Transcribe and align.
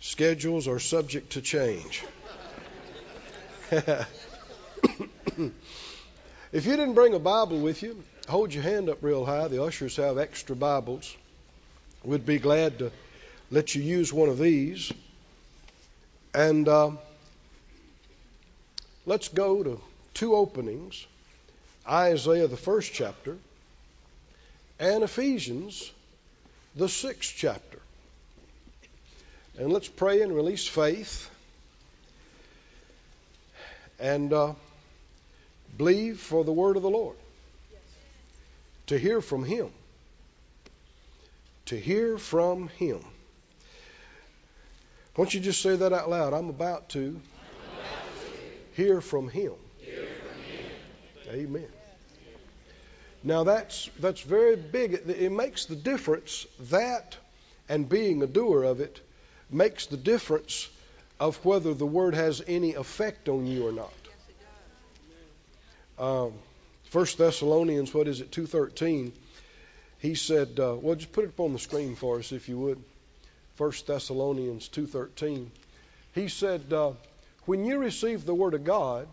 Schedules 0.00 0.68
are 0.68 0.78
subject 0.78 1.32
to 1.32 1.40
change. 1.40 2.04
if 3.70 4.06
you 6.52 6.76
didn't 6.76 6.94
bring 6.94 7.14
a 7.14 7.18
Bible 7.18 7.58
with 7.58 7.82
you, 7.82 8.02
hold 8.28 8.54
your 8.54 8.62
hand 8.62 8.88
up 8.88 8.98
real 9.02 9.24
high. 9.24 9.48
The 9.48 9.62
ushers 9.62 9.96
have 9.96 10.16
extra 10.18 10.54
Bibles. 10.54 11.16
We'd 12.04 12.24
be 12.24 12.38
glad 12.38 12.78
to 12.78 12.92
let 13.50 13.74
you 13.74 13.82
use 13.82 14.12
one 14.12 14.28
of 14.28 14.38
these. 14.38 14.92
And 16.32 16.68
uh, 16.68 16.92
let's 19.04 19.28
go 19.28 19.64
to 19.64 19.80
two 20.14 20.34
openings 20.36 21.06
Isaiah, 21.88 22.46
the 22.46 22.56
first 22.56 22.92
chapter, 22.92 23.36
and 24.78 25.02
Ephesians, 25.02 25.90
the 26.76 26.88
sixth 26.88 27.34
chapter. 27.36 27.80
And 29.58 29.72
let's 29.72 29.88
pray 29.88 30.22
and 30.22 30.32
release 30.32 30.68
faith 30.68 31.28
and 33.98 34.32
uh, 34.32 34.52
believe 35.76 36.20
for 36.20 36.44
the 36.44 36.52
word 36.52 36.76
of 36.76 36.82
the 36.82 36.90
Lord. 36.90 37.16
To 38.86 38.96
hear 38.96 39.20
from 39.20 39.44
Him. 39.44 39.70
To 41.66 41.76
hear 41.76 42.18
from 42.18 42.68
Him. 42.68 43.00
Why 45.16 45.24
don't 45.24 45.34
you 45.34 45.40
just 45.40 45.60
say 45.60 45.74
that 45.74 45.92
out 45.92 46.08
loud? 46.08 46.34
I'm 46.34 46.50
about 46.50 46.90
to, 46.90 47.00
I'm 47.00 47.04
about 47.06 47.20
to 48.76 48.80
hear, 48.80 49.00
from 49.00 49.28
him. 49.28 49.54
hear 49.78 50.06
from 50.06 51.32
Him. 51.34 51.46
Amen. 51.46 51.68
Now 53.24 53.42
that's 53.42 53.90
that's 53.98 54.20
very 54.20 54.54
big. 54.54 54.94
It, 54.94 55.10
it 55.10 55.32
makes 55.32 55.64
the 55.64 55.74
difference. 55.74 56.46
That 56.70 57.16
and 57.68 57.88
being 57.88 58.22
a 58.22 58.28
doer 58.28 58.62
of 58.62 58.80
it 58.80 59.00
makes 59.50 59.86
the 59.86 59.96
difference 59.96 60.68
of 61.18 61.44
whether 61.44 61.74
the 61.74 61.86
word 61.86 62.14
has 62.14 62.42
any 62.46 62.74
effect 62.74 63.28
on 63.28 63.46
you 63.46 63.66
or 63.66 63.72
not. 63.72 63.92
Um, 65.98 66.32
First 66.84 67.18
Thessalonians, 67.18 67.92
what 67.92 68.08
is 68.08 68.20
it, 68.20 68.32
two 68.32 68.46
thirteen? 68.46 69.12
He 69.98 70.14
said, 70.14 70.58
uh, 70.58 70.76
"Well, 70.80 70.94
just 70.94 71.12
put 71.12 71.24
it 71.24 71.28
up 71.28 71.40
on 71.40 71.52
the 71.52 71.58
screen 71.58 71.96
for 71.96 72.18
us, 72.18 72.32
if 72.32 72.48
you 72.48 72.58
would." 72.58 72.82
First 73.56 73.86
Thessalonians 73.86 74.68
two 74.68 74.86
thirteen. 74.86 75.50
He 76.14 76.28
said, 76.28 76.72
uh, 76.72 76.92
"When 77.46 77.66
you 77.66 77.78
received 77.78 78.24
the 78.24 78.34
word 78.34 78.54
of 78.54 78.64
God, 78.64 79.08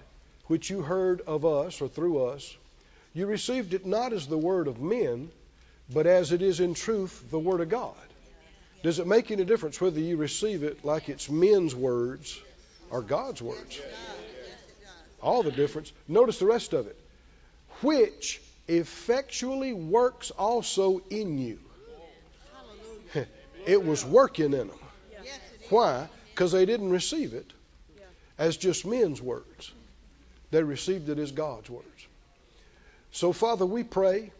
which 0.45 0.69
you 0.69 0.81
heard 0.81 1.21
of 1.21 1.43
us 1.43 1.81
or 1.81 1.89
through 1.89 2.27
us, 2.27 2.55
you 3.13 3.25
received 3.25 3.73
it 3.73 3.85
not 3.85 4.13
as 4.13 4.27
the 4.27 4.37
word 4.37 4.67
of 4.67 4.79
men, 4.79 5.31
but 5.91 6.05
as 6.05 6.31
it 6.31 6.41
is 6.41 6.59
in 6.59 6.75
truth 6.75 7.25
the 7.31 7.39
word 7.39 7.61
of 7.61 7.69
God." 7.69 8.04
Does 8.85 8.99
it 8.99 9.07
make 9.07 9.31
any 9.31 9.43
difference 9.45 9.81
whether 9.81 9.99
you 9.99 10.15
receive 10.15 10.61
it 10.61 10.85
like 10.85 11.09
it's 11.09 11.27
men's 11.27 11.73
words 11.73 12.39
or 12.91 13.01
God's 13.01 13.41
words? 13.41 13.81
All 15.23 15.41
the 15.41 15.51
difference. 15.51 15.91
Notice 16.07 16.37
the 16.37 16.45
rest 16.45 16.73
of 16.73 16.85
it. 16.85 16.95
Which 17.81 18.39
effectually 18.67 19.73
works 19.73 20.29
also 20.29 21.01
in 21.09 21.39
you. 21.39 21.59
it 23.65 23.83
was 23.83 24.05
working 24.05 24.53
in 24.53 24.67
them. 24.67 24.79
Why? 25.71 26.07
Because 26.29 26.51
they 26.51 26.67
didn't 26.67 26.91
receive 26.91 27.33
it 27.33 27.51
as 28.37 28.55
just 28.55 28.85
men's 28.85 29.19
words, 29.19 29.71
they 30.51 30.61
received 30.61 31.09
it 31.09 31.17
as 31.17 31.31
God's 31.31 31.71
words. 31.71 32.07
So, 33.13 33.33
Father, 33.33 33.65
we 33.65 33.81
pray 33.81 34.31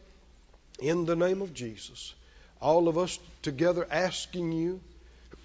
in 0.77 1.05
the 1.05 1.15
name 1.15 1.41
of 1.41 1.55
Jesus 1.55 2.13
all 2.61 2.87
of 2.87 2.97
us 2.97 3.19
together 3.41 3.87
asking 3.89 4.51
you, 4.51 4.81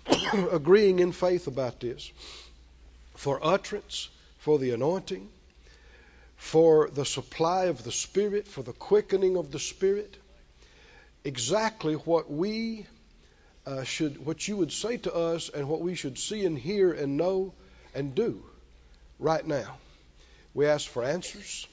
agreeing 0.53 0.99
in 0.99 1.13
faith 1.13 1.47
about 1.47 1.81
this, 1.81 2.11
for 3.15 3.39
utterance, 3.43 4.09
for 4.39 4.59
the 4.59 4.71
anointing, 4.71 5.29
for 6.37 6.89
the 6.89 7.05
supply 7.05 7.67
of 7.67 7.85
the 7.85 7.93
Spirit, 7.93 8.49
for 8.49 8.63
the 8.63 8.73
quickening 8.73 9.37
of 9.37 9.51
the 9.51 9.59
Spirit, 9.59 10.17
exactly 11.25 11.95
what 11.95 12.31
we 12.31 12.87
uh, 13.67 13.85
should, 13.85 14.25
what 14.25 14.47
you 14.49 14.57
would 14.57 14.73
say 14.73 14.97
to 14.97 15.15
us, 15.15 15.51
and 15.51 15.69
what 15.69 15.81
we 15.81 15.95
should 15.95 16.19
see 16.19 16.47
and 16.47 16.59
hear 16.59 16.93
and 16.93 17.17
know 17.17 17.53
and 17.95 18.15
do 18.15 18.43
right 19.19 19.47
now. 19.47 19.77
We 20.55 20.67
ask 20.67 20.89
for 20.89 21.05
answers. 21.05 21.67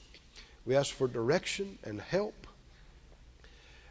We 0.66 0.76
ask 0.76 0.94
for 0.94 1.08
direction 1.08 1.80
and 1.84 2.02
help. 2.02 2.47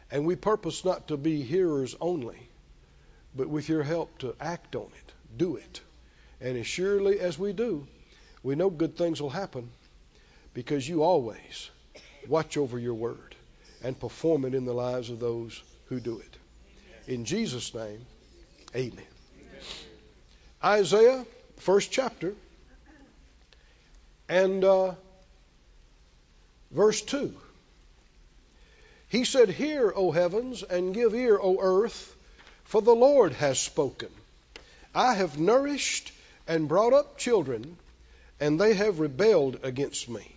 And 0.09 0.25
we 0.25 0.35
purpose 0.35 0.85
not 0.85 1.09
to 1.09 1.17
be 1.17 1.41
hearers 1.43 1.95
only, 1.99 2.37
but 3.35 3.49
with 3.49 3.67
your 3.67 3.83
help 3.83 4.17
to 4.19 4.35
act 4.39 4.75
on 4.75 4.85
it, 4.85 5.13
do 5.35 5.57
it. 5.57 5.81
And 6.39 6.57
as 6.57 6.67
surely 6.67 7.19
as 7.19 7.37
we 7.37 7.53
do, 7.53 7.87
we 8.43 8.55
know 8.55 8.69
good 8.69 8.97
things 8.97 9.21
will 9.21 9.29
happen 9.29 9.69
because 10.53 10.87
you 10.87 11.03
always 11.03 11.69
watch 12.27 12.57
over 12.57 12.79
your 12.79 12.93
word 12.93 13.35
and 13.83 13.99
perform 13.99 14.45
it 14.45 14.53
in 14.53 14.65
the 14.65 14.73
lives 14.73 15.09
of 15.09 15.19
those 15.19 15.61
who 15.87 15.99
do 15.99 16.19
it. 16.19 16.37
In 17.11 17.25
Jesus' 17.25 17.73
name, 17.73 18.05
amen. 18.75 18.91
amen. 18.93 19.61
Isaiah, 20.63 21.25
first 21.57 21.91
chapter, 21.91 22.33
and 24.29 24.63
uh, 24.63 24.93
verse 26.71 27.01
2. 27.01 27.33
He 29.09 29.23
said, 29.23 29.49
Hear, 29.49 29.93
O 29.95 30.11
heavens, 30.11 30.63
and 30.63 30.93
give 30.93 31.15
ear, 31.15 31.39
O 31.41 31.57
earth, 31.61 32.15
for 32.65 32.81
the 32.81 32.95
Lord 32.95 33.33
has 33.33 33.59
spoken. 33.59 34.09
I 34.93 35.13
have 35.13 35.39
nourished 35.39 36.11
and 36.47 36.67
brought 36.67 36.93
up 36.93 37.17
children, 37.17 37.77
and 38.39 38.59
they 38.59 38.73
have 38.73 38.99
rebelled 38.99 39.59
against 39.63 40.09
me. 40.09 40.35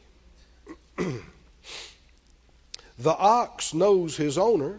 the 0.96 1.20
ox 3.04 3.74
knows 3.74 4.16
his 4.16 4.38
owner, 4.38 4.78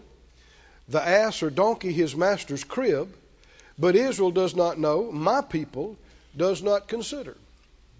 the 0.88 1.02
ass 1.02 1.42
or 1.42 1.50
donkey 1.50 1.92
his 1.92 2.16
master's 2.16 2.64
crib, 2.64 3.12
but 3.78 3.96
Israel 3.96 4.30
does 4.30 4.54
not 4.54 4.78
know, 4.78 5.10
my 5.12 5.42
people 5.42 5.96
does 6.36 6.62
not 6.62 6.88
consider, 6.88 7.36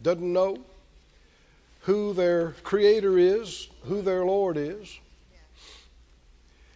doesn't 0.03 0.33
know 0.33 0.59
who 1.83 2.13
their 2.13 2.53
creator 2.63 3.19
is, 3.19 3.69
who 3.85 4.03
their 4.03 4.25
Lord 4.25 4.57
is. 4.57 4.99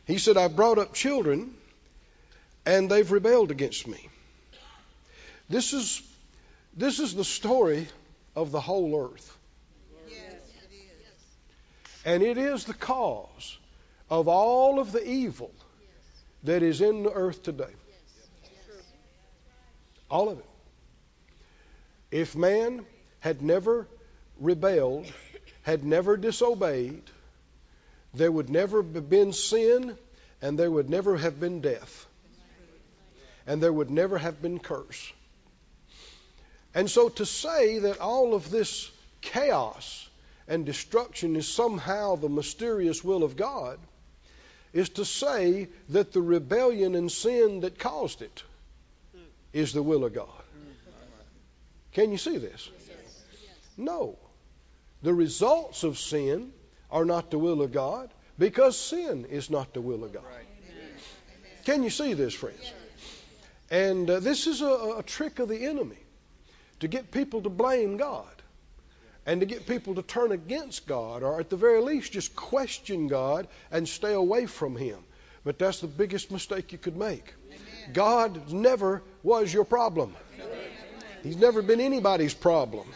He 0.07 0.19
said, 0.19 0.37
I've 0.37 0.55
brought 0.55 0.79
up 0.79 0.95
children 0.95 1.55
and 2.65 2.91
they've 2.91 3.11
rebelled 3.11 3.51
against 3.51 3.87
me. 3.87 4.09
This 5.49 5.73
is, 5.73 6.03
this 6.77 6.99
is 7.01 7.15
the 7.15 7.25
story 7.25 7.89
of 8.35 8.53
the 8.53 8.61
whole 8.61 9.11
earth. 9.11 9.37
Yes. 10.09 10.35
And 12.05 12.23
it 12.23 12.39
is 12.39 12.65
the 12.65 12.75
cause 12.75 13.59
of 14.09 14.29
all 14.29 14.79
of 14.79 14.93
the 14.93 15.07
evil 15.07 15.51
that 16.45 16.63
is 16.63 16.81
in 16.81 17.03
the 17.03 17.13
earth 17.13 17.43
today. 17.43 17.75
All 20.09 20.29
of 20.29 20.39
it. 20.39 20.45
If 22.13 22.37
man 22.37 22.87
had 23.19 23.43
never 23.43 23.89
rebelled, 24.39 25.13
had 25.63 25.85
never 25.85 26.17
disobeyed, 26.17 27.03
there 28.17 28.33
would 28.33 28.51
never 28.51 28.83
have 28.83 29.11
been 29.11 29.33
sin, 29.33 29.97
and 30.43 30.59
there 30.59 30.71
would 30.71 30.89
never 30.89 31.17
have 31.17 31.39
been 31.41 31.61
death, 31.61 32.07
and 33.47 33.63
there 33.63 33.73
would 33.73 33.91
never 33.91 34.19
have 34.19 34.41
been 34.41 34.59
curse. 34.59 35.13
And 36.75 36.91
so 36.91 37.09
to 37.09 37.27
say 37.27 37.79
that 37.81 38.01
all 38.01 38.35
of 38.35 38.51
this 38.51 38.91
chaos 39.23 40.09
and 40.49 40.67
destruction 40.67 41.37
is 41.37 41.49
somehow 41.49 42.17
the 42.17 42.29
mysterious 42.29 43.03
will 43.03 43.25
of 43.25 43.37
God 43.37 43.79
is 44.73 44.91
to 44.91 45.05
say 45.05 45.69
that 45.89 46.13
the 46.13 46.21
rebellion 46.21 46.95
and 46.95 47.11
sin 47.11 47.61
that 47.61 47.79
caused 47.79 48.21
it 48.23 48.43
is 49.53 49.73
the 49.73 49.83
will 49.83 50.05
of 50.05 50.13
God. 50.13 50.29
Can 51.93 52.13
you 52.13 52.19
see 52.19 52.37
this? 52.37 52.69
No. 53.79 54.19
The 55.03 55.15
results 55.15 55.83
of 55.83 55.99
sin 55.99 56.53
are 56.97 57.05
not 57.05 57.31
the 57.31 57.39
will 57.39 57.61
of 57.61 57.73
God 57.73 58.09
because 58.39 58.79
sin 58.79 59.27
is 59.27 59.51
not 59.51 59.75
the 59.75 59.83
will 59.83 60.03
of 60.03 60.15
God. 60.15 60.25
Can 61.67 61.83
you 61.83 61.91
see 61.91 62.15
this, 62.15 62.33
friends? 62.33 62.73
And 63.71 64.09
uh, 64.09 64.21
this 64.21 64.47
is 64.47 64.63
a, 64.63 64.95
a 64.99 65.03
trick 65.05 65.39
of 65.39 65.49
the 65.51 65.67
enemy 65.67 65.99
to 66.81 66.89
get 66.89 67.11
people 67.11 67.43
to 67.43 67.51
blame 67.51 67.99
God 67.99 68.31
and 69.27 69.41
to 69.41 69.47
get 69.47 69.67
people 69.67 69.97
to 69.97 70.03
turn 70.03 70.33
against 70.33 70.87
God 70.87 71.23
or 71.23 71.39
at 71.39 71.51
the 71.51 71.57
very 71.57 71.83
least 71.83 72.13
just 72.13 72.35
question 72.35 73.09
God 73.09 73.47
and 73.71 73.87
stay 73.87 74.15
away 74.15 74.47
from 74.47 74.75
Him. 74.75 74.99
But 75.45 75.59
that's 75.59 75.81
the 75.81 75.89
biggest 75.89 76.31
mistake 76.31 76.73
you 76.73 76.79
could 76.79 76.97
make. 76.97 77.35
God 77.93 78.51
never 78.51 79.03
was 79.23 79.53
your 79.53 79.65
problem. 79.65 80.15
He's 81.23 81.37
never 81.37 81.61
been 81.61 81.81
anybody's 81.81 82.35
problem. 82.35 82.89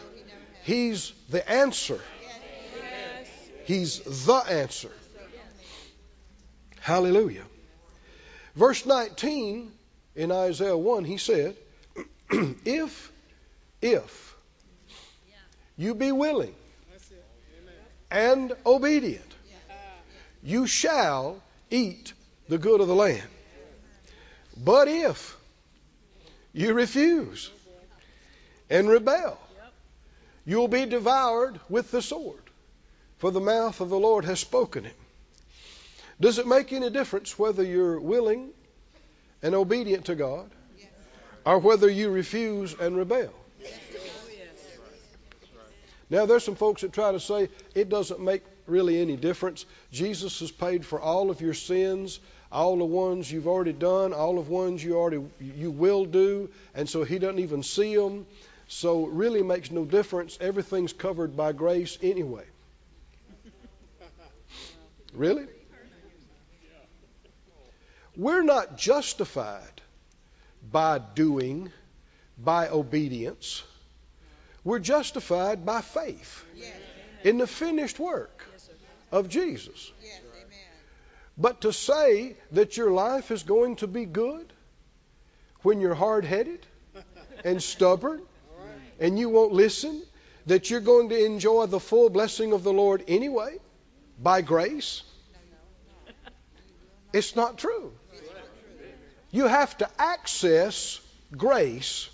He's 0.63 1.13
the 1.29 1.47
answer. 1.51 2.01
He's 3.65 4.01
the 4.01 4.35
answer. 4.35 4.91
Hallelujah. 6.81 7.45
Verse 8.57 8.85
19 8.85 9.71
in 10.17 10.33
Isaiah 10.33 10.77
1, 10.77 11.05
he 11.05 11.19
said, 11.19 11.57
if, 12.31 13.13
if 13.81 14.37
you 15.77 15.95
be 15.95 16.13
willing 16.13 16.55
and 18.11 18.53
obedient, 18.67 19.25
you 20.43 20.67
shall 20.67 21.43
eat 21.71 22.13
the 22.49 22.59
good 22.59 22.81
of 22.81 22.89
the 22.89 22.95
land. 22.95 23.23
But 24.57 24.89
if 24.89 25.37
you 26.53 26.75
refuse 26.75 27.51
and 28.69 28.89
rebel, 28.89 29.39
you'll 30.45 30.69
be 30.69 30.87
devoured 30.87 31.61
with 31.69 31.91
the 31.91 32.03
sword, 32.03 32.43
for 33.21 33.31
the 33.31 33.41
mouth 33.41 33.81
of 33.83 33.91
the 33.91 33.99
Lord 33.99 34.25
has 34.25 34.41
spoken 34.41 34.87
it. 34.87 34.97
Does 36.21 36.39
it 36.39 36.47
make 36.47 36.73
any 36.73 36.89
difference 36.89 37.39
whether 37.39 37.63
you're 37.63 38.01
willing 38.01 38.49
and 39.43 39.55
obedient 39.55 40.07
to 40.07 40.15
God 40.15 40.51
or 41.45 41.59
whether 41.59 41.89
you 41.89 42.11
refuse 42.11 42.75
and 42.75 42.97
rebel? 42.97 43.31
Now, 46.09 46.27
there's 46.27 46.45
some 46.45 46.57
folks 46.57 46.81
that 46.81 46.95
try 46.95 47.13
to 47.13 47.21
say 47.21 47.51
it 47.75 47.91
doesn't 47.91 48.21
make 48.21 48.43
really 48.67 49.01
any 49.01 49.17
difference. 49.17 49.67
Jesus 49.93 50.41
has 50.41 50.51
paid 50.51 50.85
for 50.87 50.99
all 50.99 51.31
of 51.31 51.43
your 51.43 51.55
sins, 51.55 52.19
all 52.51 52.79
the 52.79 52.85
ones 52.87 53.31
you've 53.31 53.47
already 53.47 53.75
done, 53.75 54.15
all 54.15 54.39
of 54.39 54.49
ones 54.49 54.83
you 54.83 54.97
already 54.97 55.23
you 55.41 55.71
will 55.71 56.07
do, 56.07 56.49
and 56.75 56.89
so 56.89 57.05
He 57.05 57.19
doesn't 57.19 57.39
even 57.39 57.63
see 57.63 57.95
them. 57.95 58.27
So 58.67 59.07
it 59.07 59.13
really 59.13 59.43
makes 59.43 59.71
no 59.71 59.85
difference. 59.85 60.39
Everything's 60.41 60.93
covered 60.95 61.37
by 61.37 61.53
grace 61.53 61.99
anyway. 62.03 62.45
Really? 65.15 65.47
We're 68.17 68.43
not 68.43 68.77
justified 68.77 69.81
by 70.71 70.99
doing, 70.99 71.73
by 72.37 72.69
obedience. 72.69 73.63
We're 74.65 74.79
justified 74.79 75.65
by 75.65 75.81
faith 75.81 76.45
in 77.25 77.39
the 77.39 77.47
finished 77.47 77.99
work 77.99 78.47
of 79.11 79.29
Jesus. 79.29 79.93
But 81.39 81.63
to 81.63 81.73
say 81.73 82.37
that 82.53 82.77
your 82.77 82.91
life 82.91 83.31
is 83.31 83.43
going 83.43 83.77
to 83.77 83.87
be 83.87 84.05
good 84.05 84.53
when 85.63 85.81
you're 85.81 85.95
hard 85.95 86.25
headed 86.25 86.67
and 87.45 87.63
stubborn 87.63 88.23
and 88.99 89.19
you 89.19 89.31
won't 89.31 89.53
listen, 89.53 90.03
that 90.47 90.69
you're 90.69 90.81
going 90.81 91.09
to 91.09 91.25
enjoy 91.25 91.67
the 91.67 91.81
full 91.81 92.11
blessing 92.11 92.53
of 92.53 92.65
the 92.65 92.73
Lord 92.73 93.05
anyway 93.09 93.59
by 94.23 94.43
grace, 94.43 95.03
it's 97.13 97.35
not 97.35 97.59
true. 97.59 97.93
You 99.31 99.47
have 99.47 99.77
to 99.79 99.89
access 99.99 101.01
grace 101.37 102.09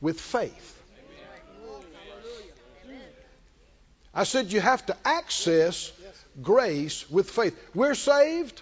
with 0.00 0.20
faith. 0.20 0.74
I 4.14 4.24
said 4.24 4.52
you 4.52 4.60
have 4.60 4.84
to 4.86 4.96
access 5.04 5.92
grace 6.42 7.08
with 7.10 7.30
faith. 7.30 7.58
We're 7.74 7.94
saved 7.94 8.60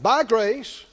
by 0.00 0.24
grace 0.24 0.84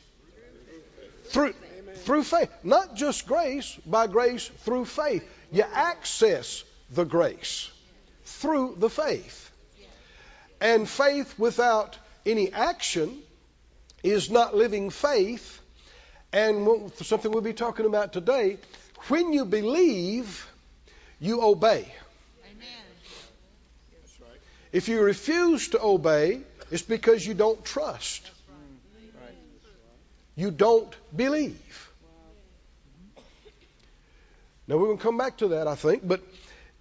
through 1.26 1.54
through 1.96 2.24
faith. 2.24 2.50
Not 2.64 2.96
just 2.96 3.28
grace, 3.28 3.78
by 3.86 4.08
grace 4.08 4.48
through 4.66 4.86
faith. 4.86 5.24
You 5.52 5.64
access 5.74 6.64
the 6.92 7.06
grace 7.06 7.70
through 8.24 8.76
the 8.78 8.90
faith. 8.90 9.49
And 10.62 10.88
faith 10.90 11.38
without 11.38 11.98
any 12.26 12.52
action 12.52 13.18
is 14.04 14.30
not 14.30 14.56
living 14.56 14.90
faith. 14.90 15.62
And 16.32 16.92
something 16.98 17.32
we'll 17.32 17.42
be 17.42 17.54
talking 17.54 17.86
about 17.86 18.14
today, 18.14 18.58
when 19.08 19.34
you 19.34 19.46
believe, 19.46 20.48
you 21.20 21.42
obey. 21.42 21.92
If 24.72 24.88
you 24.88 25.02
refuse 25.02 25.70
to 25.70 25.82
obey, 25.82 26.42
it's 26.70 26.84
because 26.84 27.26
you 27.26 27.34
don't 27.34 27.64
trust. 27.66 28.30
You 30.36 30.52
don't 30.52 30.96
believe. 31.16 31.90
Now, 34.68 34.78
we're 34.78 34.86
going 34.86 34.98
to 34.98 35.04
come 35.04 35.18
back 35.18 35.38
to 35.38 35.48
that, 35.50 35.68
I 35.68 35.74
think, 35.74 36.08
but 36.08 36.22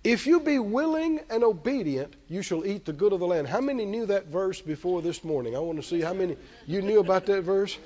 if 0.09 0.27
you 0.27 0.41
be 0.41 0.59
willing 0.59 1.21
and 1.29 1.45
obedient, 1.45 2.15
you 2.29 2.41
shall 2.41 2.65
eat 2.65 2.87
the 2.87 2.95
good 2.95 3.13
of 3.13 3.21
the 3.21 3.27
land. 3.27 3.47
How 3.47 3.61
many 3.61 3.85
knew 3.85 4.07
that 4.07 4.29
verse 4.29 4.59
before 4.59 5.03
this 5.03 5.23
morning? 5.23 5.55
I 5.55 5.59
want 5.59 5.79
to 5.83 5.87
see 5.87 6.01
how 6.01 6.15
many 6.15 6.39
you 6.67 6.81
knew 6.81 6.99
about 7.01 7.27
that 7.27 7.43
verse. 7.43 7.77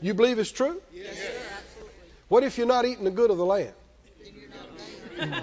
you 0.00 0.14
believe 0.14 0.38
it's 0.38 0.50
true? 0.50 0.80
Yes, 0.94 1.14
What 2.28 2.44
if 2.44 2.56
you're 2.56 2.66
not 2.66 2.86
eating 2.86 3.04
the 3.04 3.10
good 3.10 3.30
of 3.30 3.36
the 3.36 3.44
land? 3.44 3.74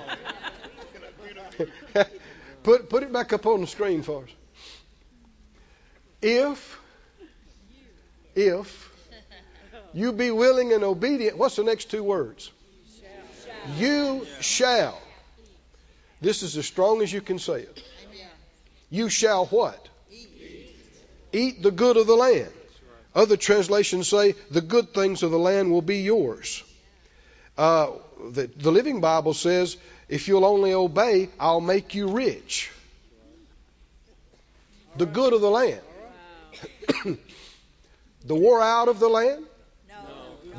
put 2.63 2.89
put 2.89 3.03
it 3.03 3.13
back 3.13 3.31
up 3.31 3.45
on 3.45 3.61
the 3.61 3.67
screen 3.67 4.01
for 4.01 4.23
us. 4.23 4.29
If 6.19 6.79
if 8.33 8.91
you 9.93 10.13
be 10.13 10.31
willing 10.31 10.73
and 10.73 10.83
obedient, 10.83 11.37
what's 11.37 11.57
the 11.57 11.63
next 11.63 11.91
two 11.91 12.01
words? 12.01 12.49
You 13.77 14.25
shall. 14.41 15.02
This 16.23 16.41
is 16.41 16.55
as 16.55 16.65
strong 16.65 17.01
as 17.01 17.11
you 17.11 17.19
can 17.19 17.37
say 17.37 17.59
it. 17.63 17.83
You 18.89 19.09
shall 19.09 19.45
what? 19.47 19.89
Eat 21.33 21.61
the 21.61 21.71
good 21.71 21.97
of 21.97 22.07
the 22.07 22.15
land. 22.15 22.51
Other 23.13 23.35
translations 23.35 24.07
say 24.07 24.35
the 24.49 24.61
good 24.61 24.93
things 24.93 25.21
of 25.21 25.31
the 25.31 25.37
land 25.37 25.69
will 25.69 25.81
be 25.81 25.97
yours. 25.97 26.63
Uh, 27.57 27.91
the, 28.31 28.49
the 28.55 28.71
Living 28.71 29.01
Bible 29.01 29.33
says, 29.33 29.75
if 30.07 30.29
you'll 30.29 30.45
only 30.45 30.73
obey, 30.73 31.27
I'll 31.39 31.59
make 31.59 31.93
you 31.93 32.07
rich. 32.07 32.71
The 34.95 35.05
good 35.05 35.33
of 35.33 35.41
the 35.41 35.51
land. 35.51 35.81
the 38.25 38.35
wore 38.35 38.61
out 38.61 38.87
of 38.87 38.99
the 38.99 39.09
land? 39.09 39.45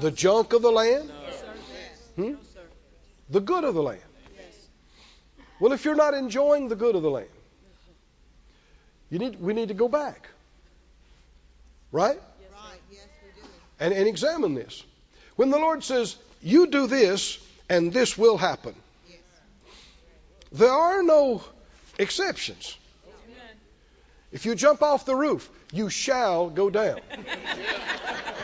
The 0.00 0.10
junk 0.10 0.52
of 0.52 0.60
the 0.60 0.72
land? 0.72 1.10
Hmm? 2.16 2.34
The 3.30 3.40
good 3.40 3.64
of 3.64 3.74
the 3.74 3.82
land. 3.82 4.02
Well, 5.64 5.72
if 5.72 5.86
you're 5.86 5.94
not 5.94 6.12
enjoying 6.12 6.68
the 6.68 6.76
good 6.76 6.94
of 6.94 7.00
the 7.00 7.08
land, 7.08 7.26
you 9.08 9.18
need, 9.18 9.40
we 9.40 9.54
need 9.54 9.68
to 9.68 9.74
go 9.74 9.88
back. 9.88 10.28
Right? 11.90 12.18
Right, 12.18 12.80
yes, 12.92 13.06
we 13.24 13.40
do. 13.40 13.48
And, 13.80 13.94
and 13.94 14.06
examine 14.06 14.52
this. 14.52 14.84
When 15.36 15.48
the 15.48 15.56
Lord 15.56 15.82
says, 15.82 16.16
you 16.42 16.66
do 16.66 16.86
this 16.86 17.38
and 17.70 17.94
this 17.94 18.18
will 18.18 18.36
happen, 18.36 18.74
Yes. 19.08 19.20
there 20.52 20.70
are 20.70 21.02
no 21.02 21.42
exceptions. 21.98 22.76
If 24.32 24.44
you 24.44 24.54
jump 24.54 24.82
off 24.82 25.06
the 25.06 25.16
roof, 25.16 25.48
you 25.72 25.88
shall 25.88 26.50
go 26.50 26.68
down. 26.68 27.00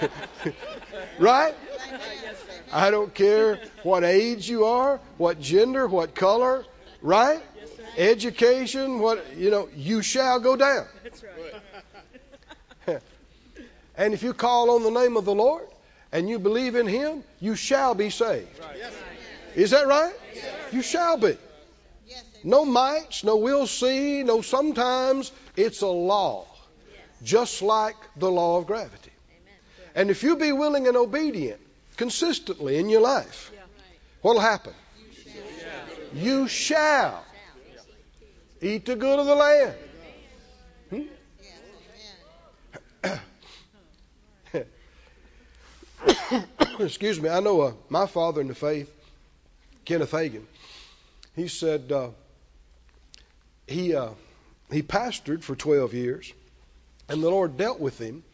right? 1.19 1.55
I 2.73 2.91
don't 2.91 3.13
care 3.13 3.61
what 3.83 4.05
age 4.05 4.49
you 4.49 4.65
are, 4.65 5.01
what 5.19 5.39
gender, 5.39 5.87
what 5.87 6.15
color, 6.15 6.65
right? 7.03 7.41
Education, 7.97 8.99
what 9.01 9.37
you 9.37 9.51
know, 9.51 9.69
you 9.75 10.03
shall 10.03 10.41
go 10.41 10.57
down. 10.57 10.87
That's 11.03 11.25
right. 12.87 13.03
And 13.97 14.15
if 14.15 14.23
you 14.23 14.33
call 14.33 14.71
on 14.71 14.83
the 14.83 14.91
name 14.91 15.19
of 15.19 15.27
the 15.27 15.35
Lord 15.35 15.67
and 16.11 16.29
you 16.29 16.39
believe 16.39 16.75
in 16.75 16.87
Him, 16.87 17.23
you 17.39 17.55
shall 17.55 17.95
be 17.95 18.09
saved. 18.09 18.49
Is 19.55 19.73
that 19.73 19.87
right? 19.87 20.15
You 20.73 20.83
shall 20.83 21.19
be. 21.19 21.37
No 22.43 22.65
mights, 22.65 23.23
no 23.25 23.37
we'll 23.37 23.67
see, 23.67 24.23
no 24.23 24.41
sometimes. 24.41 25.31
It's 25.57 25.83
a 25.83 25.89
law, 25.89 26.47
just 27.23 27.61
like 27.61 27.97
the 28.17 28.31
law 28.31 28.57
of 28.59 28.67
gravity. 28.67 29.11
And 29.95 30.09
if 30.09 30.23
you 30.23 30.37
be 30.37 30.53
willing 30.53 30.89
and 30.89 30.97
obedient 30.97 31.61
consistently 31.99 32.79
in 32.79 32.89
your 32.89 33.03
life, 33.03 33.53
what'll 34.23 34.41
happen? 34.41 34.73
You 36.13 36.49
shall 36.49 37.25
eat 38.61 38.85
the 38.87 38.97
good 38.97 39.19
of 39.19 39.27
the 39.27 39.35
land. 39.35 39.75
Hmm? 40.91 41.03
Excuse 46.81 47.21
me. 47.21 47.29
I 47.29 47.41
know 47.41 47.61
uh, 47.61 47.73
my 47.89 48.07
father 48.07 48.41
in 48.41 48.49
the 48.49 48.55
faith, 48.55 48.91
Kenneth 49.85 50.13
Hagin. 50.13 50.45
He 51.37 51.49
said 51.49 51.93
uh, 51.93 52.11
he 53.67 53.95
uh, 53.95 54.11
he 54.71 54.83
pastored 54.83 55.43
for 55.43 55.55
12 55.55 55.95
years, 55.95 56.33
and 57.09 57.23
the 57.23 57.31
Lord 57.31 57.57
dealt 57.57 57.81
with 57.81 57.99
him 57.99 58.25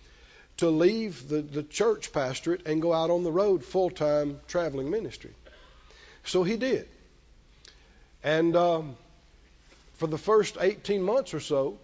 to 0.59 0.71
leave 0.71 1.28
the, 1.28 1.42
the 1.42 1.62
church 1.62 2.12
pastorate 2.12 2.66
and 2.66 2.80
go 2.80 2.92
out 2.92 3.11
on 3.11 3.23
the 3.23 3.33
road 3.33 3.64
full 3.64 3.90
time 3.90 4.40
traveling 4.49 4.90
ministry. 4.90 5.33
So 6.25 6.42
he 6.42 6.56
did. 6.56 6.88
And 8.26 8.56
um, 8.56 8.97
for 9.99 10.09
the 10.09 10.18
first 10.18 10.56
18 10.61 11.00
months 11.00 11.33
or 11.33 11.38
so, 11.38 11.78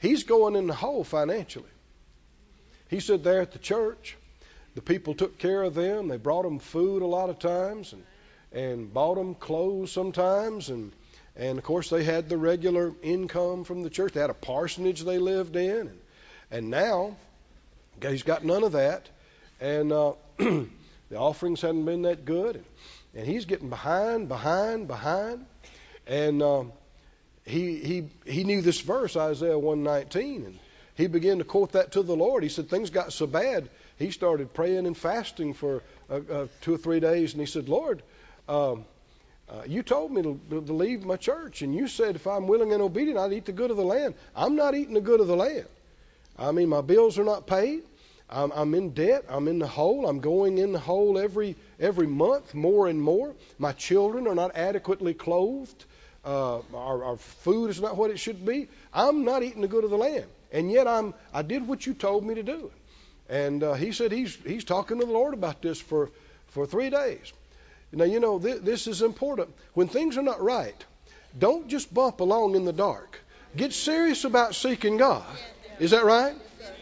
he's 0.00 0.22
going 0.22 0.54
in 0.54 0.68
the 0.68 0.74
hole 0.74 1.02
financially. 1.02 1.68
He 2.90 3.00
said 3.00 3.24
there 3.24 3.40
at 3.40 3.50
the 3.50 3.58
church, 3.58 4.16
the 4.76 4.82
people 4.82 5.14
took 5.14 5.36
care 5.36 5.64
of 5.64 5.74
them. 5.74 6.06
They 6.06 6.16
brought 6.16 6.44
them 6.44 6.60
food 6.60 7.02
a 7.02 7.06
lot 7.06 7.28
of 7.28 7.40
times 7.40 7.92
and, 7.92 8.04
and 8.52 8.94
bought 8.94 9.16
them 9.16 9.34
clothes 9.34 9.90
sometimes. 9.90 10.68
And, 10.68 10.92
and 11.34 11.58
of 11.58 11.64
course, 11.64 11.90
they 11.90 12.04
had 12.04 12.28
the 12.28 12.38
regular 12.38 12.92
income 13.02 13.64
from 13.64 13.82
the 13.82 13.90
church. 13.90 14.12
They 14.12 14.20
had 14.20 14.30
a 14.30 14.34
parsonage 14.34 15.02
they 15.02 15.18
lived 15.18 15.56
in. 15.56 15.88
And, 15.88 15.98
and 16.52 16.70
now, 16.70 17.16
he's 18.00 18.22
got 18.22 18.44
none 18.44 18.62
of 18.62 18.72
that. 18.72 19.08
And 19.60 19.90
uh, 19.90 20.12
the 20.38 20.68
offerings 21.16 21.62
hadn't 21.62 21.84
been 21.84 22.02
that 22.02 22.24
good. 22.24 22.64
And, 23.14 23.26
he's 23.26 23.44
getting 23.44 23.68
behind, 23.68 24.28
behind, 24.28 24.88
behind. 24.88 25.46
And 26.06 26.42
um, 26.42 26.72
he, 27.44 27.76
he, 27.76 28.08
he 28.26 28.44
knew 28.44 28.60
this 28.60 28.80
verse, 28.80 29.16
Isaiah 29.16 29.58
119. 29.58 30.44
And 30.44 30.58
he 30.94 31.06
began 31.06 31.38
to 31.38 31.44
quote 31.44 31.72
that 31.72 31.92
to 31.92 32.02
the 32.02 32.16
Lord. 32.16 32.42
He 32.42 32.48
said, 32.48 32.68
Things 32.68 32.90
got 32.90 33.12
so 33.12 33.26
bad, 33.26 33.68
he 33.98 34.10
started 34.10 34.52
praying 34.54 34.86
and 34.86 34.96
fasting 34.96 35.54
for 35.54 35.82
uh, 36.10 36.20
uh, 36.30 36.46
two 36.60 36.74
or 36.74 36.78
three 36.78 37.00
days. 37.00 37.32
And 37.32 37.40
he 37.40 37.46
said, 37.46 37.68
Lord, 37.68 38.02
um, 38.48 38.84
uh, 39.48 39.62
you 39.66 39.82
told 39.82 40.12
me 40.12 40.22
to, 40.22 40.40
to 40.50 40.72
leave 40.72 41.04
my 41.04 41.16
church, 41.16 41.62
and 41.62 41.74
you 41.74 41.88
said 41.88 42.16
if 42.16 42.26
I'm 42.26 42.46
willing 42.46 42.72
and 42.72 42.82
obedient, 42.82 43.18
I'd 43.18 43.32
eat 43.32 43.46
the 43.46 43.52
good 43.52 43.70
of 43.70 43.78
the 43.78 43.84
land. 43.84 44.14
I'm 44.36 44.56
not 44.56 44.74
eating 44.74 44.94
the 44.94 45.00
good 45.00 45.20
of 45.20 45.26
the 45.26 45.36
land. 45.36 45.66
I 46.38 46.52
mean, 46.52 46.68
my 46.68 46.82
bills 46.82 47.18
are 47.18 47.24
not 47.24 47.46
paid. 47.46 47.82
I'm, 48.30 48.52
I'm 48.52 48.74
in 48.74 48.90
debt. 48.90 49.24
I'm 49.28 49.48
in 49.48 49.58
the 49.58 49.66
hole. 49.66 50.06
I'm 50.06 50.20
going 50.20 50.58
in 50.58 50.72
the 50.72 50.78
hole 50.78 51.18
every 51.18 51.56
every 51.78 52.06
month, 52.06 52.54
more 52.54 52.88
and 52.88 53.00
more. 53.00 53.34
My 53.58 53.72
children 53.72 54.26
are 54.26 54.34
not 54.34 54.56
adequately 54.56 55.14
clothed. 55.14 55.84
Uh, 56.24 56.58
our, 56.74 57.04
our 57.04 57.16
food 57.16 57.70
is 57.70 57.80
not 57.80 57.96
what 57.96 58.10
it 58.10 58.18
should 58.18 58.44
be. 58.44 58.68
I'm 58.92 59.24
not 59.24 59.42
eating 59.42 59.62
the 59.62 59.68
good 59.68 59.84
of 59.84 59.90
the 59.90 59.96
land, 59.96 60.26
and 60.52 60.70
yet 60.70 60.86
I'm 60.88 61.14
I 61.32 61.42
did 61.42 61.66
what 61.66 61.86
you 61.86 61.94
told 61.94 62.24
me 62.24 62.34
to 62.34 62.42
do. 62.42 62.70
And 63.28 63.62
uh, 63.62 63.74
he 63.74 63.92
said 63.92 64.12
he's 64.12 64.34
he's 64.34 64.64
talking 64.64 65.00
to 65.00 65.06
the 65.06 65.12
Lord 65.12 65.34
about 65.34 65.62
this 65.62 65.80
for 65.80 66.10
for 66.48 66.66
three 66.66 66.90
days. 66.90 67.32
Now 67.92 68.04
you 68.04 68.20
know 68.20 68.38
th- 68.38 68.62
this 68.62 68.86
is 68.86 69.00
important. 69.00 69.54
When 69.74 69.88
things 69.88 70.18
are 70.18 70.22
not 70.22 70.42
right, 70.42 70.84
don't 71.38 71.68
just 71.68 71.92
bump 71.92 72.20
along 72.20 72.56
in 72.56 72.64
the 72.64 72.72
dark. 72.72 73.20
Get 73.56 73.72
serious 73.72 74.24
about 74.24 74.54
seeking 74.54 74.98
God. 74.98 75.24
Is 75.78 75.92
that 75.92 76.04
right? 76.04 76.34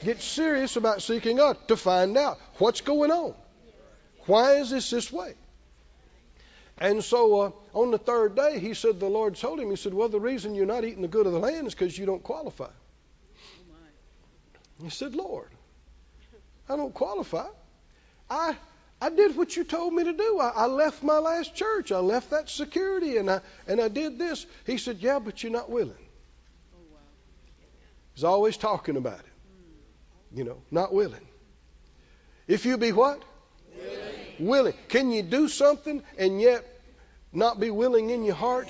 Get 0.02 0.20
serious 0.20 0.76
about 0.76 1.02
seeking 1.02 1.36
God 1.36 1.56
to 1.68 1.76
find 1.76 2.16
out 2.16 2.38
what's 2.58 2.80
going 2.80 3.10
on. 3.10 3.34
Why 4.26 4.54
is 4.54 4.70
this 4.70 4.90
this 4.90 5.12
way? 5.12 5.34
And 6.78 7.02
so 7.02 7.40
uh, 7.40 7.50
on 7.72 7.90
the 7.90 7.98
third 7.98 8.36
day, 8.36 8.58
he 8.58 8.74
said, 8.74 9.00
the 9.00 9.08
Lord 9.08 9.36
told 9.36 9.58
him, 9.58 9.70
he 9.70 9.76
said, 9.76 9.94
well, 9.94 10.08
the 10.08 10.20
reason 10.20 10.54
you're 10.54 10.66
not 10.66 10.84
eating 10.84 11.02
the 11.02 11.08
good 11.08 11.26
of 11.26 11.32
the 11.32 11.38
land 11.38 11.66
is 11.66 11.74
because 11.74 11.96
you 11.96 12.04
don't 12.04 12.22
qualify. 12.22 12.68
He 14.82 14.90
said, 14.90 15.14
Lord, 15.14 15.48
I 16.68 16.76
don't 16.76 16.92
qualify. 16.92 17.46
I 18.28 18.56
I 19.00 19.10
did 19.10 19.36
what 19.36 19.54
you 19.56 19.64
told 19.64 19.92
me 19.92 20.04
to 20.04 20.12
do. 20.12 20.38
I, 20.40 20.48
I 20.48 20.66
left 20.66 21.02
my 21.02 21.18
last 21.18 21.54
church. 21.54 21.92
I 21.92 21.98
left 21.98 22.30
that 22.30 22.48
security 22.48 23.18
and 23.18 23.30
I 23.30 23.40
and 23.66 23.80
I 23.80 23.88
did 23.88 24.18
this. 24.18 24.46
He 24.66 24.78
said, 24.78 24.98
Yeah, 25.00 25.18
but 25.18 25.42
you're 25.42 25.52
not 25.52 25.70
willing. 25.70 25.94
He's 28.14 28.24
always 28.24 28.56
talking 28.56 28.96
about 28.96 29.20
it. 29.20 29.26
You 30.32 30.44
know, 30.44 30.62
not 30.70 30.92
willing. 30.92 31.26
If 32.48 32.66
you 32.66 32.76
be 32.76 32.92
what? 32.92 33.22
Willing. 34.38 34.74
Can 34.88 35.10
you 35.10 35.22
do 35.22 35.48
something 35.48 36.02
and 36.18 36.40
yet 36.40 36.64
not 37.32 37.60
be 37.60 37.70
willing 37.70 38.10
in 38.10 38.24
your 38.24 38.34
heart 38.34 38.68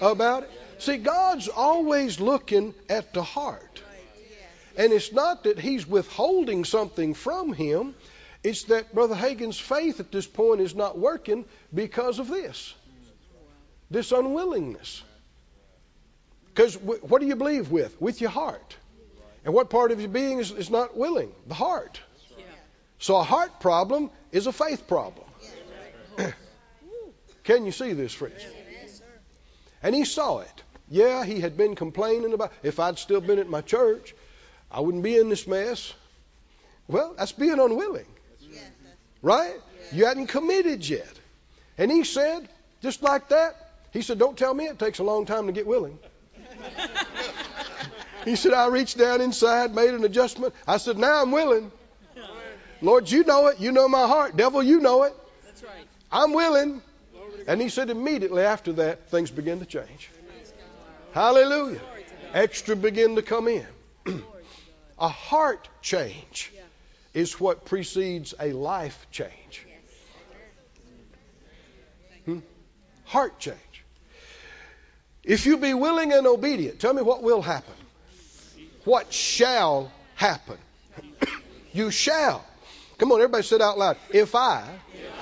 about 0.00 0.44
it? 0.44 0.50
See, 0.78 0.96
God's 0.96 1.48
always 1.48 2.20
looking 2.20 2.74
at 2.88 3.12
the 3.12 3.22
heart. 3.22 3.82
And 4.76 4.92
it's 4.92 5.12
not 5.12 5.44
that 5.44 5.58
He's 5.58 5.86
withholding 5.86 6.64
something 6.64 7.14
from 7.14 7.52
him, 7.52 7.96
it's 8.44 8.64
that 8.64 8.94
Brother 8.94 9.16
Hagin's 9.16 9.58
faith 9.58 9.98
at 9.98 10.12
this 10.12 10.26
point 10.26 10.60
is 10.60 10.76
not 10.76 10.96
working 10.96 11.44
because 11.74 12.20
of 12.20 12.28
this 12.28 12.74
this 13.90 14.12
unwillingness. 14.12 15.02
Because 16.48 16.76
what 16.76 17.20
do 17.20 17.26
you 17.26 17.36
believe 17.36 17.70
with? 17.70 18.00
With 18.00 18.20
your 18.20 18.30
heart. 18.30 18.76
And 19.44 19.54
what 19.54 19.70
part 19.70 19.92
of 19.92 20.00
your 20.00 20.10
being 20.10 20.40
is, 20.40 20.50
is 20.50 20.70
not 20.70 20.96
willing? 20.96 21.32
The 21.46 21.54
heart. 21.54 22.00
So 22.98 23.16
a 23.16 23.22
heart 23.22 23.60
problem 23.60 24.10
is 24.32 24.46
a 24.46 24.52
faith 24.52 24.86
problem. 24.86 25.26
Can 27.44 27.64
you 27.64 27.72
see 27.72 27.92
this, 27.92 28.12
friends? 28.12 28.44
And 29.82 29.94
he 29.94 30.04
saw 30.04 30.40
it. 30.40 30.62
Yeah, 30.90 31.24
he 31.24 31.40
had 31.40 31.56
been 31.56 31.74
complaining 31.74 32.32
about 32.32 32.52
if 32.62 32.80
I'd 32.80 32.98
still 32.98 33.20
been 33.20 33.38
at 33.38 33.48
my 33.48 33.60
church, 33.60 34.14
I 34.70 34.80
wouldn't 34.80 35.02
be 35.02 35.16
in 35.16 35.28
this 35.28 35.46
mess. 35.46 35.92
Well, 36.88 37.14
that's 37.16 37.32
being 37.32 37.58
unwilling. 37.58 38.06
Right? 39.22 39.56
You 39.92 40.06
hadn't 40.06 40.28
committed 40.28 40.88
yet. 40.88 41.12
And 41.76 41.90
he 41.90 42.04
said, 42.04 42.48
just 42.82 43.02
like 43.02 43.28
that, 43.28 43.54
he 43.92 44.02
said, 44.02 44.18
Don't 44.18 44.36
tell 44.36 44.54
me 44.54 44.66
it 44.66 44.78
takes 44.78 44.98
a 44.98 45.04
long 45.04 45.26
time 45.26 45.46
to 45.46 45.52
get 45.52 45.66
willing. 45.66 45.98
he 48.24 48.36
said, 48.36 48.52
I 48.52 48.68
reached 48.68 48.98
down 48.98 49.20
inside, 49.20 49.74
made 49.74 49.94
an 49.94 50.04
adjustment. 50.04 50.54
I 50.66 50.76
said, 50.76 50.98
Now 50.98 51.22
I'm 51.22 51.30
willing. 51.30 51.70
Lord, 52.80 53.10
you 53.10 53.24
know 53.24 53.48
it. 53.48 53.60
You 53.60 53.72
know 53.72 53.88
my 53.88 54.06
heart. 54.06 54.36
Devil, 54.36 54.62
you 54.62 54.80
know 54.80 55.04
it. 55.04 55.14
That's 55.44 55.62
right. 55.62 55.86
I'm 56.10 56.32
willing. 56.32 56.82
And 57.46 57.60
he 57.60 57.68
said, 57.68 57.90
immediately 57.90 58.42
after 58.42 58.72
that, 58.74 59.08
things 59.08 59.30
began 59.30 59.60
to 59.60 59.66
change. 59.66 60.10
Hallelujah. 61.12 61.80
Extra 62.34 62.76
began 62.76 63.16
to 63.16 63.22
come 63.22 63.48
in. 63.48 63.66
a 64.98 65.08
heart 65.08 65.68
change 65.82 66.52
is 67.14 67.40
what 67.40 67.64
precedes 67.64 68.34
a 68.38 68.52
life 68.52 69.06
change. 69.10 69.66
Hmm? 72.26 72.38
Heart 73.04 73.38
change. 73.40 73.58
If 75.24 75.46
you 75.46 75.56
be 75.56 75.74
willing 75.74 76.12
and 76.12 76.26
obedient, 76.26 76.80
tell 76.80 76.92
me 76.92 77.02
what 77.02 77.22
will 77.22 77.42
happen. 77.42 77.74
What 78.84 79.12
shall 79.12 79.90
happen? 80.14 80.58
you 81.72 81.90
shall. 81.90 82.44
Come 82.98 83.12
on, 83.12 83.20
everybody 83.20 83.44
say 83.44 83.60
out 83.60 83.78
loud. 83.78 83.96
If 84.10 84.34
I, 84.34 84.68
If 84.92 85.12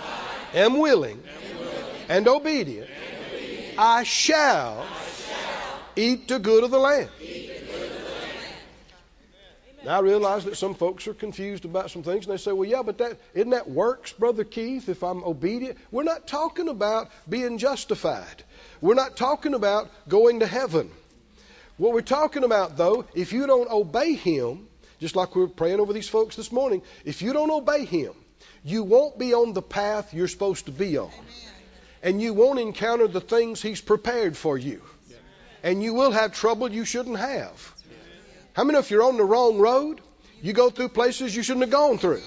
I 0.54 0.58
am 0.58 0.78
willing 0.78 1.22
am 1.22 1.58
willing 1.58 1.74
and 2.08 2.26
obedient, 2.26 2.88
and 2.88 3.26
obedient, 3.34 3.78
I 3.78 4.02
shall 4.02 4.80
I 4.80 5.04
shall 5.10 5.80
eat 5.94 6.26
the 6.28 6.38
good 6.38 6.64
of 6.64 6.70
the 6.70 6.78
land. 6.78 7.10
eat 7.20 7.48
the 7.48 7.66
good 7.66 7.90
of 7.90 7.98
the 7.98 8.04
land. 8.04 8.32
Now 9.84 9.96
I 9.98 10.00
realize 10.00 10.46
that 10.46 10.56
some 10.56 10.74
folks 10.74 11.06
are 11.06 11.12
confused 11.12 11.66
about 11.66 11.90
some 11.90 12.02
things, 12.02 12.24
and 12.26 12.32
they 12.32 12.38
say, 12.38 12.52
"Well, 12.52 12.66
yeah, 12.66 12.82
but 12.82 12.96
that 12.96 13.18
isn't 13.34 13.50
that 13.50 13.68
works, 13.68 14.10
brother 14.10 14.44
Keith? 14.44 14.88
If 14.88 15.02
I'm 15.04 15.22
obedient, 15.22 15.76
we're 15.90 16.02
not 16.02 16.26
talking 16.26 16.68
about 16.68 17.10
being 17.28 17.58
justified. 17.58 18.42
We're 18.80 18.94
not 18.94 19.18
talking 19.18 19.52
about 19.52 19.90
going 20.08 20.40
to 20.40 20.46
heaven. 20.46 20.90
What 21.76 21.92
we're 21.92 22.00
talking 22.00 22.42
about, 22.42 22.78
though, 22.78 23.04
if 23.14 23.34
you 23.34 23.46
don't 23.46 23.70
obey 23.70 24.14
Him, 24.14 24.66
just 25.00 25.16
like 25.16 25.34
we 25.34 25.42
were 25.42 25.48
praying 25.48 25.80
over 25.80 25.92
these 25.92 26.08
folks 26.08 26.36
this 26.36 26.52
morning, 26.52 26.82
if 27.04 27.22
you 27.22 27.32
don't 27.32 27.50
obey 27.50 27.84
Him, 27.84 28.12
you 28.64 28.82
won't 28.82 29.18
be 29.18 29.34
on 29.34 29.52
the 29.52 29.62
path 29.62 30.14
you're 30.14 30.28
supposed 30.28 30.66
to 30.66 30.72
be 30.72 30.98
on, 30.98 31.10
and 32.02 32.20
you 32.20 32.34
won't 32.34 32.58
encounter 32.58 33.08
the 33.08 33.20
things 33.20 33.62
He's 33.62 33.80
prepared 33.80 34.36
for 34.36 34.56
you, 34.58 34.82
and 35.62 35.82
you 35.82 35.94
will 35.94 36.10
have 36.10 36.32
trouble 36.32 36.70
you 36.70 36.84
shouldn't 36.84 37.18
have." 37.18 37.74
How 38.52 38.64
many 38.64 38.78
if 38.78 38.90
you're 38.90 39.02
on 39.02 39.18
the 39.18 39.24
wrong 39.24 39.58
road, 39.58 40.00
you 40.40 40.54
go 40.54 40.70
through 40.70 40.88
places 40.88 41.36
you 41.36 41.42
shouldn't 41.42 41.64
have 41.64 41.70
gone 41.70 41.98
through? 41.98 42.22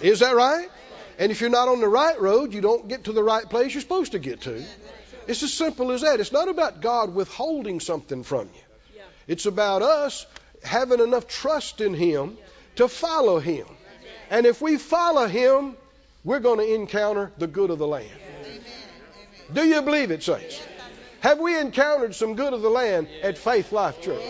Is 0.00 0.20
that 0.20 0.34
right? 0.34 0.68
And 1.18 1.32
if 1.32 1.40
you're 1.40 1.50
not 1.50 1.68
on 1.68 1.80
the 1.80 1.88
right 1.88 2.18
road, 2.20 2.54
you 2.54 2.60
don't 2.60 2.88
get 2.88 3.04
to 3.04 3.12
the 3.12 3.22
right 3.22 3.44
place 3.44 3.74
you're 3.74 3.82
supposed 3.82 4.12
to 4.12 4.18
get 4.18 4.42
to. 4.42 4.64
It's 5.26 5.42
as 5.42 5.52
simple 5.52 5.92
as 5.92 6.00
that. 6.00 6.20
It's 6.20 6.32
not 6.32 6.48
about 6.48 6.80
God 6.80 7.14
withholding 7.14 7.80
something 7.80 8.22
from 8.22 8.48
you. 8.54 9.02
It's 9.26 9.44
about 9.44 9.82
us 9.82 10.24
having 10.62 11.00
enough 11.00 11.26
trust 11.26 11.80
in 11.80 11.94
Him 11.94 12.36
to 12.76 12.88
follow 12.88 13.38
Him. 13.38 13.66
And 14.30 14.46
if 14.46 14.60
we 14.60 14.76
follow 14.76 15.26
Him, 15.26 15.76
we're 16.24 16.40
going 16.40 16.58
to 16.58 16.74
encounter 16.74 17.32
the 17.38 17.46
good 17.46 17.70
of 17.70 17.78
the 17.78 17.86
land. 17.86 18.10
Do 19.52 19.64
you 19.64 19.82
believe 19.82 20.10
it, 20.10 20.22
saints? 20.22 20.60
Have 21.20 21.40
we 21.40 21.58
encountered 21.58 22.14
some 22.14 22.36
good 22.36 22.52
of 22.52 22.62
the 22.62 22.68
land 22.68 23.08
at 23.22 23.38
Faith 23.38 23.72
Life 23.72 24.00
Church? 24.02 24.22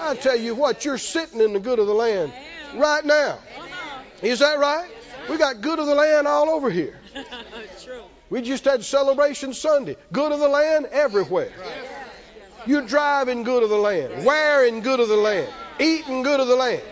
I 0.00 0.14
tell 0.14 0.36
you 0.36 0.54
what, 0.54 0.84
you're 0.84 0.98
sitting 0.98 1.40
in 1.40 1.52
the 1.52 1.60
good 1.60 1.78
of 1.78 1.86
the 1.86 1.94
land 1.94 2.32
right 2.76 3.04
now. 3.04 3.38
Is 4.22 4.38
that 4.38 4.58
right? 4.58 4.88
We 5.28 5.38
got 5.38 5.60
good 5.60 5.78
of 5.78 5.86
the 5.86 5.94
land 5.94 6.26
all 6.26 6.50
over 6.50 6.70
here. 6.70 6.98
We 8.30 8.42
just 8.42 8.64
had 8.64 8.82
celebration 8.84 9.52
Sunday. 9.52 9.96
Good 10.10 10.32
of 10.32 10.40
the 10.40 10.48
land 10.48 10.86
everywhere. 10.86 11.52
You're 12.66 12.86
driving 12.86 13.42
good 13.42 13.62
of 13.62 13.68
the 13.68 13.76
land, 13.76 14.24
wearing 14.24 14.80
good 14.80 15.00
of 15.00 15.08
the 15.08 15.16
land, 15.16 15.52
eating 15.78 16.22
good 16.22 16.40
of 16.40 16.48
the 16.48 16.56
land. 16.56 16.82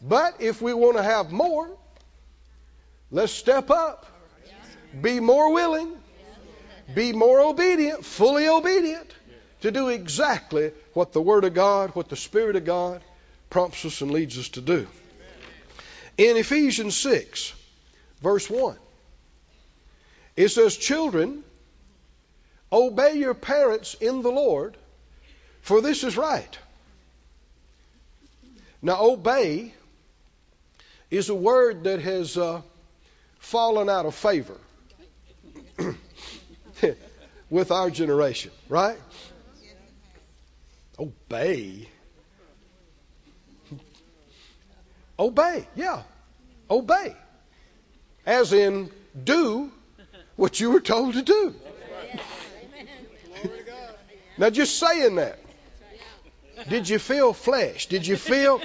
But 0.00 0.40
if 0.40 0.60
we 0.60 0.74
want 0.74 0.96
to 0.96 1.02
have 1.02 1.30
more, 1.30 1.68
let's 3.10 3.32
step 3.32 3.70
up. 3.70 4.06
Be 5.00 5.20
more 5.20 5.52
willing. 5.52 5.96
Be 6.94 7.12
more 7.12 7.40
obedient, 7.40 8.04
fully 8.04 8.48
obedient 8.48 9.10
to 9.62 9.70
do 9.70 9.88
exactly 9.88 10.72
what 10.92 11.12
the 11.12 11.22
Word 11.22 11.44
of 11.44 11.54
God, 11.54 11.94
what 11.94 12.10
the 12.10 12.16
Spirit 12.16 12.56
of 12.56 12.66
God 12.66 13.00
prompts 13.48 13.84
us 13.86 14.02
and 14.02 14.10
leads 14.10 14.38
us 14.38 14.50
to 14.50 14.60
do. 14.60 14.86
In 16.18 16.36
Ephesians 16.36 16.96
6, 16.96 17.54
verse 18.20 18.48
1, 18.50 18.76
it 20.36 20.48
says, 20.48 20.76
Children, 20.76 21.42
obey 22.72 23.14
your 23.14 23.34
parents 23.34 23.94
in 23.94 24.22
the 24.22 24.30
Lord, 24.30 24.76
for 25.62 25.80
this 25.80 26.04
is 26.04 26.16
right. 26.16 26.58
Now, 28.82 29.00
obey 29.00 29.72
is 31.10 31.28
a 31.28 31.34
word 31.34 31.84
that 31.84 32.00
has 32.00 32.36
uh, 32.36 32.60
fallen 33.38 33.88
out 33.88 34.04
of 34.04 34.14
favor 34.14 34.58
with 37.50 37.70
our 37.70 37.90
generation, 37.90 38.50
right? 38.68 38.98
Obey. 40.98 41.88
Obey, 45.18 45.66
yeah. 45.76 46.02
Obey. 46.70 47.16
As 48.26 48.52
in, 48.52 48.90
do 49.22 49.70
what 50.36 50.58
you 50.58 50.70
were 50.70 50.80
told 50.80 51.14
to 51.14 51.22
do. 51.22 51.54
Now, 54.38 54.50
just 54.50 54.78
saying 54.78 55.16
that. 55.16 55.38
Did 56.68 56.88
you 56.88 56.98
feel 56.98 57.32
flesh? 57.32 57.86
Did 57.86 58.06
you 58.06 58.16
feel? 58.16 58.60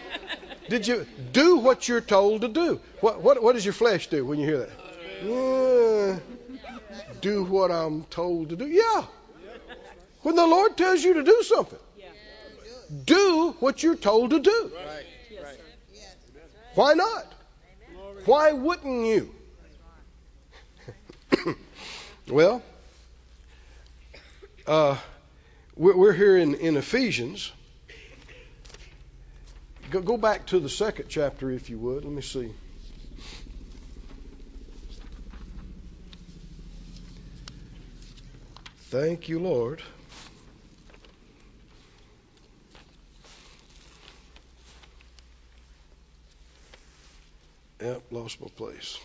Did 0.69 0.87
you 0.87 1.07
do 1.31 1.57
what 1.57 1.87
you're 1.87 2.01
told 2.01 2.41
to 2.41 2.47
do? 2.47 2.79
What 3.01 3.21
what 3.21 3.41
what 3.41 3.53
does 3.53 3.65
your 3.65 3.73
flesh 3.73 4.07
do 4.07 4.25
when 4.25 4.39
you 4.39 4.45
hear 4.45 4.59
that? 4.59 6.21
Do 7.21 7.43
what 7.43 7.71
I'm 7.71 8.03
told 8.05 8.49
to 8.49 8.55
do. 8.55 8.67
Yeah. 8.67 9.05
When 10.21 10.35
the 10.35 10.45
Lord 10.45 10.77
tells 10.77 11.03
you 11.03 11.15
to 11.15 11.23
do 11.23 11.43
something, 11.43 11.79
do 13.05 13.55
what 13.59 13.81
you're 13.83 13.95
told 13.95 14.31
to 14.31 14.39
do. 14.39 14.71
Why 16.75 16.93
not? 16.93 17.25
Why 18.25 18.51
wouldn't 18.51 19.05
you? 19.05 19.33
well, 22.29 22.61
uh, 24.67 24.97
we're 25.79 26.13
here 26.13 26.35
in, 26.35 26.55
in 26.55 26.75
Ephesians. 26.75 27.51
Go, 29.89 30.01
go 30.01 30.17
back 30.17 30.45
to 30.47 30.59
the 30.59 30.67
second 30.67 31.05
chapter, 31.07 31.49
if 31.49 31.69
you 31.69 31.79
would. 31.79 32.03
Let 32.03 32.13
me 32.13 32.21
see. 32.21 32.51
Thank 38.89 39.29
you, 39.29 39.39
Lord. 39.39 39.81
Yep, 47.81 48.01
lost 48.11 48.41
my 48.41 48.47
place. 48.57 48.99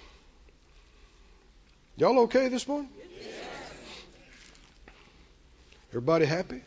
Y'all 1.97 2.19
okay 2.21 2.49
this 2.49 2.67
morning? 2.67 2.91
Everybody 5.95 6.25
happy? 6.25 6.61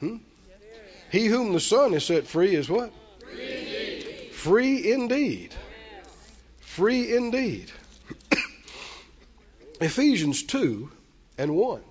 Hmm? 0.00 0.16
He 1.12 1.26
whom 1.26 1.52
the 1.52 1.60
Son 1.60 1.92
has 1.92 2.04
set 2.04 2.26
free 2.26 2.56
is 2.56 2.68
what? 2.68 2.92
Free. 3.20 4.30
Free 4.32 4.92
indeed. 4.92 5.54
Free 6.58 7.16
indeed. 7.16 7.70
Ephesians 9.80 10.42
2 10.42 10.90
and 11.38 11.54
1. 11.54 11.82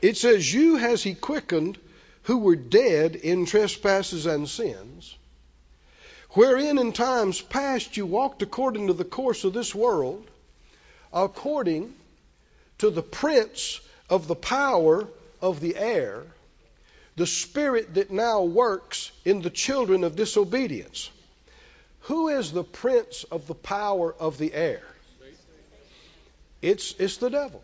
It 0.00 0.16
says, 0.16 0.54
You 0.54 0.76
has 0.76 1.02
he 1.02 1.14
quickened 1.14 1.76
who 2.22 2.38
were 2.38 2.54
dead 2.54 3.16
in 3.16 3.46
trespasses 3.46 4.26
and 4.26 4.48
sins, 4.48 5.16
wherein 6.30 6.78
in 6.78 6.92
times 6.92 7.40
past 7.40 7.96
you 7.96 8.06
walked 8.06 8.42
according 8.42 8.86
to 8.86 8.92
the 8.92 9.02
course 9.04 9.42
of 9.42 9.54
this 9.54 9.74
world, 9.74 10.24
according 11.12 11.92
to 12.78 12.90
the 12.90 13.02
prince 13.02 13.80
of 14.08 14.28
the 14.28 14.34
power 14.34 15.06
of 15.40 15.60
the 15.60 15.76
air, 15.76 16.22
the 17.16 17.26
spirit 17.26 17.94
that 17.94 18.10
now 18.10 18.42
works 18.42 19.12
in 19.24 19.42
the 19.42 19.50
children 19.50 20.04
of 20.04 20.16
disobedience. 20.16 21.10
Who 22.00 22.28
is 22.28 22.52
the 22.52 22.64
prince 22.64 23.24
of 23.24 23.46
the 23.46 23.54
power 23.54 24.14
of 24.18 24.36
the 24.38 24.52
air? 24.52 24.82
It's, 26.60 26.94
it's 26.98 27.18
the 27.18 27.30
devil. 27.30 27.62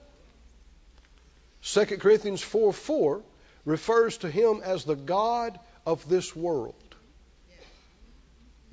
2 1.62 1.84
Corinthians 1.98 2.40
4 2.40 2.72
4 2.72 3.22
refers 3.64 4.18
to 4.18 4.30
him 4.30 4.60
as 4.64 4.84
the 4.84 4.96
God 4.96 5.58
of 5.86 6.08
this 6.08 6.34
world. 6.34 6.74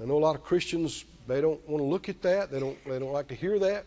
I 0.02 0.06
know 0.06 0.18
a 0.18 0.20
lot 0.20 0.36
of 0.36 0.44
Christians 0.44 1.04
they 1.28 1.42
don't 1.42 1.68
want 1.68 1.82
to 1.82 1.88
look 1.88 2.08
at 2.08 2.22
that. 2.22 2.52
They 2.52 2.60
don't 2.60 2.78
they 2.86 3.00
don't 3.00 3.12
like 3.12 3.30
to 3.30 3.36
hear 3.36 3.60
that. 3.60 3.86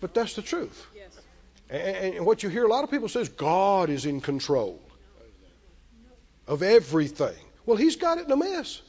But 0.00 0.14
that's 0.14 0.34
the 0.34 0.42
truth. 0.42 0.86
And, 1.70 2.16
and 2.16 2.26
what 2.26 2.42
you 2.42 2.48
hear 2.48 2.64
a 2.64 2.68
lot 2.68 2.84
of 2.84 2.90
people 2.90 3.08
say 3.08 3.20
is 3.20 3.28
God 3.28 3.90
is 3.90 4.04
in 4.04 4.20
control 4.20 4.80
of 6.46 6.62
everything. 6.62 7.36
Well, 7.64 7.76
he's 7.76 7.96
got 7.96 8.18
it 8.18 8.26
in 8.26 8.32
a 8.32 8.36
mess. 8.36 8.82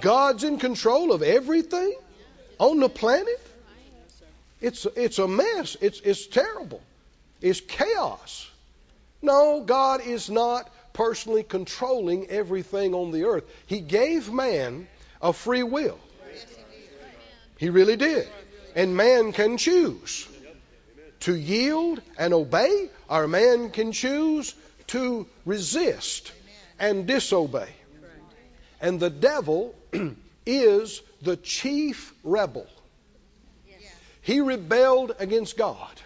God's 0.00 0.42
in 0.44 0.58
control 0.58 1.12
of 1.12 1.22
everything 1.22 1.94
on 2.58 2.80
the 2.80 2.88
planet. 2.88 3.40
It's 4.60 4.86
it's 4.96 5.18
a 5.18 5.28
mess. 5.28 5.76
It's 5.80 6.00
it's 6.00 6.26
terrible. 6.26 6.82
It's 7.40 7.60
chaos. 7.60 8.50
No, 9.22 9.62
God 9.64 10.00
is 10.04 10.28
not 10.28 10.70
personally 10.92 11.42
controlling 11.42 12.28
everything 12.28 12.94
on 12.94 13.12
the 13.12 13.24
earth. 13.24 13.44
He 13.66 13.80
gave 13.80 14.32
man 14.32 14.88
a 15.22 15.32
free 15.32 15.62
will. 15.62 15.98
He 17.58 17.70
really 17.70 17.96
did. 17.96 18.28
And 18.74 18.96
man 18.96 19.32
can 19.32 19.56
choose 19.56 20.28
to 21.20 21.34
yield 21.34 22.02
and 22.18 22.34
obey, 22.34 22.90
or 23.08 23.28
man 23.28 23.70
can 23.70 23.92
choose 23.92 24.54
to 24.88 25.26
resist 25.44 26.32
and 26.78 27.06
disobey. 27.06 27.68
And 28.80 29.00
the 29.00 29.10
devil 29.10 29.74
is 30.46 31.00
the 31.22 31.36
chief 31.36 32.12
rebel. 32.22 32.66
He 34.20 34.40
rebelled 34.40 35.14
against 35.18 35.56
God 35.56 36.00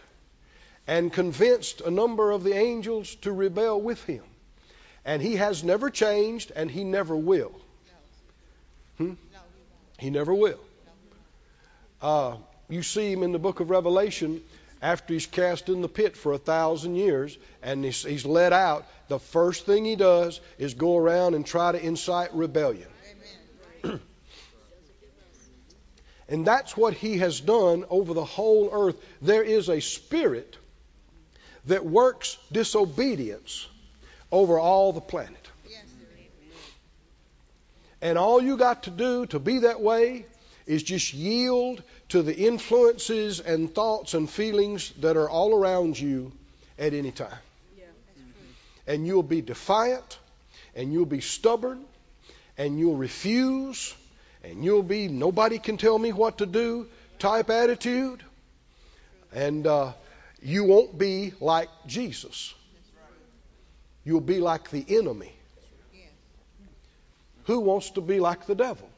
and 0.86 1.12
convinced 1.12 1.80
a 1.82 1.90
number 1.90 2.32
of 2.32 2.42
the 2.42 2.54
angels 2.54 3.14
to 3.16 3.32
rebel 3.32 3.80
with 3.80 4.02
him. 4.04 4.24
And 5.04 5.22
he 5.22 5.36
has 5.36 5.62
never 5.62 5.88
changed 5.90 6.50
and 6.54 6.70
he 6.70 6.82
never 6.82 7.16
will. 7.16 7.52
Hmm? 8.96 9.14
He 9.98 10.10
never 10.10 10.34
will. 10.34 10.60
Uh, 12.02 12.36
you 12.68 12.82
see 12.82 13.12
him 13.12 13.22
in 13.22 13.32
the 13.32 13.38
book 13.38 13.60
of 13.60 13.70
Revelation 13.70 14.42
after 14.80 15.14
he's 15.14 15.26
cast 15.26 15.68
in 15.68 15.80
the 15.80 15.88
pit 15.88 16.16
for 16.16 16.32
a 16.32 16.38
thousand 16.38 16.94
years 16.94 17.36
and 17.62 17.84
he's, 17.84 18.02
he's 18.02 18.24
let 18.24 18.52
out. 18.52 18.86
The 19.08 19.18
first 19.18 19.66
thing 19.66 19.84
he 19.84 19.96
does 19.96 20.40
is 20.58 20.74
go 20.74 20.96
around 20.96 21.34
and 21.34 21.44
try 21.44 21.72
to 21.72 21.84
incite 21.84 22.34
rebellion. 22.34 22.88
and 26.28 26.46
that's 26.46 26.76
what 26.76 26.94
he 26.94 27.18
has 27.18 27.40
done 27.40 27.84
over 27.90 28.14
the 28.14 28.24
whole 28.24 28.70
earth. 28.72 28.96
There 29.22 29.42
is 29.42 29.68
a 29.68 29.80
spirit 29.80 30.56
that 31.66 31.84
works 31.84 32.38
disobedience 32.52 33.66
over 34.30 34.58
all 34.58 34.92
the 34.92 35.00
planet. 35.00 35.34
And 38.00 38.16
all 38.16 38.40
you 38.40 38.56
got 38.56 38.84
to 38.84 38.90
do 38.90 39.26
to 39.26 39.40
be 39.40 39.60
that 39.60 39.80
way 39.80 40.24
is 40.66 40.82
just 40.82 41.12
yield 41.14 41.82
to 42.10 42.22
the 42.22 42.34
influences 42.34 43.40
and 43.40 43.74
thoughts 43.74 44.14
and 44.14 44.28
feelings 44.28 44.92
that 45.00 45.16
are 45.16 45.28
all 45.28 45.54
around 45.54 45.98
you 45.98 46.32
at 46.78 46.94
any 46.94 47.10
time. 47.10 47.38
And 48.86 49.06
you'll 49.06 49.22
be 49.22 49.42
defiant, 49.42 50.18
and 50.74 50.92
you'll 50.92 51.04
be 51.04 51.20
stubborn, 51.20 51.84
and 52.56 52.78
you'll 52.78 52.96
refuse, 52.96 53.94
and 54.42 54.64
you'll 54.64 54.82
be 54.82 55.08
nobody 55.08 55.58
can 55.58 55.76
tell 55.76 55.98
me 55.98 56.12
what 56.12 56.38
to 56.38 56.46
do 56.46 56.88
type 57.18 57.50
attitude. 57.50 58.22
And 59.34 59.66
uh, 59.66 59.92
you 60.42 60.64
won't 60.64 60.96
be 60.96 61.34
like 61.40 61.68
Jesus. 61.86 62.54
You'll 64.04 64.22
be 64.22 64.40
like 64.40 64.70
the 64.70 64.84
enemy. 64.88 65.32
Who 67.44 67.60
wants 67.60 67.90
to 67.90 68.00
be 68.00 68.20
like 68.20 68.46
the 68.46 68.54
devil? 68.54 68.88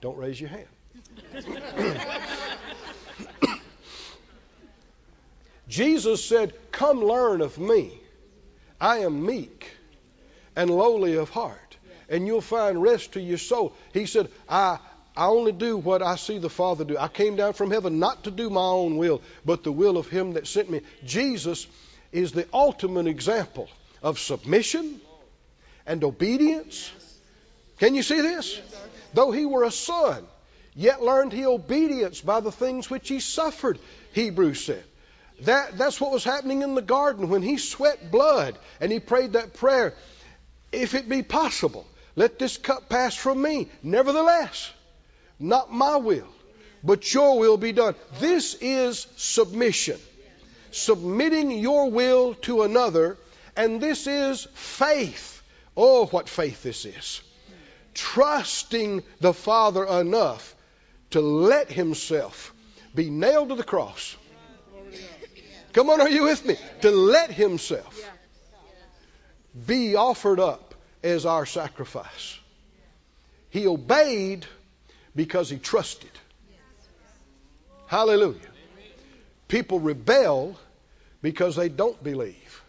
Don't 0.00 0.16
raise 0.16 0.40
your 0.40 0.50
hand. 0.50 0.66
Jesus 5.68 6.24
said, 6.24 6.54
Come 6.72 7.04
learn 7.04 7.40
of 7.40 7.58
me. 7.58 7.92
I 8.80 8.98
am 8.98 9.24
meek 9.24 9.70
and 10.54 10.70
lowly 10.70 11.16
of 11.16 11.30
heart, 11.30 11.76
and 12.08 12.26
you'll 12.26 12.40
find 12.40 12.82
rest 12.82 13.12
to 13.12 13.20
your 13.20 13.38
soul. 13.38 13.74
He 13.92 14.06
said, 14.06 14.28
I, 14.48 14.78
I 15.16 15.26
only 15.26 15.52
do 15.52 15.76
what 15.76 16.02
I 16.02 16.16
see 16.16 16.38
the 16.38 16.50
Father 16.50 16.84
do. 16.84 16.98
I 16.98 17.08
came 17.08 17.36
down 17.36 17.54
from 17.54 17.70
heaven 17.70 17.98
not 17.98 18.24
to 18.24 18.30
do 18.30 18.50
my 18.50 18.60
own 18.60 18.96
will, 18.96 19.22
but 19.44 19.64
the 19.64 19.72
will 19.72 19.96
of 19.96 20.08
Him 20.08 20.34
that 20.34 20.46
sent 20.46 20.70
me. 20.70 20.82
Jesus 21.04 21.66
is 22.12 22.32
the 22.32 22.46
ultimate 22.52 23.06
example 23.06 23.68
of 24.02 24.18
submission 24.18 25.00
and 25.86 26.04
obedience 26.04 26.90
Can 27.78 27.94
you 27.94 28.02
see 28.02 28.20
this? 28.20 28.60
Though 29.14 29.32
he 29.32 29.46
were 29.46 29.64
a 29.64 29.70
son, 29.70 30.26
yet 30.76 31.02
learned 31.02 31.32
he 31.32 31.46
obedience 31.46 32.20
by 32.20 32.40
the 32.40 32.52
things 32.52 32.88
which 32.88 33.08
he 33.08 33.18
suffered, 33.18 33.78
Hebrews 34.12 34.64
said. 34.64 34.84
That, 35.40 35.76
that's 35.76 36.00
what 36.00 36.12
was 36.12 36.24
happening 36.24 36.62
in 36.62 36.74
the 36.74 36.82
garden 36.82 37.28
when 37.28 37.42
he 37.42 37.58
sweat 37.58 38.10
blood 38.10 38.56
and 38.80 38.92
he 38.92 39.00
prayed 39.00 39.32
that 39.32 39.54
prayer. 39.54 39.94
If 40.72 40.94
it 40.94 41.08
be 41.08 41.22
possible, 41.22 41.86
let 42.14 42.38
this 42.38 42.56
cup 42.56 42.88
pass 42.88 43.14
from 43.14 43.40
me. 43.40 43.68
Nevertheless, 43.82 44.70
not 45.38 45.72
my 45.72 45.96
will, 45.96 46.28
but 46.84 47.12
your 47.12 47.38
will 47.38 47.56
be 47.56 47.72
done. 47.72 47.94
This 48.20 48.54
is 48.60 49.06
submission. 49.16 49.98
Submitting 50.70 51.50
your 51.52 51.90
will 51.90 52.34
to 52.34 52.62
another, 52.62 53.16
and 53.56 53.80
this 53.80 54.06
is 54.06 54.46
faith. 54.54 55.42
Oh, 55.76 56.06
what 56.06 56.28
faith 56.28 56.62
this 56.62 56.84
is. 56.84 57.22
Trusting 57.94 59.02
the 59.20 59.32
Father 59.32 59.84
enough 59.84 60.55
to 61.10 61.20
let 61.20 61.70
Himself 61.70 62.52
be 62.94 63.10
nailed 63.10 63.50
to 63.50 63.54
the 63.54 63.64
cross. 63.64 64.16
Come 65.72 65.90
on, 65.90 66.00
are 66.00 66.08
you 66.08 66.24
with 66.24 66.44
me? 66.44 66.56
To 66.82 66.90
let 66.90 67.30
Himself 67.30 68.02
be 69.66 69.96
offered 69.96 70.40
up 70.40 70.74
as 71.02 71.26
our 71.26 71.46
sacrifice. 71.46 72.38
He 73.50 73.66
obeyed 73.66 74.44
because 75.14 75.48
he 75.48 75.58
trusted. 75.58 76.10
Hallelujah. 77.86 78.40
People 79.48 79.80
rebel 79.80 80.58
because 81.22 81.56
they 81.56 81.68
don't 81.68 82.02
believe. 82.02 82.62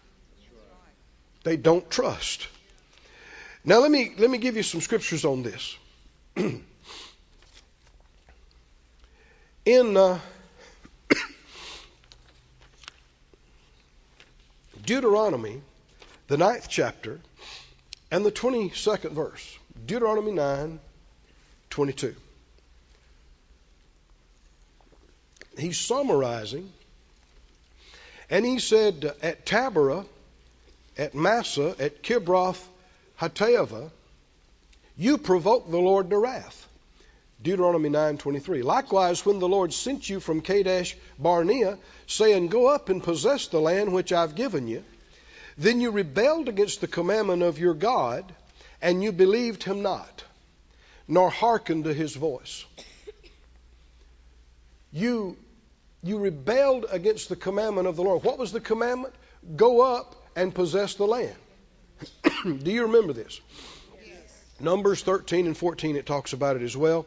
They 1.44 1.58
don't 1.58 1.90
trust. 1.90 2.48
Now 3.66 3.80
let 3.80 3.92
me 3.92 4.14
let 4.18 4.30
me 4.30 4.38
give 4.38 4.56
you 4.56 4.64
some 4.64 4.82
scriptures 4.82 5.26
on 5.26 5.44
this. 5.44 5.78
In 9.68 9.98
uh, 9.98 10.18
Deuteronomy, 14.86 15.62
the 16.30 16.38
ninth 16.38 16.68
chapter, 16.70 17.20
and 18.10 18.26
the 18.26 18.32
22nd 18.32 19.12
verse. 19.12 19.60
Deuteronomy 19.86 20.32
9, 20.32 20.80
22. 21.70 22.16
He's 25.58 25.78
summarizing, 25.78 26.72
and 28.30 28.46
he 28.46 28.60
said, 28.60 29.18
At 29.22 29.46
Taberah, 29.46 30.06
at 30.98 31.14
Massah, 31.14 31.76
at 31.78 32.04
Kibroth 32.04 32.64
Hattaavah, 33.20 33.92
you 34.98 35.18
provoked 35.18 35.70
the 35.70 35.78
Lord 35.78 36.10
to 36.12 36.18
wrath. 36.18 36.67
Deuteronomy 37.42 37.90
9:23. 37.90 38.64
Likewise, 38.64 39.26
when 39.26 39.40
the 39.40 39.48
Lord 39.48 39.72
sent 39.72 40.10
you 40.10 40.20
from 40.20 40.42
Kadesh 40.42 40.98
Barnea, 41.20 41.78
saying, 42.08 42.48
"Go 42.48 42.68
up 42.68 42.90
and 42.90 43.04
possess 43.04 43.48
the 43.48 43.62
land 43.62 43.94
which 43.94 44.12
I've 44.12 44.36
given 44.36 44.68
you," 44.68 44.84
then 45.58 45.80
you 45.80 45.92
rebelled 45.92 46.50
against 46.50 46.82
the 46.82 46.88
commandment 46.88 47.44
of 47.44 47.60
your 47.60 47.76
God, 47.76 48.34
and 48.82 49.04
you 49.04 49.12
believed 49.12 49.64
him 49.64 49.82
not, 49.84 50.24
nor 51.08 51.30
hearkened 51.30 51.84
to 51.84 51.94
his 51.94 52.16
voice. 52.16 52.66
You 54.92 55.38
you 56.04 56.18
rebelled 56.18 56.86
against 56.90 57.30
the 57.30 57.36
commandment 57.36 57.88
of 57.88 57.96
the 57.96 58.04
Lord. 58.04 58.24
What 58.24 58.40
was 58.40 58.52
the 58.52 58.62
commandment? 58.62 59.14
Go 59.56 59.82
up 59.82 60.16
and 60.36 60.54
possess 60.54 60.96
the 60.96 61.06
land. 61.06 61.36
Do 62.44 62.72
you 62.72 62.84
remember 62.84 63.14
this? 63.14 63.40
Numbers 64.60 65.04
13 65.04 65.46
and 65.46 65.56
14, 65.56 65.96
it 65.96 66.06
talks 66.06 66.34
about 66.34 66.56
it 66.56 66.64
as 66.64 66.76
well. 66.76 67.06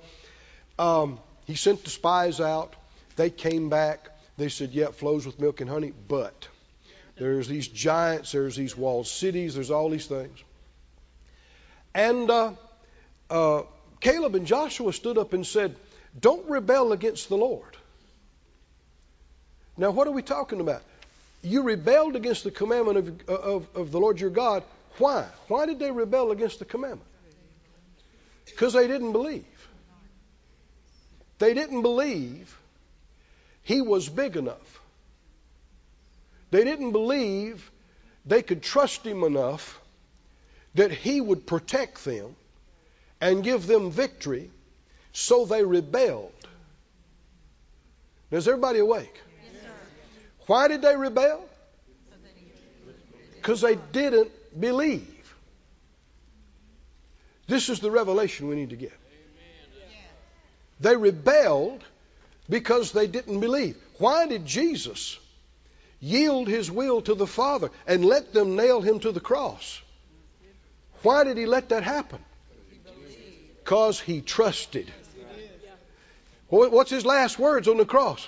Um, 0.80 1.18
he 1.44 1.56
sent 1.56 1.84
the 1.84 1.90
spies 1.90 2.40
out. 2.40 2.74
They 3.16 3.28
came 3.28 3.68
back. 3.68 4.08
They 4.38 4.48
said, 4.48 4.70
yeah, 4.70 4.86
it 4.86 4.94
flows 4.94 5.26
with 5.26 5.38
milk 5.38 5.60
and 5.60 5.68
honey, 5.68 5.92
but 6.08 6.48
there's 7.16 7.46
these 7.46 7.68
giants, 7.68 8.32
there's 8.32 8.56
these 8.56 8.74
walled 8.74 9.06
cities, 9.06 9.54
there's 9.54 9.70
all 9.70 9.90
these 9.90 10.06
things. 10.06 10.42
And 11.94 12.30
uh, 12.30 12.52
uh, 13.28 13.62
Caleb 14.00 14.34
and 14.36 14.46
Joshua 14.46 14.94
stood 14.94 15.18
up 15.18 15.34
and 15.34 15.46
said, 15.46 15.76
don't 16.18 16.48
rebel 16.48 16.92
against 16.92 17.28
the 17.28 17.36
Lord. 17.36 17.76
Now, 19.76 19.90
what 19.90 20.08
are 20.08 20.12
we 20.12 20.22
talking 20.22 20.60
about? 20.60 20.82
You 21.42 21.62
rebelled 21.62 22.16
against 22.16 22.44
the 22.44 22.50
commandment 22.50 23.20
of, 23.28 23.28
of, 23.28 23.66
of 23.74 23.92
the 23.92 24.00
Lord 24.00 24.18
your 24.18 24.30
God. 24.30 24.62
Why? 24.96 25.26
Why 25.48 25.66
did 25.66 25.78
they 25.78 25.90
rebel 25.90 26.30
against 26.30 26.58
the 26.58 26.64
commandment? 26.64 27.08
Because 28.46 28.72
they 28.72 28.86
didn't 28.86 29.12
believe. 29.12 29.44
They 31.40 31.54
didn't 31.54 31.80
believe 31.80 32.54
he 33.62 33.80
was 33.80 34.08
big 34.08 34.36
enough. 34.36 34.80
They 36.50 36.64
didn't 36.64 36.92
believe 36.92 37.70
they 38.26 38.42
could 38.42 38.62
trust 38.62 39.06
him 39.06 39.24
enough 39.24 39.80
that 40.74 40.92
he 40.92 41.18
would 41.18 41.46
protect 41.46 42.04
them 42.04 42.36
and 43.22 43.42
give 43.42 43.66
them 43.66 43.90
victory, 43.90 44.50
so 45.14 45.46
they 45.46 45.64
rebelled. 45.64 46.32
Is 48.30 48.46
everybody 48.46 48.80
awake? 48.80 49.18
Why 50.46 50.68
did 50.68 50.82
they 50.82 50.94
rebel? 50.94 51.48
Because 53.36 53.62
they 53.62 53.76
didn't 53.76 54.30
believe. 54.60 55.34
This 57.46 57.70
is 57.70 57.80
the 57.80 57.90
revelation 57.90 58.48
we 58.48 58.56
need 58.56 58.70
to 58.70 58.76
get. 58.76 58.99
They 60.80 60.96
rebelled 60.96 61.84
because 62.48 62.92
they 62.92 63.06
didn't 63.06 63.40
believe. 63.40 63.76
Why 63.98 64.26
did 64.26 64.46
Jesus 64.46 65.18
yield 66.00 66.48
his 66.48 66.70
will 66.70 67.02
to 67.02 67.14
the 67.14 67.26
Father 67.26 67.70
and 67.86 68.04
let 68.04 68.32
them 68.32 68.56
nail 68.56 68.80
him 68.80 69.00
to 69.00 69.12
the 69.12 69.20
cross? 69.20 69.80
Why 71.02 71.24
did 71.24 71.36
he 71.36 71.46
let 71.46 71.68
that 71.68 71.82
happen? 71.82 72.18
Because 73.62 74.00
he 74.00 74.20
trusted. 74.20 74.90
What's 76.48 76.90
his 76.90 77.06
last 77.06 77.38
words 77.38 77.68
on 77.68 77.76
the 77.76 77.84
cross? 77.84 78.26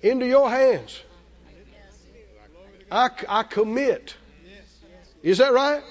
Into 0.00 0.26
your 0.26 0.48
hands. 0.48 1.00
I, 2.90 3.10
I 3.28 3.42
commit. 3.42 4.14
Is 5.22 5.38
that 5.38 5.52
right? 5.52 5.82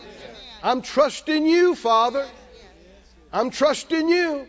I'm 0.63 0.81
trusting 0.81 1.45
you, 1.45 1.75
Father. 1.75 2.27
I'm 3.33 3.49
trusting 3.49 4.09
you. 4.09 4.47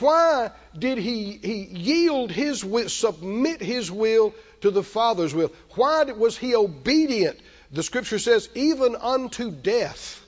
Why 0.00 0.50
did 0.78 0.98
he, 0.98 1.32
he 1.32 1.64
yield 1.64 2.30
his 2.30 2.64
will, 2.64 2.88
submit 2.88 3.60
his 3.60 3.90
will 3.90 4.34
to 4.60 4.70
the 4.70 4.82
Father's 4.82 5.34
will? 5.34 5.52
Why 5.74 6.04
was 6.04 6.36
he 6.36 6.54
obedient? 6.54 7.38
The 7.72 7.82
scripture 7.82 8.18
says, 8.18 8.48
even 8.54 8.96
unto 8.96 9.50
death. 9.50 10.24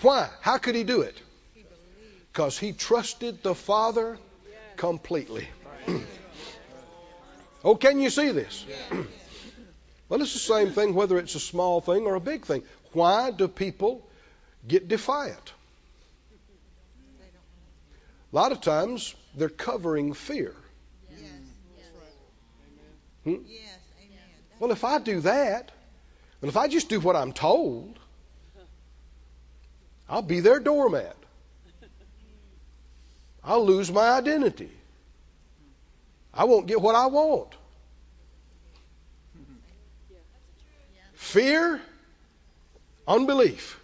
Why? 0.00 0.28
How 0.40 0.58
could 0.58 0.74
he 0.74 0.84
do 0.84 1.02
it? 1.02 1.16
Because 2.32 2.58
he 2.58 2.72
trusted 2.72 3.42
the 3.42 3.54
Father 3.54 4.18
completely. 4.76 5.48
oh, 7.64 7.76
can 7.76 8.00
you 8.00 8.10
see 8.10 8.30
this? 8.32 8.66
well, 10.08 10.20
it's 10.20 10.32
the 10.32 10.38
same 10.40 10.72
thing 10.72 10.94
whether 10.94 11.18
it's 11.18 11.36
a 11.36 11.40
small 11.40 11.80
thing 11.80 12.06
or 12.06 12.16
a 12.16 12.20
big 12.20 12.44
thing. 12.44 12.64
Why 12.92 13.30
do 13.30 13.48
people 13.48 14.06
get 14.66 14.88
defiant? 14.88 15.53
A 18.34 18.36
lot 18.36 18.50
of 18.50 18.60
times 18.60 19.14
they're 19.36 19.48
covering 19.48 20.12
fear. 20.12 20.56
Yes. 21.08 21.20
Hmm? 23.22 23.34
Yes. 23.46 23.78
Well, 24.58 24.72
if 24.72 24.82
I 24.82 24.98
do 24.98 25.20
that, 25.20 25.70
and 26.42 26.48
if 26.48 26.56
I 26.56 26.66
just 26.66 26.88
do 26.88 26.98
what 26.98 27.14
I'm 27.14 27.32
told, 27.32 27.96
I'll 30.08 30.20
be 30.20 30.40
their 30.40 30.58
doormat. 30.58 31.14
I'll 33.44 33.64
lose 33.64 33.92
my 33.92 34.10
identity. 34.10 34.70
I 36.32 36.42
won't 36.42 36.66
get 36.66 36.80
what 36.80 36.96
I 36.96 37.06
want. 37.06 37.54
Fear, 41.14 41.80
unbelief. 43.06 43.80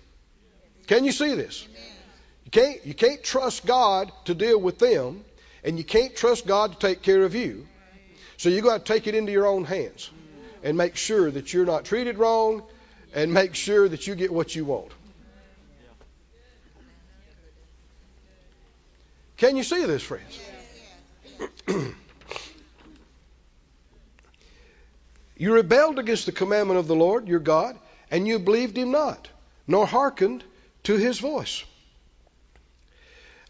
Can 0.88 1.04
you 1.04 1.12
see 1.12 1.36
this? 1.36 1.68
You 2.52 2.60
can't, 2.60 2.84
you 2.84 2.94
can't 2.94 3.22
trust 3.22 3.64
God 3.64 4.10
to 4.24 4.34
deal 4.34 4.60
with 4.60 4.80
them, 4.80 5.24
and 5.62 5.78
you 5.78 5.84
can't 5.84 6.16
trust 6.16 6.48
God 6.48 6.72
to 6.72 6.78
take 6.80 7.00
care 7.00 7.22
of 7.22 7.36
you. 7.36 7.68
So 8.38 8.48
you've 8.48 8.64
got 8.64 8.84
to 8.84 8.92
take 8.92 9.06
it 9.06 9.14
into 9.14 9.30
your 9.30 9.46
own 9.46 9.62
hands 9.62 10.10
and 10.64 10.76
make 10.76 10.96
sure 10.96 11.30
that 11.30 11.52
you're 11.52 11.64
not 11.64 11.84
treated 11.84 12.18
wrong 12.18 12.64
and 13.14 13.32
make 13.32 13.54
sure 13.54 13.88
that 13.88 14.08
you 14.08 14.16
get 14.16 14.32
what 14.32 14.52
you 14.52 14.64
want. 14.64 14.90
Can 19.36 19.56
you 19.56 19.62
see 19.62 19.84
this, 19.86 20.02
friends? 20.02 20.40
you 25.36 25.54
rebelled 25.54 26.00
against 26.00 26.26
the 26.26 26.32
commandment 26.32 26.80
of 26.80 26.88
the 26.88 26.96
Lord 26.96 27.28
your 27.28 27.38
God, 27.38 27.78
and 28.10 28.26
you 28.26 28.40
believed 28.40 28.76
him 28.76 28.90
not, 28.90 29.28
nor 29.68 29.86
hearkened 29.86 30.42
to 30.82 30.96
his 30.96 31.20
voice. 31.20 31.62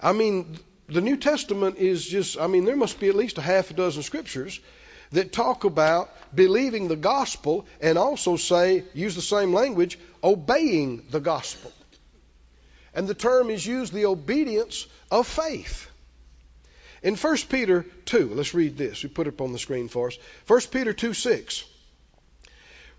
I 0.03 0.13
mean, 0.13 0.59
the 0.89 1.01
New 1.01 1.17
Testament 1.17 1.79
is 1.79 2.05
just, 2.05 2.39
I 2.39 2.47
mean, 2.47 2.65
there 2.65 2.77
must 2.77 2.99
be 2.99 3.09
at 3.09 3.15
least 3.15 3.39
a 3.39 3.43
half 3.43 3.71
a 3.71 3.75
dozen 3.75 4.03
scriptures 4.03 4.61
that 5.13 5.33
talk 5.33 5.65
about 5.65 6.11
believing 6.35 6.89
the 6.89 6.97
gospel 6.97 7.67
and 7.81 7.99
also 7.99 8.37
say, 8.37 8.85
use 8.95 9.15
the 9.15 9.23
same 9.23 9.53
language, 9.53 9.99
obeying 10.23 11.05
the 11.11 11.21
gospel. 11.21 11.73
And 12.95 13.07
the 13.07 13.15
term 13.15 13.51
is 13.51 13.65
used 13.65 13.93
the 13.93 14.07
obedience 14.07 14.87
of 15.11 15.27
faith. 15.27 15.89
In 17.03 17.17
1 17.17 17.37
Peter 17.49 17.87
2, 18.07 18.33
let's 18.35 18.55
read 18.55 18.77
this. 18.77 19.03
We 19.03 19.09
put 19.09 19.27
it 19.27 19.35
up 19.35 19.41
on 19.41 19.53
the 19.53 19.59
screen 19.59 19.89
for 19.89 20.09
us. 20.09 20.19
1 20.47 20.61
Peter 20.71 20.93
2 20.93 21.15
6. 21.15 21.65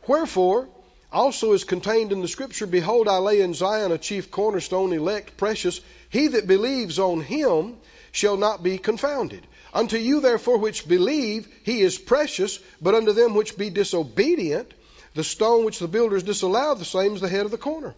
Wherefore, 0.07 0.69
also 1.11 1.53
is 1.53 1.63
contained 1.63 2.11
in 2.11 2.21
the 2.21 2.27
scripture, 2.27 2.65
Behold, 2.65 3.07
I 3.07 3.17
lay 3.17 3.41
in 3.41 3.53
Zion 3.53 3.91
a 3.91 3.97
chief 3.97 4.31
cornerstone, 4.31 4.93
elect, 4.93 5.37
precious. 5.37 5.81
He 6.09 6.27
that 6.27 6.47
believes 6.47 6.99
on 6.99 7.21
him 7.21 7.77
shall 8.11 8.37
not 8.37 8.63
be 8.63 8.77
confounded. 8.77 9.45
Unto 9.73 9.97
you, 9.97 10.19
therefore, 10.21 10.57
which 10.57 10.87
believe, 10.87 11.47
he 11.63 11.81
is 11.81 11.97
precious, 11.97 12.59
but 12.81 12.95
unto 12.95 13.13
them 13.13 13.33
which 13.33 13.57
be 13.57 13.69
disobedient, 13.69 14.73
the 15.13 15.23
stone 15.23 15.65
which 15.65 15.79
the 15.79 15.87
builders 15.87 16.23
disallowed, 16.23 16.79
the 16.79 16.85
same 16.85 17.15
is 17.15 17.21
the 17.21 17.29
head 17.29 17.45
of 17.45 17.51
the 17.51 17.57
corner. 17.57 17.93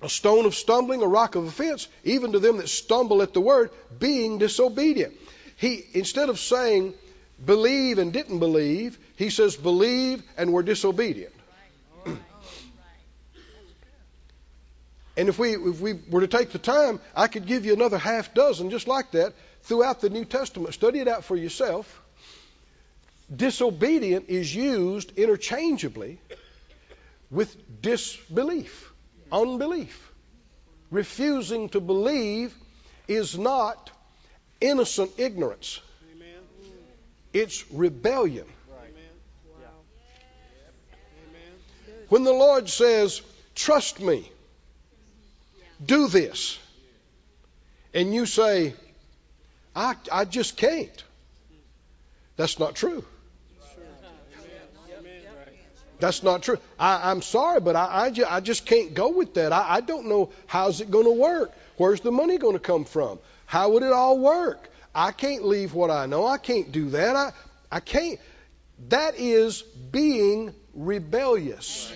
A 0.00 0.08
stone 0.08 0.46
of 0.46 0.54
stumbling, 0.54 1.02
a 1.02 1.06
rock 1.06 1.36
of 1.36 1.46
offense, 1.46 1.86
even 2.02 2.32
to 2.32 2.40
them 2.40 2.56
that 2.56 2.68
stumble 2.68 3.22
at 3.22 3.32
the 3.32 3.40
word, 3.40 3.70
being 3.98 4.38
disobedient. 4.38 5.14
He, 5.56 5.84
instead 5.94 6.28
of 6.28 6.40
saying 6.40 6.94
believe 7.44 7.98
and 7.98 8.12
didn't 8.12 8.38
believe, 8.38 8.98
he 9.16 9.30
says 9.30 9.56
believe 9.56 10.22
and 10.36 10.52
were 10.52 10.62
disobedient. 10.62 11.34
And 15.14 15.28
if 15.28 15.38
we 15.38 15.54
if 15.54 15.80
we 15.80 15.92
were 16.08 16.22
to 16.22 16.26
take 16.26 16.52
the 16.52 16.58
time, 16.58 16.98
I 17.14 17.28
could 17.28 17.46
give 17.46 17.66
you 17.66 17.74
another 17.74 17.98
half 17.98 18.32
dozen 18.32 18.70
just 18.70 18.88
like 18.88 19.10
that 19.10 19.34
throughout 19.62 20.00
the 20.00 20.08
New 20.08 20.24
Testament. 20.24 20.72
Study 20.72 21.00
it 21.00 21.08
out 21.08 21.24
for 21.24 21.36
yourself. 21.36 22.00
Disobedient 23.34 24.28
is 24.28 24.54
used 24.54 25.18
interchangeably 25.18 26.18
with 27.30 27.54
disbelief, 27.82 28.92
unbelief. 29.30 30.10
Refusing 30.90 31.68
to 31.70 31.80
believe 31.80 32.54
is 33.08 33.38
not 33.38 33.90
innocent 34.60 35.12
ignorance. 35.18 35.80
It's 37.32 37.64
rebellion. 37.70 38.46
When 42.08 42.24
the 42.24 42.32
Lord 42.32 42.68
says, 42.68 43.22
Trust 43.54 44.00
me, 44.00 44.30
do 45.84 46.08
this, 46.08 46.58
and 47.94 48.14
you 48.14 48.26
say, 48.26 48.74
I, 49.74 49.94
I 50.10 50.24
just 50.24 50.56
can't. 50.56 51.04
That's 52.36 52.58
not 52.58 52.74
true. 52.74 53.04
That's 56.00 56.22
not 56.24 56.42
true. 56.42 56.58
I, 56.80 57.12
am 57.12 57.22
sorry, 57.22 57.60
but 57.60 57.76
I, 57.76 58.06
I, 58.06 58.10
ju- 58.10 58.26
I, 58.28 58.40
just 58.40 58.66
can't 58.66 58.92
go 58.92 59.10
with 59.10 59.34
that. 59.34 59.52
I, 59.52 59.76
I 59.76 59.80
don't 59.80 60.06
know 60.06 60.32
how's 60.46 60.80
it 60.80 60.90
going 60.90 61.04
to 61.04 61.12
work. 61.12 61.52
Where's 61.76 62.00
the 62.00 62.10
money 62.10 62.38
going 62.38 62.54
to 62.54 62.58
come 62.58 62.84
from? 62.84 63.20
How 63.46 63.70
would 63.70 63.84
it 63.84 63.92
all 63.92 64.18
work? 64.18 64.68
I 64.94 65.12
can't 65.12 65.44
leave 65.44 65.74
what 65.74 65.90
I 65.90 66.06
know. 66.06 66.26
I 66.26 66.38
can't 66.38 66.70
do 66.70 66.90
that. 66.90 67.16
I, 67.16 67.32
I 67.70 67.80
can't. 67.80 68.20
That 68.88 69.14
is 69.16 69.62
being 69.62 70.54
rebellious. 70.74 71.92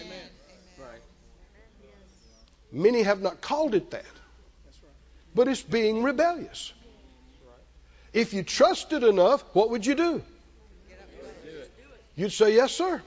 Many 2.72 3.02
have 3.02 3.20
not 3.22 3.40
called 3.40 3.74
it 3.74 3.90
that, 3.92 4.04
but 5.35 5.48
it's 5.48 5.62
being 5.62 6.02
rebellious. 6.02 6.72
If 8.12 8.35
you 8.35 8.42
trusted 8.42 9.02
enough, 9.02 9.42
what 9.52 9.70
would 9.70 9.87
you 9.87 9.94
do? 9.94 10.22
You'd 12.16 12.32
say, 12.32 12.54
Yes, 12.54 12.72
sir. 12.72 13.02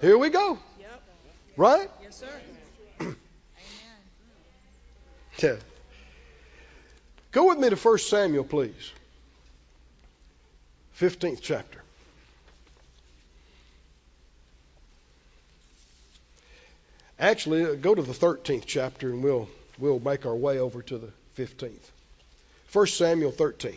Here 0.00 0.18
we 0.18 0.28
go. 0.28 0.58
Right? 1.56 1.88
Yes, 2.02 2.16
sir. 2.20 3.16
Go 7.36 7.48
with 7.48 7.58
me 7.58 7.68
to 7.68 7.76
1 7.76 7.98
Samuel, 7.98 8.44
please. 8.44 8.92
15th 10.98 11.40
chapter. 11.42 11.82
Actually, 17.18 17.66
uh, 17.66 17.74
go 17.74 17.94
to 17.94 18.00
the 18.00 18.14
13th 18.14 18.64
chapter 18.64 19.10
and 19.10 19.22
we'll, 19.22 19.50
we'll 19.78 20.00
make 20.00 20.24
our 20.24 20.34
way 20.34 20.58
over 20.58 20.80
to 20.80 20.96
the 20.96 21.10
15th. 21.36 21.76
1 22.72 22.86
Samuel 22.86 23.32
13. 23.32 23.76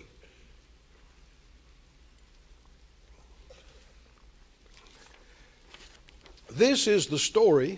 This 6.49 6.87
is 6.87 7.07
the 7.07 7.19
story 7.19 7.77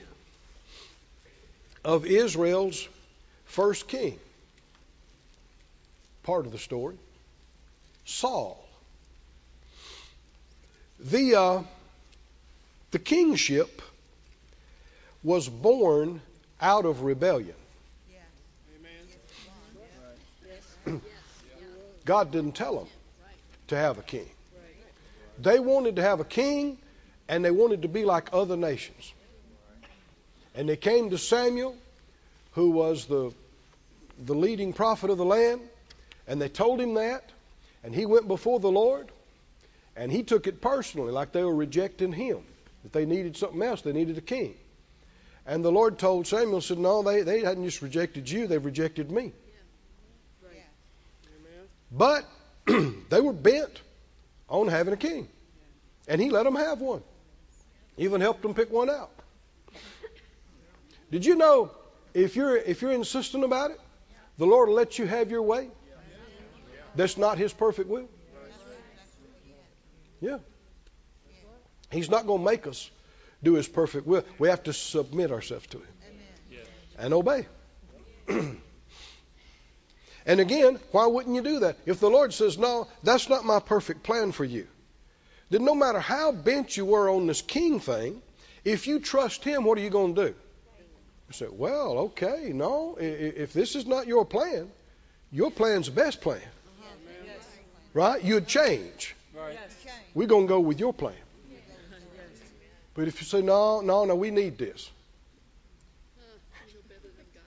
of 1.84 2.06
Israel's 2.06 2.88
first 3.46 3.88
king. 3.88 4.20
Part 6.24 6.46
of 6.46 6.52
the 6.52 6.60
story. 6.60 6.96
Saul. 8.06 8.64
The, 11.00 11.36
uh, 11.36 11.64
the 12.92 13.00
kingship 13.00 13.82
was 15.24 15.50
born 15.50 16.22
out 16.60 16.86
of 16.86 17.02
rebellion. 17.02 17.56
God 22.06 22.32
didn't 22.32 22.54
tell 22.54 22.78
them 22.78 22.88
to 23.68 23.76
have 23.76 23.98
a 23.98 24.02
king. 24.02 24.28
They 25.38 25.60
wanted 25.60 25.96
to 25.96 26.02
have 26.02 26.20
a 26.20 26.26
king 26.26 26.78
and 27.28 27.46
they 27.46 27.52
wanted 27.52 27.84
to 27.84 27.88
be 27.88 28.04
like 28.06 28.30
other 28.34 28.58
nations. 28.58 29.14
And 30.54 30.68
they 30.68 30.76
came 30.76 31.12
to 31.12 31.18
Samuel, 31.18 31.76
who 32.54 32.72
was 32.72 33.06
the, 33.06 33.34
the 34.20 34.34
leading 34.34 34.74
prophet 34.74 35.10
of 35.10 35.18
the 35.18 35.26
land, 35.26 35.62
and 36.28 36.42
they 36.42 36.50
told 36.50 36.80
him 36.80 36.96
that. 36.96 37.24
And 37.84 37.96
he 37.96 38.06
went 38.06 38.28
before 38.28 38.60
the 38.60 38.72
Lord 38.72 39.10
and 39.96 40.12
he 40.12 40.24
took 40.24 40.48
it 40.48 40.62
personally, 40.62 41.12
like 41.12 41.32
they 41.32 41.44
were 41.44 41.56
rejecting 41.56 42.12
him. 42.12 42.40
That 42.84 42.94
they 42.94 43.06
needed 43.06 43.38
something 43.38 43.62
else, 43.62 43.82
they 43.82 43.94
needed 43.94 44.18
a 44.18 44.22
king. 44.22 44.56
And 45.46 45.66
the 45.66 45.72
Lord 45.72 46.00
told 46.00 46.28
Samuel, 46.28 46.62
said, 46.62 46.78
No, 46.78 47.04
they, 47.04 47.22
they 47.22 47.42
hadn't 47.42 47.66
just 47.66 47.82
rejected 47.82 48.30
you, 48.30 48.48
they've 48.48 48.64
rejected 48.64 49.12
me. 49.12 49.34
But 51.92 52.26
they 53.10 53.22
were 53.22 53.34
bent 53.34 53.82
on 54.50 54.68
having 54.68 54.94
a 54.94 54.98
king. 54.98 55.28
And 56.08 56.22
he 56.22 56.30
let 56.30 56.44
them 56.44 56.56
have 56.56 56.80
one. 56.80 57.02
Even 57.98 58.22
helped 58.22 58.42
them 58.42 58.54
pick 58.54 58.72
one 58.72 58.90
out. 58.90 59.12
Did 61.12 61.26
you 61.26 61.36
know 61.36 61.72
if 62.14 62.36
you're 62.36 62.56
if 62.56 62.82
you're 62.82 62.94
insistent 62.94 63.44
about 63.44 63.72
it, 63.72 63.80
the 64.38 64.46
Lord 64.46 64.70
will 64.70 64.76
let 64.76 64.98
you 64.98 65.06
have 65.06 65.30
your 65.30 65.42
way? 65.42 65.68
That's 66.96 67.18
not 67.18 67.38
his 67.38 67.54
perfect 67.54 67.90
will. 67.90 68.10
Yeah. 70.20 70.38
He's 71.92 72.10
not 72.10 72.28
going 72.28 72.40
to 72.40 72.46
make 72.46 72.68
us 72.68 72.90
do 73.44 73.56
his 73.56 73.68
perfect 73.68 74.08
will. 74.08 74.24
We 74.40 74.50
have 74.50 74.64
to 74.64 74.74
submit 74.74 75.32
ourselves 75.32 75.68
to 75.68 75.78
him 75.78 75.88
and 76.98 77.14
obey. 77.14 77.48
and 78.28 78.60
again, 80.26 80.80
why 80.92 81.08
wouldn't 81.08 81.36
you 81.36 81.42
do 81.42 81.60
that? 81.62 81.78
If 81.86 82.00
the 82.00 82.10
Lord 82.10 82.34
says, 82.34 82.58
No, 82.58 82.88
that's 83.04 83.28
not 83.28 83.44
my 83.44 83.60
perfect 83.60 84.04
plan 84.04 84.32
for 84.32 84.46
you, 84.46 84.68
then 85.50 85.66
no 85.66 85.76
matter 85.76 86.00
how 86.00 86.32
bent 86.32 86.78
you 86.78 86.86
were 86.86 87.10
on 87.10 87.28
this 87.28 87.42
king 87.42 87.80
thing, 87.80 88.22
if 88.64 88.88
you 88.88 89.00
trust 89.00 89.44
him, 89.44 89.64
what 89.64 89.78
are 89.78 89.82
you 89.82 89.90
going 89.90 90.16
to 90.16 90.28
do? 90.28 90.36
You 91.28 91.34
say, 91.34 91.48
Well, 91.50 91.98
okay, 92.00 92.52
no, 92.54 92.96
if 93.00 93.52
this 93.54 93.76
is 93.76 93.86
not 93.86 94.08
your 94.08 94.26
plan, 94.26 94.70
your 95.32 95.52
plan's 95.52 95.88
the 95.88 95.94
best 95.94 96.22
plan. 96.22 96.42
Right? 97.94 98.24
You'd 98.24 98.48
change. 98.48 99.16
We're 100.14 100.28
going 100.28 100.48
to 100.48 100.50
go 100.50 100.60
with 100.60 100.80
your 100.80 100.94
plan. 100.94 101.14
But 102.94 103.08
if 103.08 103.22
you 103.22 103.26
say, 103.26 103.42
no, 103.42 103.82
no, 103.82 104.06
no, 104.06 104.16
we 104.16 104.32
need 104.32 104.58
this. 104.58 104.90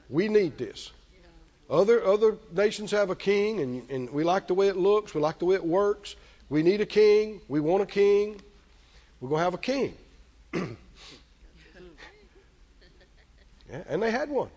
We 0.08 0.28
need 0.28 0.58
this. 0.58 0.90
Other 1.68 2.04
other 2.04 2.36
nations 2.52 2.90
have 2.90 3.08
a 3.08 3.16
king, 3.16 3.60
and, 3.60 3.90
and 3.90 4.10
we 4.10 4.22
like 4.22 4.48
the 4.48 4.54
way 4.54 4.68
it 4.68 4.76
looks. 4.76 5.14
We 5.14 5.22
like 5.22 5.38
the 5.38 5.46
way 5.46 5.54
it 5.54 5.64
works. 5.64 6.14
We 6.50 6.62
need 6.62 6.82
a 6.82 6.86
king. 6.86 7.40
We 7.48 7.60
want 7.60 7.82
a 7.82 7.86
king. 7.86 8.38
We're 9.20 9.30
going 9.30 9.40
to 9.40 9.44
have 9.44 9.54
a 9.54 9.58
king. 9.58 9.94
yeah, 13.70 13.82
and 13.88 14.02
they 14.02 14.10
had 14.10 14.28
one. 14.28 14.50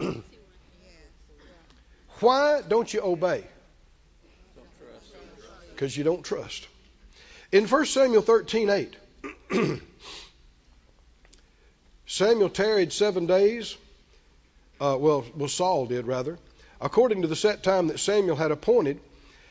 Why 2.20 2.62
don't 2.68 2.92
you 2.92 3.00
obey? 3.00 3.44
Because 5.78 5.96
you 5.96 6.02
don't 6.02 6.24
trust. 6.24 6.66
In 7.52 7.68
1 7.68 7.86
Samuel 7.86 8.20
13 8.20 8.68
8, 8.68 8.96
Samuel 12.06 12.48
tarried 12.48 12.92
seven 12.92 13.26
days. 13.26 13.76
Uh, 14.80 14.96
well, 14.98 15.24
well, 15.36 15.48
Saul 15.48 15.86
did 15.86 16.08
rather, 16.08 16.36
according 16.80 17.22
to 17.22 17.28
the 17.28 17.36
set 17.36 17.62
time 17.62 17.86
that 17.86 18.00
Samuel 18.00 18.34
had 18.34 18.50
appointed. 18.50 18.98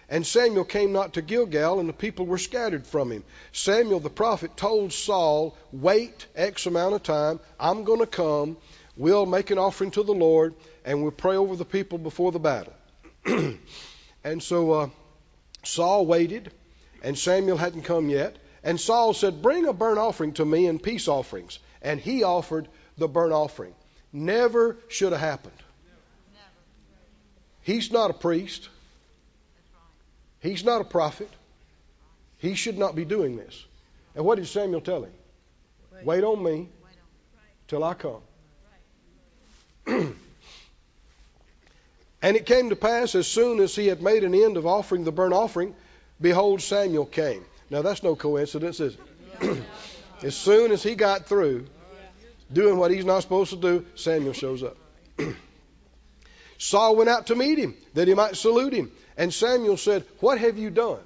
And 0.10 0.28
Samuel 0.28 0.66
came 0.66 0.92
not 0.92 1.14
to 1.14 1.22
Gilgal, 1.22 1.80
and 1.80 1.88
the 1.88 1.94
people 1.94 2.26
were 2.26 2.38
scattered 2.38 2.86
from 2.86 3.10
him. 3.10 3.24
Samuel 3.54 4.02
the 4.02 4.10
prophet 4.10 4.58
told 4.58 4.92
Saul, 4.92 5.56
Wait 5.72 6.26
X 6.36 6.66
amount 6.66 6.96
of 6.96 7.04
time. 7.04 7.40
I'm 7.58 7.86
going 7.86 8.02
to 8.02 8.06
come. 8.06 8.58
We'll 8.98 9.26
make 9.26 9.50
an 9.50 9.60
offering 9.60 9.92
to 9.92 10.04
the 10.04 10.14
Lord, 10.14 10.56
and 10.84 11.02
we'll 11.02 11.12
pray 11.12 11.38
over 11.38 11.56
the 11.56 11.64
people 11.64 11.98
before 11.98 12.34
the 12.34 12.40
battle. 12.40 12.74
and 14.26 14.44
so 14.44 14.72
uh, 14.72 14.90
Saul 15.68 16.06
waited, 16.06 16.52
and 17.04 17.18
Samuel 17.18 17.58
hadn't 17.58 17.84
come 17.84 18.10
yet. 18.10 18.36
And 18.64 18.80
Saul 18.80 19.14
said, 19.14 19.42
Bring 19.42 19.66
a 19.66 19.74
burnt 19.74 20.00
offering 20.00 20.34
to 20.34 20.46
me 20.46 20.66
and 20.66 20.82
peace 20.82 21.08
offerings. 21.08 21.60
And 21.82 22.00
he 22.00 22.24
offered 22.24 22.68
the 22.98 23.08
burnt 23.08 23.34
offering. 23.34 23.76
Never 24.12 24.78
should 24.88 25.12
have 25.12 25.22
happened. 25.22 25.54
He's 27.62 27.92
not 27.92 28.10
a 28.10 28.14
priest. 28.14 28.70
He's 30.40 30.64
not 30.64 30.82
a 30.82 30.86
prophet. 30.86 31.30
He 32.38 32.56
should 32.56 32.78
not 32.78 32.96
be 32.96 33.06
doing 33.06 33.36
this. 33.36 33.66
And 34.16 34.26
what 34.26 34.36
did 34.36 34.48
Samuel 34.48 34.82
tell 34.82 35.04
him? 35.04 35.14
Wait 36.04 36.24
on 36.24 36.44
me 36.44 36.70
till 37.68 37.84
I 37.84 37.94
come. 37.94 38.22
and 42.22 42.36
it 42.36 42.46
came 42.46 42.70
to 42.70 42.76
pass 42.76 43.16
as 43.16 43.28
soon 43.28 43.60
as 43.60 43.76
he 43.76 43.88
had 43.88 44.02
made 44.02 44.24
an 44.24 44.34
end 44.34 44.58
of 44.58 44.66
offering 44.66 45.04
the 45.04 45.12
burnt 45.12 45.34
offering, 45.34 45.76
behold, 46.20 46.62
Samuel 46.62 47.06
came. 47.06 47.46
Now 47.70 47.82
that's 47.82 48.04
no 48.04 48.16
coincidence, 48.16 48.80
is 48.80 48.98
it? 49.42 49.64
as 50.24 50.36
soon 50.36 50.72
as 50.72 50.82
he 50.82 50.96
got 50.96 51.26
through 51.26 51.68
doing 52.52 52.78
what 52.78 52.92
he's 52.92 53.06
not 53.06 53.22
supposed 53.22 53.52
to 53.52 53.58
do, 53.58 53.86
Samuel 53.96 54.34
shows 54.34 54.64
up. 54.64 54.78
Saul 56.58 56.96
went 56.96 57.10
out 57.10 57.28
to 57.28 57.36
meet 57.36 57.60
him 57.60 57.76
that 57.94 58.08
he 58.08 58.14
might 58.14 58.36
salute 58.36 58.74
him. 58.74 58.92
And 59.16 59.34
Samuel 59.34 59.78
said, 59.78 60.06
What 60.20 60.40
have 60.40 60.58
you 60.58 60.70
done? 60.70 61.00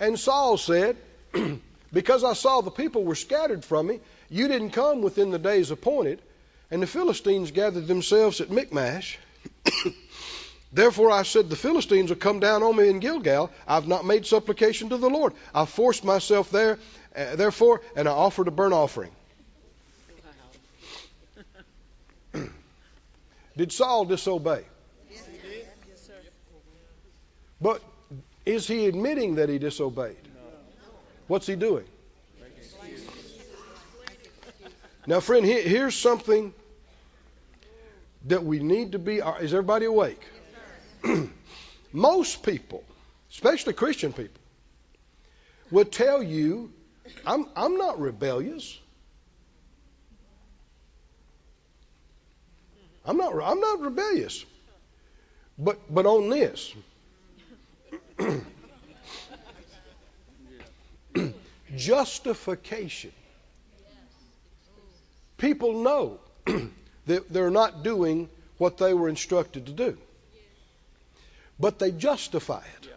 And 0.00 0.18
Saul 0.18 0.58
said, 0.58 0.96
Because 1.92 2.22
I 2.22 2.34
saw 2.34 2.60
the 2.60 2.70
people 2.70 3.04
were 3.04 3.14
scattered 3.14 3.64
from 3.64 3.86
me, 3.86 4.00
you 4.28 4.48
didn't 4.48 4.70
come 4.70 5.00
within 5.00 5.30
the 5.30 5.38
days 5.38 5.70
appointed, 5.70 6.20
and 6.70 6.82
the 6.82 6.86
Philistines 6.86 7.50
gathered 7.50 7.86
themselves 7.86 8.42
at 8.42 8.50
Michmash. 8.50 9.18
Therefore 10.72 11.10
I 11.10 11.22
said, 11.22 11.48
The 11.48 11.56
Philistines 11.56 12.10
will 12.10 12.16
come 12.16 12.40
down 12.40 12.62
on 12.62 12.76
me 12.76 12.88
in 12.88 12.98
Gilgal. 13.00 13.50
I've 13.66 13.88
not 13.88 14.04
made 14.04 14.26
supplication 14.26 14.90
to 14.90 14.96
the 14.96 15.08
Lord. 15.08 15.32
I 15.54 15.64
forced 15.64 16.04
myself 16.04 16.50
there, 16.50 16.78
uh, 17.16 17.36
therefore, 17.36 17.80
and 17.96 18.08
I 18.08 18.12
offered 18.12 18.48
a 18.48 18.50
burnt 18.50 18.74
offering. 18.74 19.10
Did 23.56 23.72
Saul 23.72 24.04
disobey? 24.04 24.64
But 27.60 27.82
is 28.46 28.66
he 28.66 28.86
admitting 28.86 29.36
that 29.36 29.48
he 29.48 29.58
disobeyed? 29.58 30.16
What's 31.26 31.46
he 31.46 31.56
doing? 31.56 31.84
Now, 35.06 35.20
friend, 35.20 35.44
here's 35.44 35.94
something 35.94 36.52
that 38.28 38.44
we 38.44 38.58
need 38.60 38.92
to 38.92 38.98
be. 38.98 39.20
Uh, 39.20 39.34
is 39.36 39.52
everybody 39.52 39.86
awake? 39.86 40.20
Most 41.92 42.42
people, 42.42 42.84
especially 43.30 43.72
Christian 43.72 44.12
people, 44.12 44.40
would 45.70 45.90
tell 45.92 46.22
you, 46.22 46.72
I'm, 47.26 47.46
I'm 47.56 47.76
not 47.76 48.00
rebellious. 48.00 48.78
I'm 53.04 53.16
not, 53.16 53.32
I'm 53.42 53.60
not 53.60 53.80
rebellious. 53.80 54.44
But, 55.58 55.78
but 55.92 56.06
on 56.06 56.28
this, 56.28 56.74
justification. 61.76 63.12
People 65.36 65.82
know 65.82 66.20
that 67.08 67.28
they're 67.30 67.50
not 67.50 67.82
doing 67.82 68.28
what 68.58 68.78
they 68.78 68.94
were 68.94 69.08
instructed 69.08 69.66
to 69.66 69.72
do, 69.72 69.98
but 71.58 71.78
they 71.78 71.90
justify 71.90 72.62
it. 72.62 72.88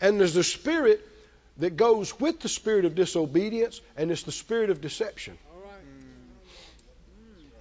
And 0.00 0.20
there's 0.20 0.34
the 0.34 0.44
spirit 0.44 1.00
that 1.58 1.76
goes 1.76 2.18
with 2.20 2.40
the 2.40 2.48
spirit 2.48 2.84
of 2.84 2.94
disobedience, 2.94 3.80
and 3.96 4.10
it's 4.10 4.24
the 4.24 4.32
spirit 4.32 4.70
of 4.70 4.80
deception. 4.80 5.38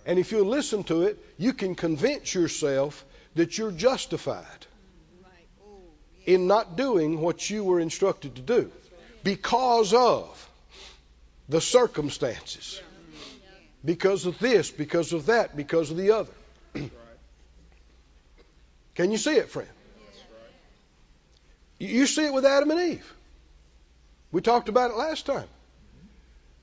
And 0.06 0.20
if 0.20 0.32
you 0.32 0.44
listen 0.44 0.84
to 0.86 1.04
it, 1.04 1.18
you 1.38 1.54
can 1.54 1.76
convince 1.76 2.34
yourself 2.34 3.06
that 3.36 3.58
you're 3.58 3.72
justified 3.72 4.66
in 6.26 6.48
not 6.48 6.76
doing 6.76 7.20
what 7.22 7.50
you 7.50 7.64
were 7.64 7.80
instructed 7.80 8.36
to 8.36 8.42
do 8.42 8.72
because 9.24 9.94
of 9.94 10.50
the 11.50 11.62
circumstances. 11.62 12.82
Because 13.86 14.26
of 14.26 14.40
this, 14.40 14.72
because 14.72 15.14
of 15.14 15.26
that, 15.28 15.56
because 15.56 15.92
of 15.92 15.98
the 15.98 16.12
other. 16.12 16.32
Can 18.96 19.12
you 19.12 19.18
see 19.18 19.36
it, 19.36 19.50
friend? 19.50 19.70
You 21.80 22.06
see 22.06 22.26
it 22.26 22.34
with 22.34 22.46
Adam 22.46 22.72
and 22.72 22.80
Eve. 22.80 23.14
We 24.32 24.42
talked 24.42 24.70
about 24.70 24.92
it 24.92 24.98
last 24.98 25.26
time. 25.26 25.48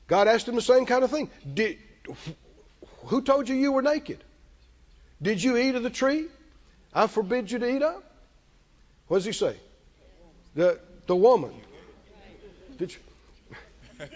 God 0.06 0.28
asked 0.28 0.48
him 0.48 0.54
the 0.54 0.62
same 0.62 0.86
kind 0.86 1.04
of 1.04 1.10
thing. 1.10 1.30
Did, 1.54 1.78
who 3.06 3.22
told 3.22 3.48
you 3.48 3.54
you 3.54 3.72
were 3.72 3.82
naked? 3.82 4.24
Did 5.20 5.42
you 5.42 5.56
eat 5.56 5.74
of 5.74 5.82
the 5.82 5.90
tree? 5.90 6.26
I 6.94 7.06
forbid 7.06 7.50
you 7.50 7.58
to 7.58 7.76
eat 7.76 7.82
of. 7.82 8.02
What 9.08 9.18
does 9.18 9.24
he 9.26 9.32
say? 9.32 9.56
The 10.54 10.80
the 11.06 11.16
woman. 11.16 11.52
Did 12.78 12.94
you? 12.94 14.06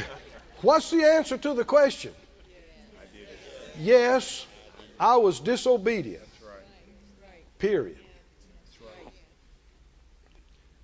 What's 0.62 0.90
the 0.90 1.04
answer 1.04 1.38
to 1.38 1.54
the 1.54 1.64
question? 1.64 2.12
Yes, 3.78 4.46
I 4.98 5.16
was 5.16 5.40
disobedient. 5.40 6.28
Period. 7.58 7.98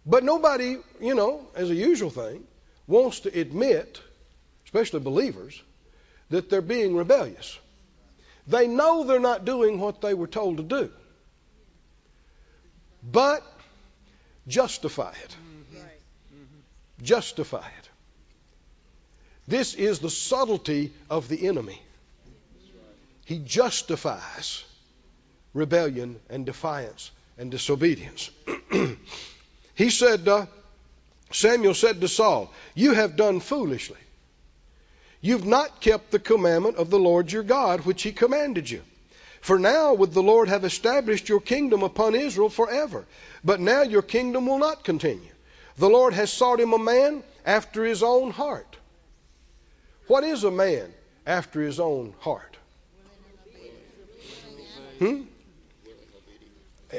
But 0.06 0.22
nobody, 0.22 0.76
you 1.00 1.14
know, 1.14 1.46
as 1.54 1.68
a 1.68 1.74
usual 1.74 2.10
thing, 2.10 2.44
wants 2.86 3.20
to 3.20 3.40
admit, 3.40 4.00
especially 4.64 5.00
believers, 5.00 5.60
that 6.30 6.48
they're 6.48 6.62
being 6.62 6.94
rebellious. 6.94 7.58
They 8.46 8.68
know 8.68 9.04
they're 9.04 9.18
not 9.18 9.44
doing 9.44 9.80
what 9.80 10.00
they 10.00 10.14
were 10.14 10.28
told 10.28 10.58
to 10.58 10.62
do. 10.62 10.90
But 13.02 13.42
justify 14.46 15.10
it. 15.10 15.36
Mm-hmm. 16.32 17.04
Justify 17.04 17.66
it. 17.66 17.85
This 19.48 19.74
is 19.74 20.00
the 20.00 20.10
subtlety 20.10 20.92
of 21.08 21.28
the 21.28 21.46
enemy. 21.46 21.80
He 23.24 23.38
justifies 23.38 24.64
rebellion 25.54 26.20
and 26.28 26.46
defiance 26.46 27.10
and 27.38 27.50
disobedience. 27.50 28.30
he 29.74 29.90
said, 29.90 30.26
uh, 30.28 30.46
Samuel 31.32 31.74
said 31.74 32.00
to 32.00 32.08
Saul, 32.08 32.52
You 32.74 32.92
have 32.94 33.16
done 33.16 33.40
foolishly. 33.40 33.98
You've 35.20 35.46
not 35.46 35.80
kept 35.80 36.10
the 36.10 36.18
commandment 36.18 36.76
of 36.76 36.90
the 36.90 36.98
Lord 36.98 37.32
your 37.32 37.42
God, 37.42 37.80
which 37.80 38.02
he 38.02 38.12
commanded 38.12 38.70
you. 38.70 38.82
For 39.40 39.58
now 39.58 39.94
would 39.94 40.12
the 40.12 40.22
Lord 40.22 40.48
have 40.48 40.64
established 40.64 41.28
your 41.28 41.40
kingdom 41.40 41.82
upon 41.82 42.14
Israel 42.14 42.48
forever. 42.48 43.06
But 43.44 43.60
now 43.60 43.82
your 43.82 44.02
kingdom 44.02 44.46
will 44.46 44.58
not 44.58 44.84
continue. 44.84 45.30
The 45.78 45.88
Lord 45.88 46.14
has 46.14 46.32
sought 46.32 46.60
him 46.60 46.72
a 46.72 46.78
man 46.78 47.22
after 47.44 47.84
his 47.84 48.02
own 48.02 48.30
heart. 48.30 48.76
What 50.06 50.24
is 50.24 50.44
a 50.44 50.50
man 50.50 50.92
after 51.26 51.60
his 51.60 51.80
own 51.80 52.14
heart? 52.20 52.56
Hmm? 54.98 55.22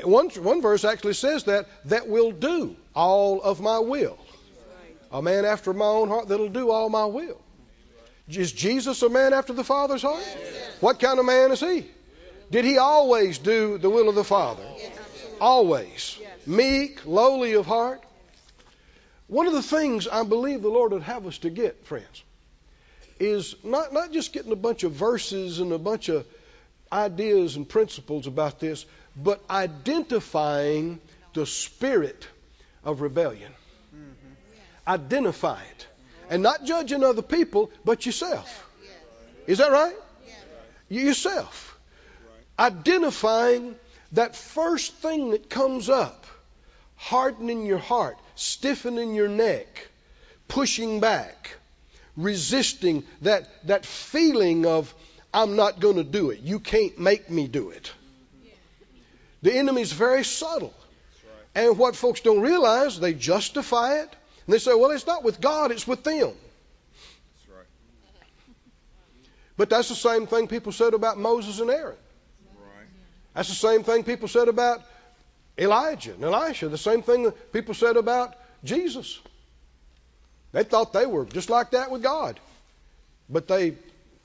One, 0.04 0.30
one 0.30 0.62
verse 0.62 0.84
actually 0.84 1.14
says 1.14 1.46
that, 1.46 1.68
that 1.86 2.08
will 2.08 2.32
do 2.32 2.76
all 2.94 3.42
of 3.42 3.62
my 3.62 3.80
will. 3.80 4.18
A 5.12 5.22
man 5.22 5.46
after 5.46 5.74
my 5.74 5.86
own 5.86 6.10
heart 6.10 6.28
that'll 6.28 6.50
do 6.50 6.70
all 6.70 6.90
my 6.90 7.06
will. 7.06 7.42
Is 8.30 8.52
Jesus 8.52 9.02
a 9.02 9.10
man 9.10 9.34
after 9.34 9.54
the 9.54 9.64
Father's 9.64 10.02
heart? 10.02 10.24
What 10.82 11.00
kind 11.00 11.18
of 11.18 11.26
man 11.26 11.52
is 11.52 11.62
he? 11.62 11.86
Did 12.52 12.66
he 12.66 12.78
always 12.78 13.38
do 13.38 13.78
the 13.78 13.90
will 13.90 14.10
of 14.10 14.16
the 14.16 14.24
Father? 14.24 14.64
Always. 15.40 16.20
Meek, 16.46 17.06
lowly 17.06 17.54
of 17.54 17.66
heart. 17.66 18.04
One 19.28 19.48
of 19.48 19.54
the 19.54 19.62
things 19.62 20.08
I 20.08 20.24
believe 20.24 20.62
the 20.62 20.70
Lord 20.70 20.92
would 20.92 21.04
have 21.04 21.26
us 21.26 21.38
to 21.40 21.50
get, 21.50 21.86
friends, 21.86 22.24
is 23.20 23.56
not, 23.64 23.94
not 23.94 24.12
just 24.12 24.34
getting 24.34 24.52
a 24.52 24.58
bunch 24.58 24.84
of 24.84 24.92
verses 24.92 25.60
and 25.60 25.72
a 25.72 25.78
bunch 25.78 26.10
of 26.10 26.26
ideas 26.92 27.56
and 27.56 27.68
principles 27.68 28.28
about 28.28 28.60
this, 28.60 28.86
but 29.16 29.42
identifying 29.50 31.00
the 31.34 31.46
spirit 31.46 32.28
of 32.84 33.02
rebellion. 33.02 33.52
Mm-hmm. 33.96 34.88
Identify 34.88 35.62
it. 35.62 35.88
And 36.30 36.44
not 36.44 36.66
judging 36.66 37.04
other 37.04 37.22
people, 37.22 37.72
but 37.86 38.06
yourself. 38.06 38.66
Is 39.46 39.60
that 39.60 39.72
right? 39.72 39.96
Yourself. 40.90 41.78
Identifying 42.60 43.76
that 44.14 44.36
first 44.36 44.94
thing 44.96 45.32
that 45.32 45.50
comes 45.50 45.90
up, 45.90 46.26
hardening 46.96 47.66
your 47.66 47.78
heart, 47.78 48.18
stiffening 48.36 49.14
your 49.14 49.28
neck, 49.28 49.88
pushing 50.48 51.00
back, 51.00 51.56
resisting 52.18 53.04
that, 53.22 53.48
that 53.68 53.86
feeling 53.86 54.66
of, 54.66 54.94
I'm 55.34 55.56
not 55.56 55.80
going 55.80 55.96
to 55.98 56.04
do 56.04 56.32
it. 56.32 56.40
You 56.42 56.60
can't 56.60 57.00
make 57.00 57.30
me 57.30 57.48
do 57.48 57.70
it. 57.70 57.92
The 59.44 59.56
enemy's 59.56 59.94
very 59.94 60.24
subtle. 60.24 60.74
And 61.54 61.78
what 61.78 61.96
folks 61.96 62.22
don't 62.22 62.42
realize, 62.42 63.00
they 63.00 63.14
justify 63.14 64.00
it. 64.00 64.16
And 64.46 64.54
they 64.54 64.60
say, 64.60 64.74
well, 64.74 64.92
it's 64.92 65.08
not 65.08 65.24
with 65.24 65.40
God, 65.40 65.72
it's 65.72 65.88
with 65.88 66.04
them. 66.04 66.34
But 69.56 69.70
that's 69.70 69.90
the 69.90 69.96
same 69.96 70.28
thing 70.28 70.48
people 70.48 70.72
said 70.72 70.94
about 70.94 71.18
Moses 71.18 71.60
and 71.60 71.70
Aaron. 71.70 71.98
That's 73.34 73.50
the 73.50 73.56
same 73.56 73.84
thing 73.84 74.04
people 74.04 74.28
said 74.28 74.48
about 74.48 74.82
Elijah 75.58 76.14
and 76.14 76.24
Elisha. 76.24 76.70
The 76.70 76.78
same 76.78 77.02
thing 77.02 77.32
people 77.52 77.74
said 77.74 77.98
about 77.98 78.36
Jesus. 78.64 79.20
They 80.52 80.64
thought 80.64 80.94
they 80.94 81.06
were 81.06 81.26
just 81.26 81.50
like 81.50 81.72
that 81.72 81.92
with 81.92 82.04
God. 82.04 82.40
But 83.30 83.48
they 83.48 83.76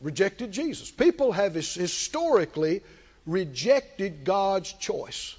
rejected 0.00 0.52
Jesus. 0.52 0.90
People 0.90 1.32
have 1.32 1.54
historically 1.54 2.82
rejected 3.26 4.24
God's 4.24 4.72
choice. 4.72 5.36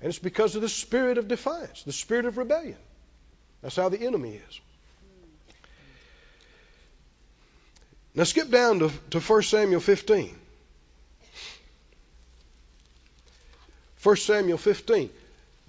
And 0.00 0.08
it's 0.08 0.18
because 0.18 0.56
of 0.56 0.62
the 0.62 0.68
spirit 0.68 1.18
of 1.18 1.28
defiance, 1.28 1.82
the 1.82 1.92
spirit 1.92 2.24
of 2.24 2.38
rebellion. 2.38 2.78
That's 3.62 3.76
how 3.76 3.90
the 3.90 4.00
enemy 4.00 4.40
is. 4.48 4.60
Now 8.14 8.24
skip 8.24 8.50
down 8.50 8.80
to, 8.80 8.90
to 9.10 9.20
1 9.20 9.42
Samuel 9.42 9.80
15. 9.80 10.36
1 14.02 14.16
Samuel 14.16 14.58
15. 14.58 15.10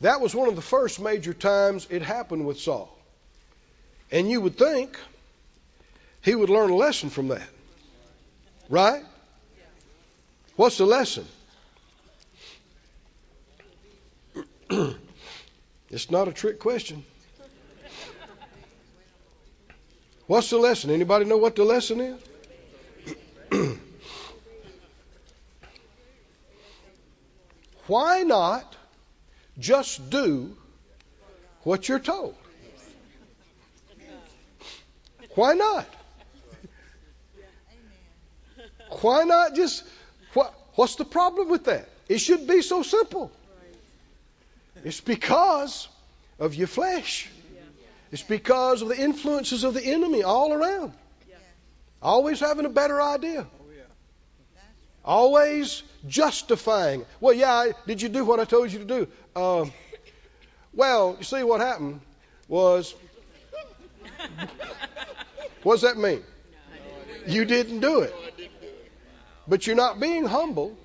That 0.01 0.19
was 0.19 0.33
one 0.33 0.49
of 0.49 0.55
the 0.55 0.61
first 0.61 0.99
major 0.99 1.33
times 1.33 1.87
it 1.89 2.01
happened 2.01 2.45
with 2.45 2.59
Saul. 2.59 2.97
And 4.11 4.29
you 4.29 4.41
would 4.41 4.57
think 4.57 4.97
he 6.21 6.35
would 6.35 6.49
learn 6.49 6.71
a 6.71 6.75
lesson 6.75 7.09
from 7.09 7.29
that. 7.29 7.47
Right? 8.67 9.03
What's 10.55 10.77
the 10.77 10.85
lesson? 10.85 11.25
it's 15.89 16.09
not 16.09 16.27
a 16.27 16.33
trick 16.33 16.59
question. 16.59 17.05
What's 20.25 20.49
the 20.49 20.57
lesson? 20.57 20.89
Anybody 20.89 21.25
know 21.25 21.37
what 21.37 21.55
the 21.55 21.63
lesson 21.63 22.01
is? 22.01 22.19
Why 27.87 28.23
not 28.23 28.77
just 29.59 30.09
do 30.09 30.55
what 31.63 31.87
you're 31.87 31.99
told? 31.99 32.35
Why 35.35 35.53
not? 35.53 35.87
Why 39.01 39.23
not 39.23 39.55
just 39.55 39.83
what 40.33 40.53
what's 40.75 40.95
the 40.95 41.05
problem 41.05 41.49
with 41.49 41.65
that? 41.65 41.87
It 42.09 42.19
should 42.19 42.47
be 42.47 42.61
so 42.61 42.83
simple. 42.83 43.31
It's 44.83 44.99
because 44.99 45.87
of 46.39 46.55
your 46.55 46.67
flesh. 46.67 47.29
It's 48.11 48.23
because 48.23 48.81
of 48.81 48.89
the 48.89 48.99
influences 48.99 49.63
of 49.63 49.73
the 49.73 49.83
enemy 49.83 50.23
all 50.23 50.51
around. 50.51 50.93
Always 52.01 52.39
having 52.39 52.65
a 52.65 52.69
better 52.69 53.01
idea. 53.01 53.47
Always 55.03 55.83
justifying. 56.07 57.05
Well, 57.19 57.33
yeah, 57.33 57.71
did 57.87 58.01
you 58.01 58.09
do 58.09 58.25
what 58.25 58.39
I 58.39 58.45
told 58.45 58.71
you 58.71 58.79
to 58.79 58.85
do? 58.85 59.07
Um, 59.35 59.71
well, 60.73 61.15
you 61.17 61.23
see, 61.23 61.43
what 61.43 61.61
happened 61.61 62.01
was. 62.47 62.93
What 65.63 65.75
does 65.75 65.81
that 65.83 65.97
mean? 65.97 66.23
You 67.27 67.45
didn't 67.45 67.81
do 67.81 68.01
it. 68.01 68.15
But 69.47 69.67
you're 69.67 69.75
not 69.75 69.99
being 69.99 70.25
humble. 70.25 70.75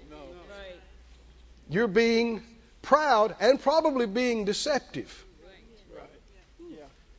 You're 1.68 1.88
being 1.88 2.42
proud 2.82 3.34
and 3.40 3.60
probably 3.60 4.06
being 4.06 4.44
deceptive. 4.44 5.24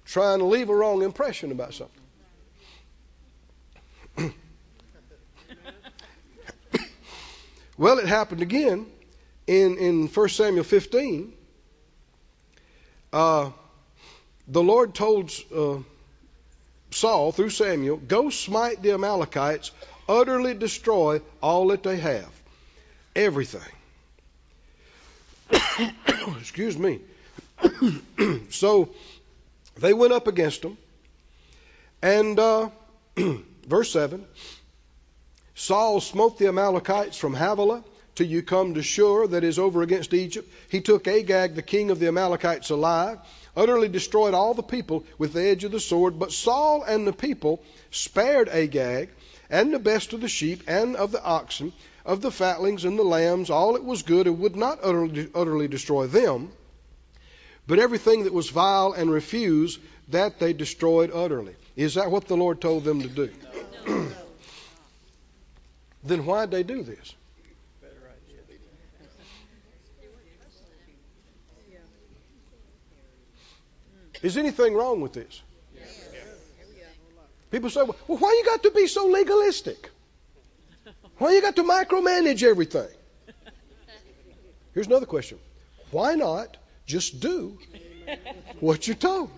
Trying 0.05 0.39
to 0.39 0.45
leave 0.45 0.69
a 0.69 0.75
wrong 0.75 1.01
impression 1.01 1.51
about 1.51 1.73
something. 1.73 1.93
well, 7.77 7.99
it 7.99 8.07
happened 8.07 8.41
again 8.41 8.85
in, 9.47 9.77
in 9.77 10.07
1 10.07 10.29
Samuel 10.29 10.63
15. 10.63 11.33
Uh, 13.11 13.49
the 14.47 14.61
Lord 14.61 14.93
told 14.93 15.31
uh, 15.55 15.77
Saul 16.91 17.31
through 17.31 17.49
Samuel, 17.49 17.97
Go 17.97 18.29
smite 18.29 18.81
the 18.81 18.91
Amalekites, 18.91 19.71
utterly 20.07 20.53
destroy 20.53 21.21
all 21.41 21.67
that 21.69 21.83
they 21.83 21.97
have. 21.97 22.29
Everything. 23.15 23.61
Excuse 26.39 26.77
me. 26.77 26.99
so 28.49 28.89
they 29.77 29.93
went 29.93 30.13
up 30.13 30.27
against 30.27 30.61
them. 30.61 30.77
And 32.01 32.37
uh, 32.37 32.69
verse 33.67 33.91
7 33.91 34.25
Saul 35.55 35.99
smote 36.01 36.37
the 36.37 36.47
Amalekites 36.47 37.17
from 37.17 37.33
Havilah 37.33 37.83
till 38.17 38.27
you 38.27 38.41
come 38.41 38.73
to 38.73 38.81
Shur, 38.81 39.27
that 39.27 39.43
is 39.43 39.59
over 39.59 39.83
against 39.83 40.13
Egypt. 40.13 40.51
He 40.69 40.81
took 40.81 41.07
Agag, 41.07 41.53
the 41.53 41.61
king 41.61 41.91
of 41.91 41.99
the 41.99 42.07
Amalekites, 42.07 42.71
alive, 42.71 43.19
utterly 43.55 43.87
destroyed 43.87 44.33
all 44.33 44.55
the 44.55 44.63
people 44.63 45.05
with 45.19 45.33
the 45.33 45.43
edge 45.43 45.63
of 45.63 45.71
the 45.71 45.79
sword. 45.79 46.17
But 46.17 46.31
Saul 46.31 46.81
and 46.81 47.05
the 47.05 47.13
people 47.13 47.61
spared 47.91 48.49
Agag 48.49 49.09
and 49.51 49.71
the 49.71 49.79
best 49.79 50.13
of 50.13 50.21
the 50.21 50.27
sheep 50.27 50.63
and 50.67 50.95
of 50.95 51.11
the 51.11 51.23
oxen, 51.23 51.73
of 52.05 52.21
the 52.21 52.31
fatlings 52.31 52.85
and 52.85 52.97
the 52.97 53.03
lambs, 53.03 53.51
all 53.51 53.73
that 53.73 53.85
was 53.85 54.01
good, 54.01 54.25
and 54.25 54.39
would 54.39 54.55
not 54.55 54.79
utterly, 54.81 55.29
utterly 55.35 55.67
destroy 55.67 56.07
them. 56.07 56.51
But 57.67 57.79
everything 57.79 58.23
that 58.23 58.33
was 58.33 58.49
vile 58.49 58.93
and 58.93 59.11
refuse, 59.11 59.77
that 60.09 60.39
they 60.39 60.53
destroyed 60.53 61.11
utterly. 61.13 61.55
Is 61.75 61.95
that 61.95 62.09
what 62.09 62.27
the 62.27 62.37
Lord 62.37 62.61
told 62.61 62.83
them 62.83 63.01
to 63.01 63.09
do? 63.09 63.29
then 66.03 66.25
why 66.25 66.45
did 66.45 66.51
they 66.51 66.63
do 66.63 66.81
this? 66.81 67.13
Is 74.21 74.37
anything 74.37 74.73
wrong 74.73 75.01
with 75.01 75.13
this? 75.13 75.41
People 77.51 77.69
say, 77.69 77.81
well, 77.83 78.17
why 78.17 78.31
you 78.31 78.43
got 78.45 78.63
to 78.63 78.71
be 78.71 78.87
so 78.87 79.07
legalistic? 79.07 79.89
Why 81.17 81.33
you 81.33 81.41
got 81.41 81.55
to 81.55 81.63
micromanage 81.63 82.43
everything? 82.43 82.89
Here's 84.73 84.87
another 84.87 85.05
question. 85.05 85.39
Why 85.91 86.15
not 86.15 86.57
just 86.85 87.19
do 87.19 87.57
what 88.59 88.87
you're 88.87 88.95
told? 88.95 89.31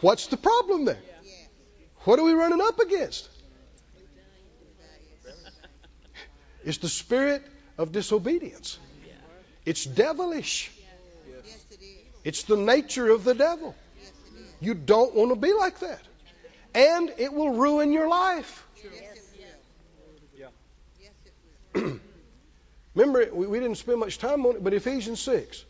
What's 0.00 0.26
the 0.26 0.36
problem 0.36 0.84
there? 0.84 0.98
What 2.00 2.18
are 2.18 2.24
we 2.24 2.32
running 2.32 2.60
up 2.60 2.78
against? 2.78 3.28
It's 6.64 6.78
the 6.78 6.88
spirit 6.88 7.42
of 7.78 7.92
disobedience. 7.92 8.78
It's 9.64 9.84
devilish. 9.84 10.70
Yes, 12.24 12.40
it 12.40 12.42
is. 12.42 12.44
The 12.44 12.56
nature 12.56 13.10
of 13.10 13.24
the 13.24 13.34
devil. 13.34 13.74
You 14.60 14.74
don't 14.74 15.14
want 15.14 15.30
to 15.30 15.36
be 15.36 15.52
like 15.52 15.80
that. 15.80 16.00
And 16.74 17.12
it 17.18 17.32
will 17.32 17.50
ruin 17.50 17.92
your 17.92 18.08
life. 18.08 18.66
Remember, 22.94 23.28
we, 23.32 23.46
we 23.46 23.60
didn't 23.60 23.76
spend 23.76 24.00
much 24.00 24.18
time 24.18 24.46
on 24.46 24.56
it, 24.56 24.64
but 24.64 24.72
Ephesians 24.72 25.20
6 25.20 25.64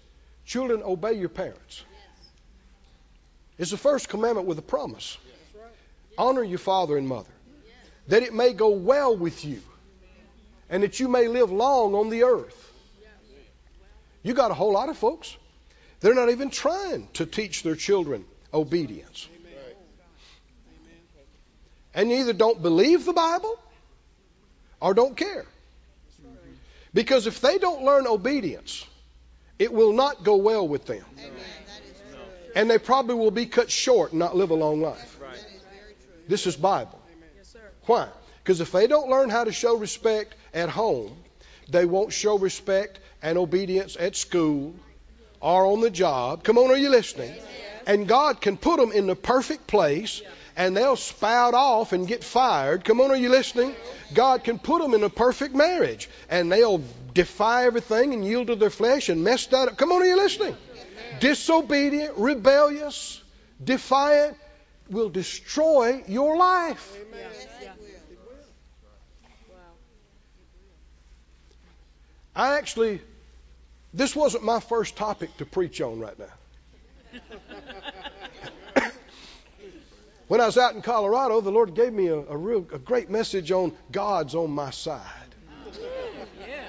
children, 0.45 0.83
obey 0.83 1.15
your 1.15 1.29
parents. 1.29 1.83
It's 3.59 3.71
the 3.71 3.77
first 3.77 4.09
commandment 4.09 4.47
with 4.47 4.59
a 4.59 4.63
promise. 4.63 5.17
Honor 6.19 6.43
your 6.43 6.59
father 6.59 6.97
and 6.97 7.09
mother, 7.09 7.31
that 8.09 8.23
it 8.23 8.35
may 8.35 8.53
go 8.53 8.71
well 8.71 9.17
with 9.17 9.45
you, 9.45 9.63
and 10.71 10.83
that 10.83 11.01
you 11.01 11.09
may 11.09 11.29
live 11.29 11.51
long 11.51 11.95
on 11.95 12.11
the 12.11 12.25
earth. 12.25 12.73
You 14.23 14.35
got 14.35 14.51
a 14.51 14.55
whole 14.55 14.73
lot 14.73 14.89
of 14.89 14.97
folks. 14.97 15.37
They're 16.05 16.13
not 16.13 16.29
even 16.29 16.51
trying 16.51 17.09
to 17.15 17.25
teach 17.25 17.63
their 17.63 17.77
children 17.77 18.27
obedience. 18.53 19.27
And 21.95 22.13
either 22.13 22.35
don't 22.35 22.61
believe 22.61 23.07
the 23.07 23.15
Bible 23.15 23.59
or 24.81 24.93
don't 24.93 25.17
care. 25.17 25.47
Because 26.93 27.27
if 27.27 27.41
they 27.41 27.57
don't 27.57 27.85
learn 27.85 28.07
obedience, 28.07 28.85
it 29.59 29.73
will 29.73 29.95
not 29.95 30.25
go 30.25 30.37
well 30.37 30.69
with 30.69 30.85
them. 30.85 31.07
And 32.55 32.71
they 32.71 32.77
probably 32.77 33.15
will 33.15 33.31
be 33.31 33.47
cut 33.47 33.71
short 33.71 34.11
and 34.11 34.19
not 34.19 34.37
live 34.37 34.51
a 34.51 34.55
long 34.55 34.83
life. 34.83 35.19
This 36.29 36.47
is 36.47 36.55
Bible. 36.55 37.01
Why? 37.87 38.09
Because 38.43 38.61
if 38.61 38.73
they 38.73 38.89
don't 38.89 39.09
learn 39.09 39.31
how 39.31 39.45
to 39.45 39.53
show 39.53 39.79
respect 39.79 40.35
at 40.53 40.69
home, 40.69 41.17
they 41.71 41.87
won't 41.87 42.13
show 42.13 42.37
respect 42.37 43.01
and 43.23 43.39
obedience 43.39 43.97
at 43.99 44.17
school 44.17 44.75
or 45.45 45.67
on 45.67 45.83
the 45.83 45.91
job. 45.91 46.43
Come 46.43 46.57
on, 46.57 46.71
are 46.71 46.77
you 46.77 46.89
listening? 46.89 47.33
And 47.87 48.09
God 48.09 48.41
can 48.41 48.57
put 48.57 48.81
them 48.81 48.93
in 48.93 49.07
the 49.07 49.15
perfect 49.15 49.67
place 49.67 50.23
and 50.57 50.75
they'll 50.75 50.97
spout 50.97 51.53
off 51.53 51.93
and 51.93 52.09
get 52.09 52.25
fired. 52.25 52.83
Come 52.83 53.01
on, 53.03 53.11
are 53.11 53.17
you 53.17 53.29
listening? 53.29 53.75
God 54.15 54.43
can 54.43 54.59
put 54.59 54.81
them 54.81 54.95
in 54.95 55.05
a 55.05 55.11
perfect 55.11 55.55
marriage 55.55 56.09
and 56.31 56.51
they'll 56.51 56.83
defy 57.13 57.67
everything 57.67 58.15
and 58.15 58.25
yield 58.25 58.47
to 58.47 58.57
their 58.57 58.71
flesh 58.71 59.11
and 59.11 59.23
mess 59.23 59.47
that 59.49 59.69
up. 59.69 59.77
Come 59.77 59.93
on, 59.93 60.01
are 60.01 60.07
you 60.07 60.17
listening? 60.17 60.57
Disobedient, 61.21 62.17
rebellious, 62.17 63.23
defiant 63.63 64.39
will 64.89 65.11
destroy 65.11 66.03
your 66.09 66.39
life. 66.39 66.97
I 72.35 72.57
actually, 72.57 73.03
this 73.95 74.15
wasn't 74.17 74.45
my 74.45 74.59
first 74.59 74.97
topic 74.97 75.37
to 75.37 75.47
preach 75.47 75.81
on 75.81 76.01
right 76.01 76.19
now. 76.19 76.27
when 80.29 80.41
I 80.41 80.47
was 80.47 80.59
out 80.59 80.75
in 80.75 80.83
Colorado, 80.83 81.41
the 81.41 81.53
Lord 81.53 81.75
gave 81.75 81.93
me 81.93 82.09
a, 82.09 82.17
a 82.17 82.37
real, 82.37 82.67
a 82.73 82.79
great 82.79 83.09
message 83.09 83.53
on 83.53 83.73
God's 83.93 84.35
on 84.35 84.51
my 84.51 84.71
side. 84.71 85.01
Yeah. 86.41 86.65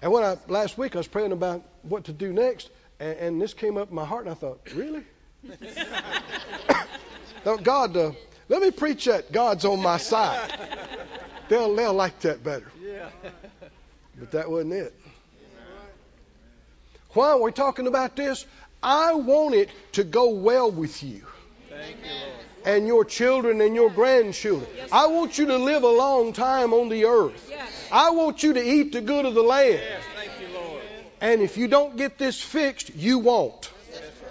And 0.00 0.12
when 0.12 0.22
I 0.22 0.36
last 0.46 0.78
week 0.78 0.94
I 0.94 0.98
was 0.98 1.08
praying 1.08 1.32
about 1.32 1.62
what 1.82 2.04
to 2.04 2.12
do 2.12 2.32
next, 2.32 2.70
and, 3.00 3.18
and 3.18 3.42
this 3.42 3.52
came 3.52 3.76
up 3.76 3.88
in 3.90 3.94
my 3.96 4.04
heart, 4.04 4.26
and 4.26 4.30
I 4.30 4.34
thought, 4.34 4.60
really? 4.74 5.02
God, 7.64 7.96
uh, 7.96 8.12
let 8.48 8.62
me 8.62 8.70
preach 8.70 9.06
that 9.06 9.32
God's 9.32 9.64
on 9.64 9.82
my 9.82 9.96
side. 9.96 10.48
They'll 11.48 11.74
they'll 11.74 11.92
like 11.92 12.20
that 12.20 12.44
better. 12.44 12.70
Yeah. 12.80 13.08
But 14.16 14.30
that 14.30 14.48
wasn't 14.48 14.74
it. 14.74 14.94
Why 17.14 17.30
are 17.30 17.40
we 17.40 17.52
talking 17.52 17.86
about 17.86 18.16
this? 18.16 18.46
I 18.82 19.14
want 19.14 19.54
it 19.54 19.68
to 19.92 20.04
go 20.04 20.30
well 20.30 20.70
with 20.70 21.02
you 21.02 21.22
Thank 21.68 21.96
you, 21.98 22.10
Lord. 22.10 22.32
and 22.64 22.86
your 22.86 23.04
children 23.04 23.60
and 23.60 23.74
your 23.74 23.90
grandchildren. 23.90 24.68
I 24.90 25.06
want 25.06 25.38
you 25.38 25.46
to 25.46 25.56
live 25.58 25.82
a 25.84 25.88
long 25.88 26.32
time 26.32 26.72
on 26.72 26.88
the 26.88 27.04
earth. 27.04 27.46
Yes. 27.50 27.88
I 27.92 28.10
want 28.10 28.42
you 28.42 28.54
to 28.54 28.62
eat 28.62 28.92
the 28.92 29.00
good 29.00 29.24
of 29.24 29.34
the 29.34 29.42
land. 29.42 29.80
Yes, 29.82 30.02
thank 30.16 30.30
you, 30.40 30.54
Lord. 30.54 30.82
And 31.20 31.42
if 31.42 31.56
you 31.56 31.68
don't 31.68 31.96
get 31.96 32.18
this 32.18 32.40
fixed, 32.42 32.94
you 32.96 33.18
won't. 33.20 33.70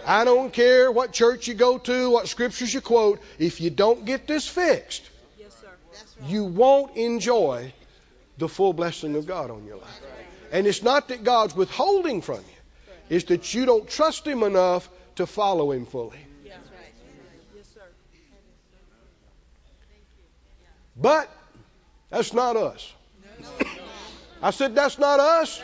I 0.05 0.25
don't 0.25 0.51
care 0.51 0.91
what 0.91 1.13
church 1.13 1.47
you 1.47 1.53
go 1.53 1.77
to, 1.77 2.09
what 2.09 2.27
scriptures 2.27 2.73
you 2.73 2.81
quote. 2.81 3.19
If 3.37 3.61
you 3.61 3.69
don't 3.69 4.03
get 4.03 4.25
this 4.27 4.47
fixed, 4.47 5.07
Yes, 5.39 5.55
sir. 5.61 5.67
Right. 6.19 6.29
you 6.29 6.43
won't 6.45 6.97
enjoy 6.97 7.71
the 8.39 8.49
full 8.49 8.73
blessing 8.73 9.15
of 9.15 9.27
God 9.27 9.51
on 9.51 9.65
your 9.65 9.77
life. 9.77 10.01
And 10.51 10.65
it's 10.67 10.81
not 10.81 11.07
that 11.09 11.23
God's 11.23 11.55
withholding 11.55 12.21
from 12.21 12.37
you, 12.39 12.50
it's 13.11 13.25
that 13.25 13.53
you 13.53 13.65
don't 13.65 13.89
trust 13.89 14.25
Him 14.25 14.41
enough 14.41 14.89
to 15.15 15.25
follow 15.27 15.71
Him 15.73 15.85
fully. 15.85 16.17
That's 16.45 16.69
right. 16.69 16.93
Yes, 17.53 17.65
sir. 17.73 17.81
But 20.95 21.29
that's 22.09 22.33
not 22.33 22.55
us. 22.55 22.93
I 24.41 24.51
said, 24.51 24.75
that's 24.75 24.97
not 24.97 25.19
us. 25.19 25.61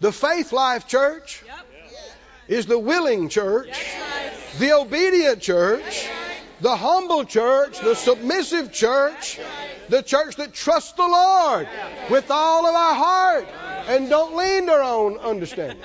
The 0.00 0.12
Faith 0.12 0.52
Life 0.52 0.86
Church 0.88 1.42
is 2.48 2.66
the 2.66 2.78
willing 2.78 3.30
church, 3.30 3.74
the 4.58 4.74
obedient 4.74 5.40
church, 5.40 6.06
the 6.64 6.74
humble 6.74 7.24
church, 7.24 7.78
the 7.80 7.94
submissive 7.94 8.72
church, 8.72 9.38
the 9.90 10.00
church 10.00 10.36
that 10.36 10.54
trusts 10.54 10.92
the 10.92 11.06
Lord 11.06 11.68
with 12.08 12.30
all 12.30 12.64
of 12.64 12.74
our 12.74 12.94
heart 12.94 13.48
and 13.86 14.08
don't 14.08 14.34
lean 14.34 14.64
to 14.64 14.72
our 14.72 14.82
own 14.82 15.18
understanding. 15.18 15.84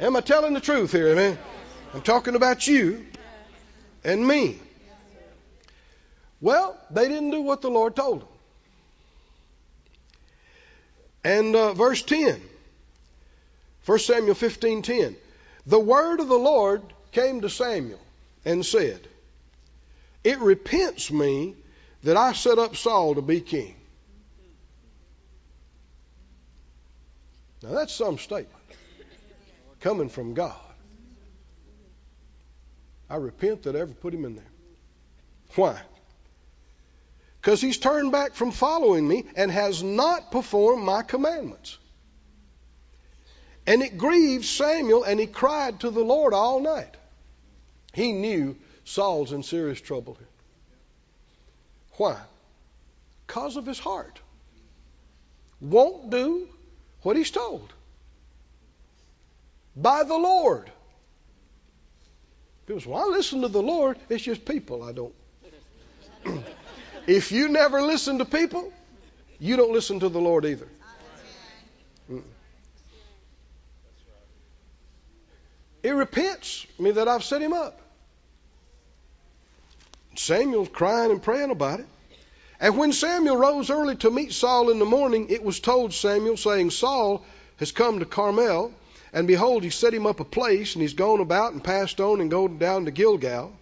Am 0.00 0.16
I 0.16 0.20
telling 0.20 0.52
the 0.52 0.60
truth 0.60 0.90
here? 0.90 1.10
Amen. 1.10 1.38
I'm 1.94 2.02
talking 2.02 2.34
about 2.34 2.66
you 2.66 3.06
and 4.02 4.26
me. 4.26 4.58
Well, 6.40 6.76
they 6.90 7.06
didn't 7.06 7.30
do 7.30 7.42
what 7.42 7.62
the 7.62 7.70
Lord 7.70 7.94
told 7.94 8.22
them. 8.22 8.28
And 11.22 11.54
uh, 11.54 11.72
verse 11.74 12.02
10, 12.02 12.40
1 13.86 13.98
Samuel 14.00 14.34
15:10, 14.34 15.14
the 15.66 15.78
word 15.78 16.18
of 16.18 16.26
the 16.26 16.36
Lord 16.36 16.82
came 17.12 17.42
to 17.42 17.48
Samuel 17.48 18.00
and 18.48 18.64
said, 18.64 19.06
"It 20.24 20.38
repents 20.38 21.10
me 21.10 21.54
that 22.02 22.16
I 22.16 22.32
set 22.32 22.58
up 22.58 22.76
Saul 22.76 23.16
to 23.16 23.22
be 23.22 23.42
king." 23.42 23.74
Now 27.62 27.72
that's 27.72 27.94
some 27.94 28.16
statement 28.18 28.54
coming 29.80 30.08
from 30.08 30.32
God. 30.32 30.56
I 33.10 33.16
repent 33.16 33.64
that 33.64 33.76
I 33.76 33.80
ever 33.80 33.92
put 33.92 34.14
him 34.14 34.24
in 34.24 34.36
there. 34.36 34.52
Why? 35.54 35.80
Because 37.40 37.60
he's 37.60 37.78
turned 37.78 38.12
back 38.12 38.34
from 38.34 38.50
following 38.50 39.06
me 39.06 39.24
and 39.36 39.50
has 39.50 39.82
not 39.82 40.30
performed 40.30 40.84
my 40.84 41.02
commandments. 41.02 41.78
And 43.66 43.82
it 43.82 43.98
grieved 43.98 44.46
Samuel, 44.46 45.04
and 45.04 45.20
he 45.20 45.26
cried 45.26 45.80
to 45.80 45.90
the 45.90 46.04
Lord 46.04 46.32
all 46.32 46.60
night. 46.60 46.97
He 47.92 48.12
knew 48.12 48.56
Saul's 48.84 49.32
in 49.32 49.42
serious 49.42 49.80
trouble 49.80 50.14
here. 50.14 50.28
Why? 51.92 52.16
Because 53.26 53.56
of 53.56 53.66
his 53.66 53.78
heart. 53.78 54.20
Won't 55.60 56.10
do 56.10 56.48
what 57.02 57.16
he's 57.16 57.30
told 57.30 57.72
by 59.76 60.04
the 60.04 60.16
Lord. 60.16 60.70
People 62.66 62.80
say, 62.80 62.90
Well, 62.90 63.04
I 63.04 63.16
listen 63.16 63.42
to 63.42 63.48
the 63.48 63.62
Lord. 63.62 63.98
It's 64.08 64.22
just 64.22 64.44
people 64.44 64.82
I 64.82 64.92
don't. 64.92 65.14
if 67.06 67.32
you 67.32 67.48
never 67.48 67.82
listen 67.82 68.18
to 68.18 68.24
people, 68.24 68.72
you 69.38 69.56
don't 69.56 69.72
listen 69.72 70.00
to 70.00 70.08
the 70.08 70.20
Lord 70.20 70.44
either. 70.44 70.68
It 75.82 75.90
repents 75.90 76.66
me 76.78 76.90
that 76.92 77.08
I've 77.08 77.24
set 77.24 77.42
him 77.42 77.52
up. 77.52 77.80
Samuel's 80.16 80.68
crying 80.68 81.10
and 81.10 81.22
praying 81.22 81.50
about 81.50 81.80
it. 81.80 81.86
And 82.60 82.76
when 82.76 82.92
Samuel 82.92 83.36
rose 83.36 83.70
early 83.70 83.94
to 83.96 84.10
meet 84.10 84.32
Saul 84.32 84.70
in 84.70 84.80
the 84.80 84.84
morning, 84.84 85.28
it 85.30 85.44
was 85.44 85.60
told 85.60 85.92
Samuel, 85.92 86.36
saying, 86.36 86.70
Saul 86.70 87.24
has 87.58 87.70
come 87.70 88.00
to 88.00 88.04
Carmel, 88.04 88.72
and 89.12 89.28
behold, 89.28 89.62
he 89.62 89.70
set 89.70 89.94
him 89.94 90.06
up 90.06 90.18
a 90.18 90.24
place, 90.24 90.74
and 90.74 90.82
he's 90.82 90.94
gone 90.94 91.20
about 91.20 91.52
and 91.52 91.62
passed 91.62 92.00
on 92.00 92.20
and 92.20 92.30
gone 92.30 92.58
down 92.58 92.86
to 92.86 92.90
Gilgal. 92.90 93.52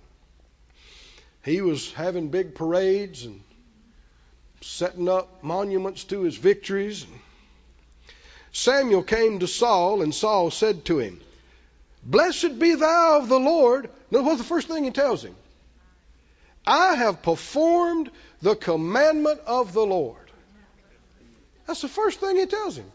He 1.44 1.60
was 1.60 1.92
having 1.92 2.28
big 2.28 2.54
parades 2.54 3.24
and 3.24 3.42
setting 4.62 5.08
up 5.08 5.44
monuments 5.44 6.04
to 6.04 6.22
his 6.22 6.36
victories. 6.36 7.06
Samuel 8.52 9.02
came 9.02 9.40
to 9.40 9.46
Saul, 9.46 10.00
and 10.00 10.14
Saul 10.14 10.50
said 10.50 10.86
to 10.86 10.98
him, 10.98 11.20
Blessed 12.06 12.60
be 12.60 12.76
thou 12.76 13.18
of 13.18 13.28
the 13.28 13.38
Lord. 13.38 13.90
Notice 14.12 14.26
what's 14.26 14.38
the 14.38 14.44
first 14.44 14.68
thing 14.68 14.84
he 14.84 14.92
tells 14.92 15.24
him? 15.24 15.34
I 16.64 16.94
have 16.94 17.22
performed 17.22 18.12
the 18.40 18.54
commandment 18.54 19.40
of 19.44 19.72
the 19.72 19.84
Lord. 19.84 20.30
That's 21.66 21.82
the 21.82 21.88
first 21.88 22.20
thing 22.20 22.36
he 22.36 22.46
tells 22.46 22.78
him. 22.78 22.90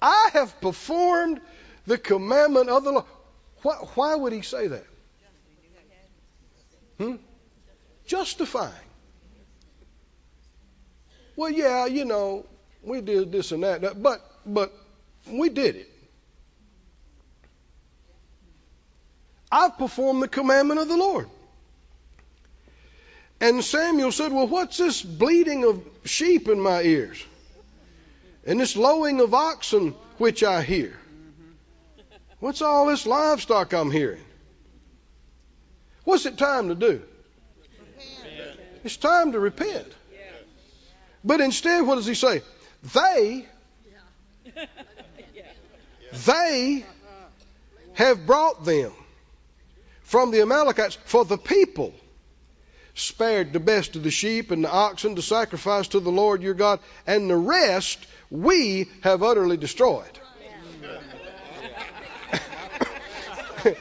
I 0.00 0.30
have 0.34 0.60
performed 0.60 1.40
the 1.86 1.98
commandment 1.98 2.68
of 2.68 2.84
the 2.84 2.92
Lord. 2.92 3.04
Why, 3.62 3.74
why 3.94 4.14
would 4.14 4.32
he 4.32 4.42
say 4.42 4.68
that? 4.68 4.86
Hmm? 6.98 7.16
Justifying. 8.06 8.72
Well, 11.34 11.50
yeah, 11.50 11.86
you 11.86 12.04
know, 12.04 12.46
we 12.84 13.00
did 13.00 13.32
this 13.32 13.50
and 13.50 13.64
that, 13.64 14.00
but 14.00 14.20
but 14.46 14.72
we 15.28 15.48
did 15.48 15.74
it. 15.74 15.93
I've 19.54 19.78
performed 19.78 20.20
the 20.20 20.26
commandment 20.26 20.80
of 20.80 20.88
the 20.88 20.96
Lord. 20.96 21.28
And 23.40 23.62
Samuel 23.64 24.10
said, 24.10 24.32
Well, 24.32 24.48
what's 24.48 24.78
this 24.78 25.00
bleating 25.00 25.62
of 25.64 25.80
sheep 26.04 26.48
in 26.48 26.58
my 26.58 26.82
ears? 26.82 27.24
And 28.44 28.58
this 28.58 28.74
lowing 28.74 29.20
of 29.20 29.32
oxen 29.32 29.94
which 30.18 30.42
I 30.42 30.62
hear? 30.62 30.98
What's 32.40 32.62
all 32.62 32.86
this 32.86 33.06
livestock 33.06 33.72
I'm 33.72 33.92
hearing? 33.92 34.24
What's 36.02 36.26
it 36.26 36.36
time 36.36 36.68
to 36.70 36.74
do? 36.74 37.02
It's 38.82 38.96
time 38.96 39.32
to 39.32 39.38
repent. 39.38 39.86
But 41.22 41.40
instead, 41.40 41.86
what 41.86 41.94
does 41.94 42.06
he 42.06 42.14
say? 42.14 42.42
They, 42.92 43.46
they 46.26 46.84
have 47.94 48.26
brought 48.26 48.64
them 48.64 48.92
from 50.04 50.30
the 50.30 50.40
Amalekites, 50.42 50.96
for 51.04 51.24
the 51.24 51.36
people 51.36 51.92
spared 52.94 53.52
the 53.52 53.60
best 53.60 53.96
of 53.96 54.04
the 54.04 54.10
sheep 54.10 54.50
and 54.50 54.64
the 54.64 54.70
oxen 54.70 55.16
to 55.16 55.22
sacrifice 55.22 55.88
to 55.88 56.00
the 56.00 56.10
Lord 56.10 56.42
your 56.42 56.54
God, 56.54 56.78
and 57.06 57.28
the 57.28 57.36
rest 57.36 58.06
we 58.30 58.88
have 59.02 59.22
utterly 59.22 59.56
destroyed. 59.56 60.06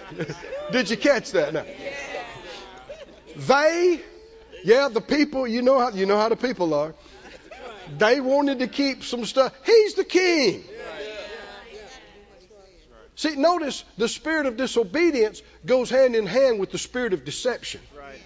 Did 0.71 0.89
you 0.89 0.97
catch 0.97 1.31
that 1.31 1.53
now? 1.53 1.65
They, 3.35 4.01
yeah, 4.63 4.87
the 4.87 5.01
people, 5.01 5.45
you 5.47 5.61
know 5.61 5.77
how 5.79 5.89
you 5.89 6.05
know 6.05 6.17
how 6.17 6.29
the 6.29 6.35
people 6.35 6.73
are. 6.73 6.95
They 7.97 8.21
wanted 8.21 8.59
to 8.59 8.67
keep 8.67 9.03
some 9.03 9.25
stuff. 9.25 9.53
He's 9.65 9.95
the 9.95 10.05
king. 10.05 10.63
See, 13.15 13.35
notice 13.35 13.83
the 13.97 14.07
spirit 14.07 14.47
of 14.47 14.57
disobedience 14.57 15.41
goes 15.65 15.89
hand 15.89 16.15
in 16.15 16.25
hand 16.25 16.59
with 16.59 16.71
the 16.71 16.77
spirit 16.79 17.13
of 17.13 17.23
deception. 17.25 17.81
Right. 17.97 18.19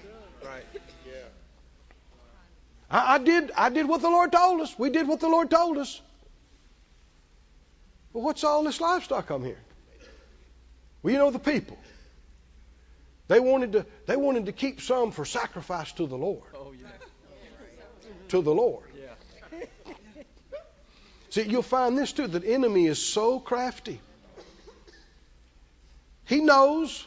Right. 0.43 0.63
I, 2.89 3.15
I 3.15 3.17
did 3.17 3.51
I 3.55 3.69
did 3.69 3.87
what 3.87 4.01
the 4.01 4.09
Lord 4.09 4.31
told 4.31 4.61
us. 4.61 4.77
We 4.79 4.89
did 4.89 5.07
what 5.07 5.19
the 5.19 5.27
Lord 5.27 5.49
told 5.49 5.77
us. 5.77 6.01
Well, 8.13 8.23
what's 8.23 8.43
all 8.43 8.63
this 8.63 8.79
livestock 8.79 9.29
I'm 9.29 9.43
here? 9.43 9.59
Well, 11.03 11.11
you 11.11 11.19
know 11.19 11.31
the 11.31 11.39
people. 11.39 11.77
They 13.27 13.41
wanted 13.41 13.73
to 13.73 13.85
they 14.05 14.15
wanted 14.15 14.45
to 14.45 14.53
keep 14.53 14.79
some 14.81 15.11
for 15.11 15.25
sacrifice 15.25 15.91
to 15.93 16.07
the 16.07 16.17
Lord. 16.17 16.49
Oh 16.55 16.73
yeah. 16.79 16.87
To 18.29 18.41
the 18.41 18.53
Lord. 18.53 18.85
Yeah. 18.95 19.63
See, 21.29 21.43
you'll 21.43 21.61
find 21.61 21.97
this 21.97 22.13
too. 22.13 22.27
The 22.27 22.45
enemy 22.53 22.87
is 22.87 23.05
so 23.05 23.39
crafty. 23.39 23.99
He 26.27 26.41
knows 26.41 27.05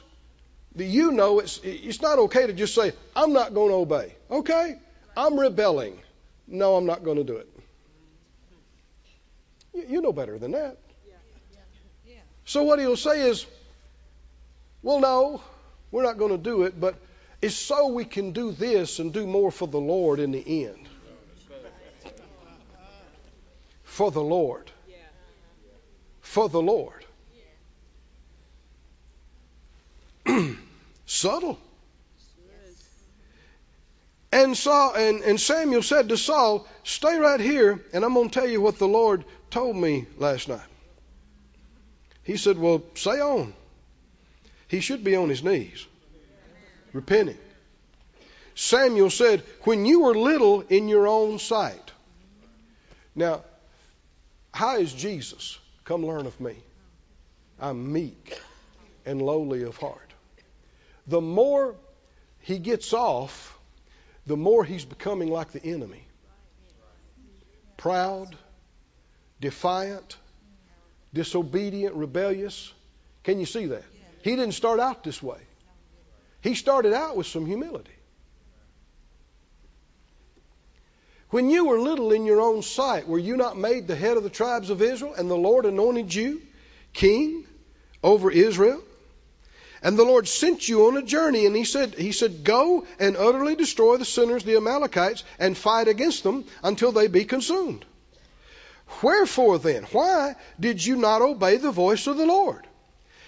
that 0.77 0.85
you 0.85 1.13
know 1.13 1.41
it's 1.41 1.61
it's 1.63 2.01
not 2.01 2.19
okay 2.19 2.47
to 2.47 2.53
just 2.53 2.75
say, 2.75 2.93
I'm 3.15 3.33
not 3.33 3.55
going 3.55 3.69
to 3.69 3.75
obey. 3.75 4.15
Okay? 4.31 4.79
I'm 5.17 5.39
rebelling. 5.39 5.99
No, 6.47 6.77
I'm 6.77 6.87
not 6.87 7.05
going 7.05 7.19
to 7.19 7.25
do 7.25 7.37
it. 7.37 7.49
You, 9.75 9.85
you 9.89 10.01
know 10.01 10.13
better 10.13 10.39
than 10.39 10.53
that. 10.53 10.79
So 12.45 12.65
what 12.65 12.81
he'll 12.81 12.97
say 12.97 13.21
is, 13.29 13.47
well, 14.83 14.99
no, 14.99 15.43
we're 15.93 16.03
not 16.03 16.19
going 16.19 16.33
to 16.33 16.43
do 16.43 16.65
it, 16.65 16.81
but 16.81 16.97
it's 17.43 17.55
so 17.55 17.89
we 17.89 18.05
can 18.05 18.33
do 18.33 18.51
this 18.51 18.99
and 18.99 19.13
do 19.13 19.27
more 19.27 19.53
for 19.53 19.69
the 19.69 19.79
Lord 19.79 20.19
in 20.19 20.33
the 20.33 20.65
end. 20.65 20.89
For 23.85 24.11
the 24.11 24.23
Lord. 24.23 24.71
For 26.23 26.49
the 26.49 26.63
Lord. 26.63 27.05
Subtle. 31.07 31.59
And 34.33 34.57
Saul 34.57 34.95
and, 34.95 35.23
and 35.23 35.41
Samuel 35.41 35.83
said 35.83 36.09
to 36.09 36.17
Saul, 36.17 36.67
Stay 36.85 37.19
right 37.19 37.41
here, 37.41 37.85
and 37.93 38.05
I'm 38.05 38.15
going 38.15 38.31
to 38.31 38.41
tell 38.41 38.49
you 38.49 38.61
what 38.61 38.79
the 38.79 38.87
Lord 38.87 39.25
told 39.51 39.77
me 39.77 40.07
last 40.19 40.49
night. 40.49 40.61
He 42.23 42.37
said, 42.37 42.59
Well, 42.59 42.83
say 42.95 43.21
on. 43.21 43.55
He 44.69 44.81
should 44.81 45.03
be 45.03 45.17
on 45.17 45.29
his 45.29 45.43
knees, 45.43 45.85
repenting. 46.93 47.39
Samuel 48.55 49.11
said, 49.11 49.43
When 49.63 49.85
you 49.85 50.03
were 50.03 50.15
little 50.15 50.61
in 50.61 50.89
your 50.89 51.09
own 51.09 51.41
sight. 51.41 51.91
Now, 53.17 53.43
how 54.55 54.77
is 54.77 54.93
Jesus? 54.93 55.59
Come 55.85 56.07
learn 56.07 56.27
of 56.27 56.41
me. 56.41 56.55
I'm 57.59 57.93
meek 57.93 58.39
and 59.05 59.21
lowly 59.21 59.65
of 59.65 59.77
heart. 59.77 60.10
The 61.11 61.21
more 61.21 61.75
he 62.39 62.61
gets 62.61 62.93
off, 62.93 63.59
the 64.27 64.37
more 64.37 64.65
he's 64.65 64.85
becoming 64.85 65.29
like 65.29 65.51
the 65.51 65.63
enemy. 65.63 66.07
Proud, 67.77 68.37
defiant, 69.41 70.17
disobedient, 71.13 71.97
rebellious. 71.97 72.73
Can 73.25 73.41
you 73.41 73.47
see 73.47 73.67
that? 73.67 73.83
He 74.23 74.37
didn't 74.37 74.53
start 74.53 74.79
out 74.79 75.03
this 75.03 75.21
way. 75.21 75.41
He 76.43 76.55
started 76.55 76.93
out 76.93 77.17
with 77.17 77.27
some 77.27 77.45
humility. 77.45 77.91
When 81.31 81.51
you 81.51 81.65
were 81.65 81.81
little 81.81 82.13
in 82.13 82.25
your 82.25 82.41
own 82.41 82.63
sight, 82.63 83.09
were 83.09 83.19
you 83.19 83.37
not 83.37 83.59
made 83.59 83.89
the 83.89 83.97
head 83.97 84.17
of 84.17 84.23
the 84.23 84.31
tribes 84.31 84.71
of 84.71 84.81
Israel, 84.81 85.15
and 85.15 85.29
the 85.29 85.37
Lord 85.37 85.67
anointed 85.67 86.15
you 86.15 86.41
king 86.93 87.47
over 88.01 88.31
Israel? 88.31 88.81
And 89.83 89.99
the 89.99 90.05
Lord 90.05 90.29
sent 90.29 90.69
you 90.69 90.87
on 90.87 90.97
a 90.97 91.03
journey, 91.03 91.47
and 91.47 91.57
he 91.57 91.65
said, 91.65 91.95
he 91.95 92.13
said, 92.13 92.45
Go 92.45 92.87
and 92.99 93.17
utterly 93.17 93.55
destroy 93.57 93.97
the 93.97 94.05
sinners, 94.05 94.45
the 94.45 94.57
Amalekites, 94.57 95.25
and 95.39 95.57
fight 95.57 95.89
against 95.89 96.23
them 96.23 96.45
until 96.63 96.93
they 96.93 97.07
be 97.07 97.25
consumed. 97.25 97.85
Wherefore 99.03 99.59
then, 99.59 99.85
why 99.93 100.37
did 100.59 100.85
you 100.85 100.97
not 100.97 101.23
obey 101.23 101.57
the 101.57 101.71
voice 101.71 102.07
of 102.07 102.19
the 102.19 102.27
Lord? 102.27 102.67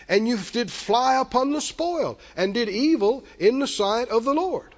And 0.08 0.28
you 0.28 0.36
did 0.36 0.70
fly 0.70 1.20
upon 1.20 1.52
the 1.52 1.60
spoil, 1.60 2.18
and 2.36 2.52
did 2.52 2.68
evil 2.68 3.24
in 3.38 3.58
the 3.58 3.68
sight 3.68 4.08
of 4.08 4.24
the 4.24 4.34
Lord. 4.34 4.74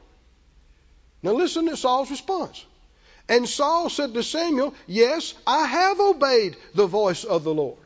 Now 1.23 1.33
listen 1.33 1.67
to 1.67 1.77
Saul's 1.77 2.11
response. 2.11 2.65
And 3.29 3.49
Saul 3.49 3.89
said 3.89 4.15
to 4.15 4.23
Samuel, 4.23 4.75
Yes, 4.87 5.35
I 5.47 5.67
have 5.67 5.99
obeyed 5.99 6.57
the 6.75 6.87
voice 6.87 7.25
of 7.25 7.43
the 7.43 7.55
Lord. 7.55 7.84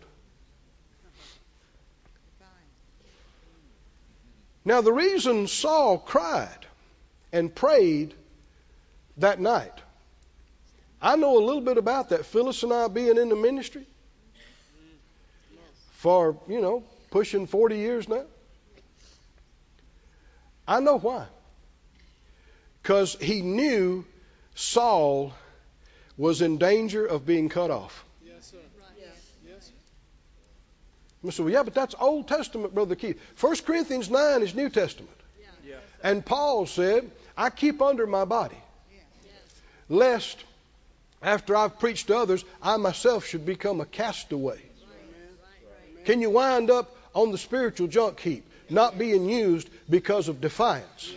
Now, 4.64 4.80
the 4.80 4.92
reason 4.92 5.46
Saul 5.46 5.98
cried 5.98 6.66
and 7.32 7.54
prayed 7.54 8.14
that 9.16 9.40
night, 9.40 9.72
I 11.00 11.16
know 11.16 11.38
a 11.38 11.44
little 11.44 11.62
bit 11.62 11.78
about 11.78 12.10
that. 12.10 12.26
Phyllis 12.26 12.62
and 12.62 12.72
I 12.72 12.88
being 12.88 13.16
in 13.16 13.28
the 13.28 13.36
ministry 13.36 13.86
for, 15.92 16.36
you 16.48 16.60
know, 16.60 16.84
pushing 17.10 17.46
40 17.46 17.76
years 17.76 18.08
now. 18.08 18.24
I 20.66 20.80
know 20.80 20.98
why. 20.98 21.26
Because 22.82 23.16
he 23.20 23.42
knew 23.42 24.04
Saul 24.54 25.32
was 26.16 26.42
in 26.42 26.58
danger 26.58 27.06
of 27.06 27.24
being 27.24 27.48
cut 27.48 27.70
off. 27.70 28.04
Yes, 28.24 28.50
sir. 28.50 28.58
Yes. 28.98 29.30
Yes. 29.46 29.70
You 31.22 31.30
said, 31.30 31.44
well, 31.44 31.52
yeah, 31.52 31.62
but 31.62 31.74
that's 31.74 31.94
Old 31.98 32.28
Testament, 32.28 32.74
Brother 32.74 32.94
Keith. 32.94 33.20
1 33.40 33.56
Corinthians 33.66 34.08
9 34.08 34.42
is 34.42 34.54
New 34.54 34.70
Testament. 34.70 35.10
Yeah. 35.66 35.74
And 36.02 36.24
Paul 36.24 36.66
said, 36.66 37.10
I 37.36 37.50
keep 37.50 37.82
under 37.82 38.06
my 38.06 38.24
body, 38.24 38.58
lest 39.88 40.44
after 41.22 41.56
I've 41.56 41.78
preached 41.78 42.08
to 42.08 42.16
others, 42.16 42.44
I 42.62 42.76
myself 42.76 43.26
should 43.26 43.44
become 43.44 43.80
a 43.80 43.86
castaway. 43.86 44.60
Can 46.04 46.20
you 46.20 46.30
wind 46.30 46.70
up 46.70 46.96
on 47.14 47.32
the 47.32 47.38
spiritual 47.38 47.88
junk 47.88 48.20
heap, 48.20 48.44
not 48.70 48.98
being 48.98 49.28
used 49.28 49.68
because 49.90 50.28
of 50.28 50.40
defiance 50.40 51.12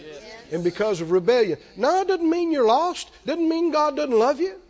and 0.52 0.64
because 0.64 1.02
of 1.02 1.12
rebellion? 1.12 1.60
No, 1.78 2.02
it 2.02 2.08
doesn't 2.08 2.30
mean 2.30 2.52
you're 2.52 2.68
lost. 2.68 3.10
Doesn't 3.26 3.47
mean 3.47 3.72
God 3.72 3.95
doesn't 3.95 4.18
love 4.18 4.39
you. 4.39 4.61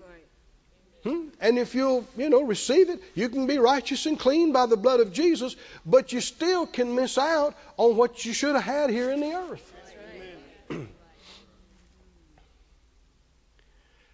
Hmm? 1.03 1.29
And 1.39 1.57
if 1.57 1.73
you'll, 1.73 2.05
you 2.15 2.29
know, 2.29 2.43
receive 2.43 2.89
it, 2.89 3.01
you 3.15 3.29
can 3.29 3.47
be 3.47 3.57
righteous 3.57 4.05
and 4.05 4.19
clean 4.19 4.51
by 4.51 4.67
the 4.67 4.77
blood 4.77 4.99
of 4.99 5.11
Jesus, 5.11 5.55
but 5.85 6.13
you 6.13 6.21
still 6.21 6.67
can 6.67 6.95
miss 6.95 7.17
out 7.17 7.55
on 7.77 7.95
what 7.95 8.23
you 8.23 8.33
should 8.33 8.53
have 8.53 8.63
had 8.63 8.89
here 8.89 9.11
in 9.11 9.19
the 9.19 9.33
earth. 9.33 9.73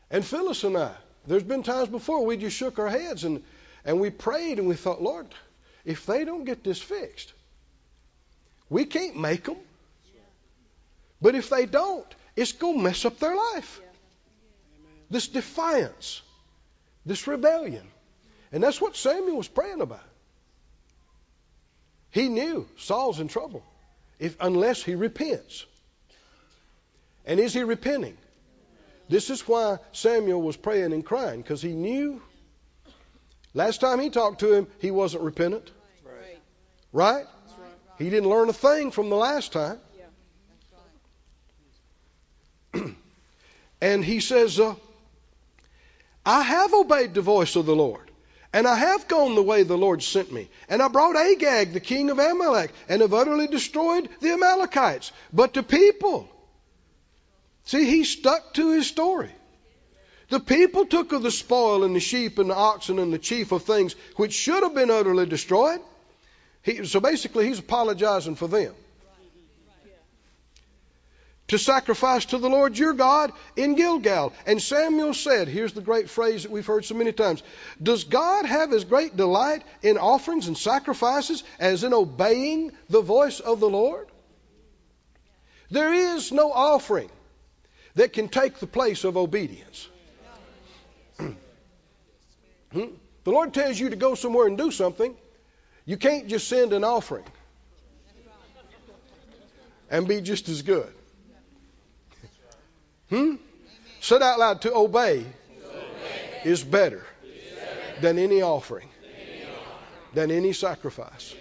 And 0.10 0.24
Phyllis 0.26 0.64
and 0.64 0.78
I, 0.78 0.94
there's 1.28 1.44
been 1.44 1.64
times 1.64 1.90
before 1.90 2.26
we 2.26 2.38
just 2.38 2.56
shook 2.56 2.80
our 2.80 2.88
heads 2.88 3.26
and, 3.26 3.44
and 3.84 4.00
we 4.00 4.10
prayed 4.10 4.58
and 4.58 4.66
we 4.66 4.76
thought, 4.76 5.02
Lord, 5.02 5.28
if 5.84 6.06
they 6.06 6.24
don't 6.24 6.46
get 6.46 6.64
this 6.64 6.82
fixed, 6.82 7.34
we 8.70 8.86
can't 8.86 9.18
make 9.18 9.44
them. 9.44 9.58
But 11.22 11.36
if 11.36 11.50
they 11.50 11.66
don't, 11.66 12.06
it's 12.36 12.54
going 12.54 12.78
to 12.78 12.84
mess 12.84 13.04
up 13.06 13.20
their 13.20 13.36
life. 13.36 13.82
This 15.10 15.28
defiance, 15.28 16.22
this 17.08 17.26
rebellion. 17.26 17.88
And 18.52 18.62
that's 18.62 18.80
what 18.80 18.96
Samuel 18.96 19.38
was 19.38 19.48
praying 19.48 19.82
about. 19.82 20.04
He 22.12 22.28
knew 22.30 22.68
Saul's 22.78 23.20
in 23.20 23.28
trouble 23.28 23.64
if, 24.20 24.36
unless 24.40 24.84
he 24.84 24.96
repents. 24.96 25.66
And 27.26 27.40
is 27.40 27.54
he 27.54 27.64
repenting? 27.64 28.18
This 29.10 29.30
is 29.30 29.48
why 29.48 29.78
Samuel 29.94 30.42
was 30.42 30.58
praying 30.58 30.94
and 30.94 31.06
crying, 31.06 31.42
because 31.42 31.62
he 31.62 31.74
knew 31.74 32.22
last 33.54 33.80
time 33.80 34.00
he 34.00 34.10
talked 34.10 34.42
to 34.42 34.54
him, 34.54 34.68
he 34.80 34.92
wasn't 34.92 35.24
repentant. 35.24 35.72
Right. 36.04 36.40
Right? 36.92 37.26
He 37.98 38.10
didn't 38.10 38.30
learn 38.30 38.50
a 38.50 38.54
thing 38.54 38.92
from 38.92 39.10
the 39.10 39.16
last 39.16 39.54
time. 39.54 39.80
and 43.82 44.04
he 44.04 44.20
says, 44.20 44.60
uh, 44.60 44.76
I 46.28 46.42
have 46.42 46.74
obeyed 46.74 47.14
the 47.14 47.22
voice 47.22 47.56
of 47.56 47.66
the 47.66 47.76
Lord. 47.76 48.12
And 48.52 48.68
I 48.68 48.76
have 48.76 49.08
gone 49.08 49.36
the 49.36 49.44
way 49.44 49.64
the 49.64 49.78
Lord 49.78 50.04
sent 50.04 50.30
me. 50.30 50.50
And 50.68 50.82
I 50.82 50.90
brought 50.90 51.16
Agag, 51.16 51.72
the 51.72 51.80
king 51.80 52.10
of 52.10 52.20
Amalek, 52.20 52.72
and 52.90 53.02
have 53.02 53.14
utterly 53.14 53.48
destroyed 53.48 54.10
the 54.20 54.34
Amalekites. 54.34 55.14
But 55.32 55.54
the 55.54 55.64
people, 55.64 56.28
see, 57.64 57.86
he 57.86 58.04
stuck 58.04 58.54
to 58.56 58.72
his 58.72 58.88
story. 58.88 59.32
The 60.28 60.42
people 60.42 60.86
took 60.86 61.14
of 61.14 61.24
the 61.24 61.32
spoil 61.32 61.86
and 61.86 61.96
the 61.96 62.02
sheep 62.02 62.40
and 62.40 62.50
the 62.50 62.56
oxen 62.56 63.00
and 63.00 63.14
the 63.14 63.20
chief 63.20 63.54
of 63.54 63.64
things 63.64 63.96
which 64.18 64.34
should 64.34 64.64
have 64.64 64.76
been 64.76 64.92
utterly 64.92 65.28
destroyed. 65.28 65.80
He, 66.62 66.86
so 66.86 67.00
basically, 67.00 67.48
he's 67.48 67.60
apologizing 67.60 68.36
for 68.36 68.50
them. 68.50 68.74
To 71.50 71.58
sacrifice 71.58 72.26
to 72.26 72.40
the 72.40 72.50
Lord 72.50 72.78
your 72.78 72.94
God 72.94 73.32
in 73.56 73.76
Gilgal. 73.76 74.34
And 74.46 74.62
Samuel 74.62 75.14
said, 75.14 75.48
here's 75.48 75.72
the 75.72 75.82
great 75.82 76.10
phrase 76.10 76.44
that 76.44 76.52
we've 76.52 76.66
heard 76.66 76.84
so 76.84 76.96
many 76.96 77.14
times 77.14 77.42
Does 77.82 78.04
God 78.04 78.46
have 78.46 78.74
as 78.74 78.84
great 78.84 79.16
delight 79.16 79.64
in 79.82 79.98
offerings 79.98 80.48
and 80.48 80.58
sacrifices 80.58 81.44
as 81.58 81.84
in 81.86 81.94
obeying 81.94 82.74
the 82.90 83.02
voice 83.02 83.40
of 83.40 83.62
the 83.62 83.70
Lord? 83.70 84.08
There 85.70 85.94
is 85.94 86.32
no 86.32 86.52
offering 86.52 87.10
that 87.96 88.14
can 88.14 88.28
take 88.28 88.60
the 88.60 88.68
place 88.68 89.04
of 89.04 89.18
obedience. 89.18 89.88
Hmm? 92.74 92.88
The 93.24 93.32
Lord 93.32 93.54
tells 93.54 93.80
you 93.80 93.90
to 93.92 93.96
go 93.96 94.16
somewhere 94.16 94.46
and 94.46 94.58
do 94.58 94.72
something. 94.72 95.16
You 95.86 95.96
can't 95.96 96.28
just 96.28 96.50
send 96.50 96.74
an 96.74 96.84
offering 96.84 97.24
and 99.90 100.06
be 100.06 100.20
just 100.20 100.50
as 100.50 100.64
good. 100.64 100.94
Hmm? 103.10 103.36
Said 104.02 104.22
out 104.22 104.40
loud 104.40 104.62
to 104.62 104.74
obey, 104.74 105.26
is 106.46 106.64
better, 106.64 107.04
than 108.02 108.20
any 108.20 108.42
offering, 108.42 108.90
than 110.14 110.32
any 110.32 110.54
sacrifice. 110.54 111.36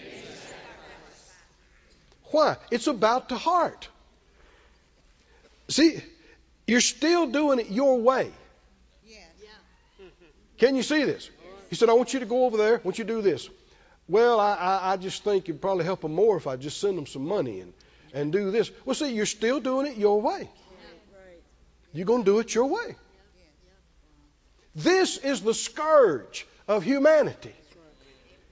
Why? 2.31 2.57
It's 2.71 2.87
about 2.87 3.29
the 3.29 3.37
heart. 3.37 3.89
See, 5.69 6.01
you're 6.67 6.81
still 6.81 7.27
doing 7.29 7.59
it 7.59 7.71
your 7.71 8.01
way. 8.01 8.31
Can 10.59 10.75
you 10.77 10.83
see 10.83 11.05
this? 11.05 11.31
He 11.71 11.77
said, 11.77 11.89
I 11.89 11.93
want 11.93 12.15
you 12.15 12.21
to 12.21 12.27
go 12.27 12.45
over 12.45 12.57
there. 12.57 12.77
I 12.79 12.81
want 12.83 12.99
you 12.99 13.05
to 13.05 13.13
do 13.13 13.23
this. 13.23 13.49
Well, 14.09 14.39
I, 14.39 14.55
I, 14.55 14.93
I 14.93 14.97
just 14.97 15.25
think 15.25 15.49
it'd 15.49 15.61
probably 15.61 15.85
help 15.85 16.03
them 16.03 16.15
more 16.15 16.37
if 16.37 16.47
I 16.47 16.57
just 16.57 16.81
send 16.81 16.97
them 16.97 17.07
some 17.07 17.27
money 17.27 17.61
and, 17.61 17.73
and 18.15 18.33
do 18.33 18.51
this. 18.51 18.71
Well, 18.85 18.95
see, 18.95 19.13
you're 19.13 19.27
still 19.27 19.61
doing 19.61 19.87
it 19.87 19.97
your 19.97 20.21
way. 20.21 20.49
You're 21.97 22.05
going 22.05 22.25
to 22.25 22.31
do 22.31 22.39
it 22.41 22.55
your 22.55 22.67
way. 22.67 22.95
This 24.75 25.17
is 25.17 25.41
the 25.41 25.55
scourge 25.55 26.47
of 26.69 26.85
humanity. 26.85 27.55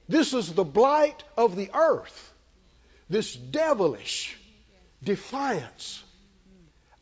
This 0.09 0.32
is 0.32 0.53
the 0.55 0.64
blight 0.64 1.22
of 1.36 1.55
the 1.55 1.70
earth. 1.74 2.32
This 3.11 3.34
devilish 3.36 4.34
defiance. 5.03 6.03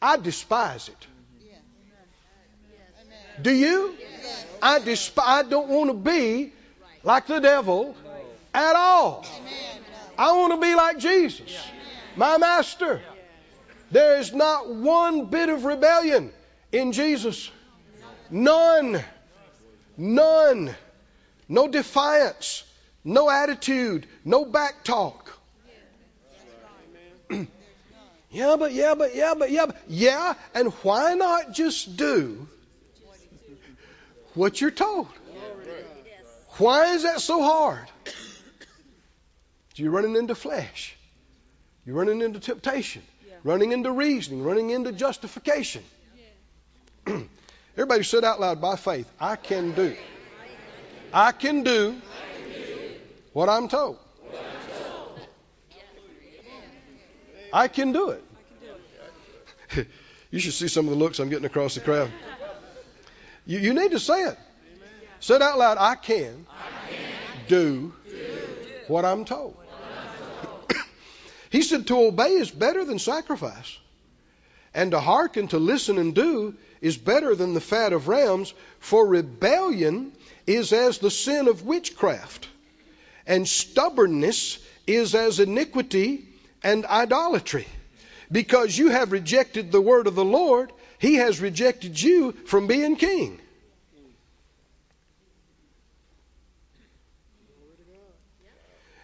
I 0.00 0.16
despise 0.16 0.88
it. 0.88 1.06
Do 3.40 3.52
you? 3.52 3.94
I 4.60 4.80
despise. 4.80 5.24
I 5.28 5.48
don't 5.48 5.68
want 5.68 5.90
to 5.90 5.94
be 5.94 6.52
like 7.04 7.28
the 7.28 7.38
devil 7.38 7.96
at 8.52 8.74
all. 8.74 9.24
I 10.18 10.32
want 10.32 10.54
to 10.54 10.60
be 10.60 10.74
like 10.74 10.98
Jesus, 10.98 11.56
my 12.16 12.36
master. 12.36 13.00
There 13.92 14.18
is 14.18 14.32
not 14.32 14.74
one 14.74 15.26
bit 15.26 15.50
of 15.50 15.66
rebellion 15.66 16.32
in 16.72 16.92
Jesus. 16.92 17.50
None. 18.30 19.04
None. 19.98 20.74
No 21.46 21.68
defiance. 21.68 22.64
No 23.04 23.28
attitude. 23.28 24.06
No 24.24 24.46
back 24.46 24.82
talk. 24.82 25.38
yeah, 28.30 28.56
but, 28.58 28.72
yeah, 28.72 28.94
but, 28.94 29.14
yeah, 29.14 29.34
but, 29.36 29.50
yeah, 29.50 29.66
but, 29.66 29.76
yeah. 29.88 30.34
And 30.54 30.72
why 30.84 31.12
not 31.12 31.52
just 31.52 31.94
do 31.94 32.48
what 34.32 34.58
you're 34.58 34.70
told? 34.70 35.08
Why 36.56 36.94
is 36.94 37.02
that 37.02 37.20
so 37.20 37.42
hard? 37.42 37.86
You're 39.74 39.90
running 39.90 40.16
into 40.16 40.34
flesh. 40.34 40.96
You're 41.84 41.96
running 41.96 42.22
into 42.22 42.40
temptation. 42.40 43.02
Running 43.44 43.72
into 43.72 43.90
reasoning. 43.90 44.42
Running 44.42 44.70
into 44.70 44.92
justification. 44.92 45.82
Everybody 47.76 48.04
said 48.04 48.24
out 48.24 48.40
loud 48.40 48.60
by 48.60 48.76
faith, 48.76 49.10
I 49.18 49.36
can 49.36 49.72
do. 49.72 49.96
I 51.12 51.32
can 51.32 51.62
do 51.62 52.00
what 53.32 53.48
I'm 53.48 53.68
told. 53.68 53.98
I 57.52 57.68
can 57.68 57.92
do 57.92 58.10
it. 58.10 58.24
you 60.30 60.38
should 60.38 60.54
see 60.54 60.68
some 60.68 60.86
of 60.86 60.90
the 60.90 60.98
looks 60.98 61.18
I'm 61.18 61.28
getting 61.28 61.44
across 61.44 61.74
the 61.74 61.80
crowd. 61.80 62.10
You, 63.46 63.58
you 63.58 63.74
need 63.74 63.90
to 63.90 63.98
say 63.98 64.24
it. 64.24 64.38
Say 65.20 65.36
it 65.36 65.42
out 65.42 65.58
loud. 65.58 65.76
I 65.78 65.94
can, 65.94 66.46
do, 67.48 67.92
what 68.88 69.04
I'm 69.04 69.24
told. 69.24 69.56
He 71.52 71.60
said 71.60 71.86
to 71.86 72.00
obey 72.00 72.30
is 72.30 72.50
better 72.50 72.82
than 72.82 72.98
sacrifice. 72.98 73.78
And 74.72 74.92
to 74.92 75.00
hearken, 75.00 75.48
to 75.48 75.58
listen 75.58 75.98
and 75.98 76.14
do 76.14 76.54
is 76.80 76.96
better 76.96 77.34
than 77.34 77.52
the 77.52 77.60
fat 77.60 77.92
of 77.92 78.08
rams, 78.08 78.54
for 78.80 79.06
rebellion 79.06 80.12
is 80.46 80.72
as 80.72 80.96
the 80.96 81.10
sin 81.10 81.48
of 81.48 81.66
witchcraft, 81.66 82.48
and 83.26 83.46
stubbornness 83.46 84.58
is 84.86 85.14
as 85.14 85.40
iniquity 85.40 86.24
and 86.64 86.86
idolatry. 86.86 87.68
Because 88.30 88.76
you 88.78 88.88
have 88.88 89.12
rejected 89.12 89.70
the 89.70 89.80
word 89.80 90.06
of 90.06 90.14
the 90.14 90.24
Lord, 90.24 90.72
he 90.98 91.16
has 91.16 91.38
rejected 91.38 92.00
you 92.00 92.32
from 92.32 92.66
being 92.66 92.96
king. 92.96 93.41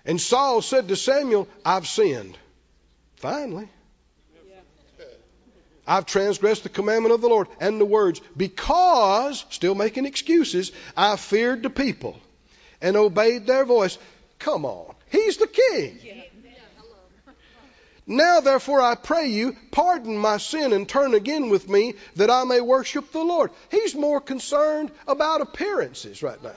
And 0.08 0.18
Saul 0.18 0.62
said 0.62 0.88
to 0.88 0.96
Samuel, 0.96 1.46
I've 1.66 1.86
sinned. 1.86 2.38
Finally. 3.16 3.68
I've 5.86 6.06
transgressed 6.06 6.62
the 6.62 6.70
commandment 6.70 7.14
of 7.14 7.20
the 7.20 7.28
Lord 7.28 7.46
and 7.60 7.78
the 7.78 7.84
words 7.84 8.20
because, 8.34 9.44
still 9.50 9.74
making 9.74 10.06
excuses, 10.06 10.72
I 10.96 11.16
feared 11.16 11.62
the 11.62 11.70
people 11.70 12.18
and 12.80 12.96
obeyed 12.96 13.46
their 13.46 13.66
voice. 13.66 13.98
Come 14.38 14.64
on. 14.64 14.94
He's 15.10 15.36
the 15.36 15.46
king. 15.46 15.98
Now, 18.06 18.40
therefore, 18.40 18.80
I 18.80 18.94
pray 18.94 19.28
you, 19.28 19.56
pardon 19.70 20.16
my 20.16 20.38
sin 20.38 20.72
and 20.72 20.88
turn 20.88 21.12
again 21.12 21.50
with 21.50 21.68
me 21.68 21.94
that 22.16 22.30
I 22.30 22.44
may 22.44 22.62
worship 22.62 23.12
the 23.12 23.22
Lord. 23.22 23.50
He's 23.70 23.94
more 23.94 24.22
concerned 24.22 24.90
about 25.06 25.42
appearances 25.42 26.22
right 26.22 26.42
now 26.42 26.52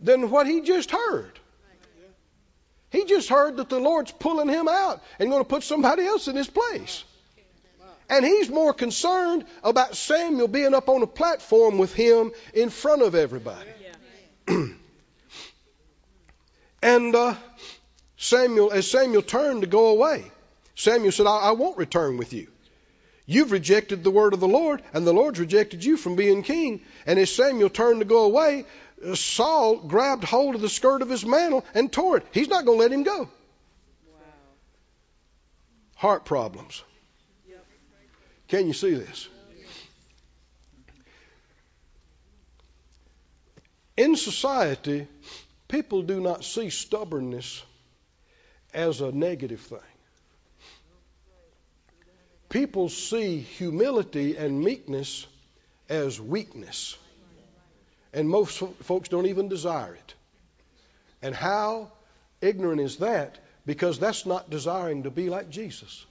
than 0.00 0.30
what 0.30 0.46
he 0.46 0.62
just 0.62 0.90
heard. 0.90 1.39
He 2.90 3.04
just 3.04 3.28
heard 3.28 3.56
that 3.58 3.68
the 3.68 3.78
Lord's 3.78 4.10
pulling 4.12 4.48
him 4.48 4.68
out 4.68 5.02
and 5.18 5.30
going 5.30 5.42
to 5.42 5.48
put 5.48 5.62
somebody 5.62 6.04
else 6.04 6.28
in 6.28 6.36
his 6.36 6.48
place. 6.48 7.04
And 8.08 8.24
he's 8.24 8.50
more 8.50 8.74
concerned 8.74 9.44
about 9.62 9.96
Samuel 9.96 10.48
being 10.48 10.74
up 10.74 10.88
on 10.88 11.02
a 11.02 11.06
platform 11.06 11.78
with 11.78 11.94
him 11.94 12.32
in 12.52 12.68
front 12.70 13.02
of 13.02 13.14
everybody. 13.14 13.70
and 16.82 17.14
uh, 17.14 17.36
Samuel, 18.16 18.72
as 18.72 18.90
Samuel 18.90 19.22
turned 19.22 19.60
to 19.60 19.68
go 19.68 19.90
away, 19.90 20.24
Samuel 20.74 21.12
said, 21.12 21.26
I, 21.26 21.36
I 21.38 21.50
won't 21.52 21.78
return 21.78 22.16
with 22.16 22.32
you. 22.32 22.48
You've 23.26 23.52
rejected 23.52 24.02
the 24.02 24.10
word 24.10 24.34
of 24.34 24.40
the 24.40 24.48
Lord, 24.48 24.82
and 24.92 25.06
the 25.06 25.12
Lord's 25.12 25.38
rejected 25.38 25.84
you 25.84 25.96
from 25.96 26.16
being 26.16 26.42
king. 26.42 26.80
And 27.06 27.16
as 27.16 27.32
Samuel 27.32 27.70
turned 27.70 28.00
to 28.00 28.04
go 28.04 28.24
away, 28.24 28.64
Saul 29.14 29.76
grabbed 29.78 30.24
hold 30.24 30.54
of 30.54 30.60
the 30.60 30.68
skirt 30.68 31.02
of 31.02 31.08
his 31.08 31.24
mantle 31.24 31.64
and 31.74 31.90
tore 31.90 32.18
it. 32.18 32.26
He's 32.32 32.48
not 32.48 32.64
going 32.64 32.78
to 32.78 32.82
let 32.82 32.92
him 32.92 33.02
go. 33.02 33.28
Heart 35.96 36.24
problems. 36.24 36.82
Can 38.48 38.66
you 38.66 38.72
see 38.72 38.94
this? 38.94 39.28
In 43.96 44.16
society, 44.16 45.06
people 45.68 46.02
do 46.02 46.20
not 46.20 46.42
see 46.42 46.70
stubbornness 46.70 47.62
as 48.72 49.00
a 49.00 49.12
negative 49.12 49.60
thing. 49.60 49.78
People 52.48 52.88
see 52.88 53.38
humility 53.38 54.36
and 54.36 54.60
meekness 54.60 55.26
as 55.88 56.20
weakness. 56.20 56.96
And 58.12 58.28
most 58.28 58.58
folks 58.82 59.08
don't 59.08 59.26
even 59.26 59.48
desire 59.48 59.94
it. 59.94 60.14
And 61.22 61.34
how 61.34 61.92
ignorant 62.40 62.80
is 62.80 62.96
that? 62.96 63.38
Because 63.66 63.98
that's 63.98 64.26
not 64.26 64.50
desiring 64.50 65.04
to 65.04 65.10
be 65.10 65.28
like 65.28 65.50
Jesus. 65.50 66.04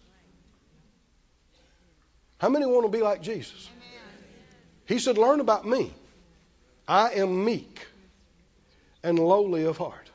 How 2.38 2.50
many 2.50 2.66
want 2.66 2.86
to 2.86 2.98
be 2.98 3.04
like 3.04 3.22
Jesus? 3.22 3.70
He 4.86 5.00
said, 5.00 5.18
Learn 5.18 5.40
about 5.40 5.68
me. 5.68 5.94
I 6.88 7.12
am 7.12 7.46
meek 7.46 7.86
and 9.04 9.20
lowly 9.20 9.66
of 9.66 9.78
heart. 9.78 10.10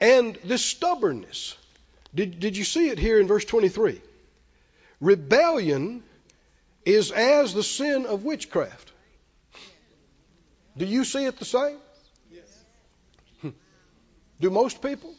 And 0.00 0.36
this 0.44 0.64
stubbornness, 0.64 1.56
did, 2.14 2.40
did 2.40 2.56
you 2.56 2.64
see 2.64 2.88
it 2.88 2.98
here 2.98 3.20
in 3.20 3.28
verse 3.28 3.44
23? 3.44 4.00
Rebellion 5.00 6.02
is 6.84 7.12
as 7.12 7.54
the 7.54 7.62
sin 7.62 8.06
of 8.06 8.24
witchcraft. 8.24 8.91
Do 10.76 10.86
you 10.86 11.04
see 11.04 11.24
it 11.26 11.38
the 11.38 11.44
same? 11.44 11.76
Hmm. 13.40 13.50
Do 14.40 14.50
most 14.50 14.82
people? 14.82 15.14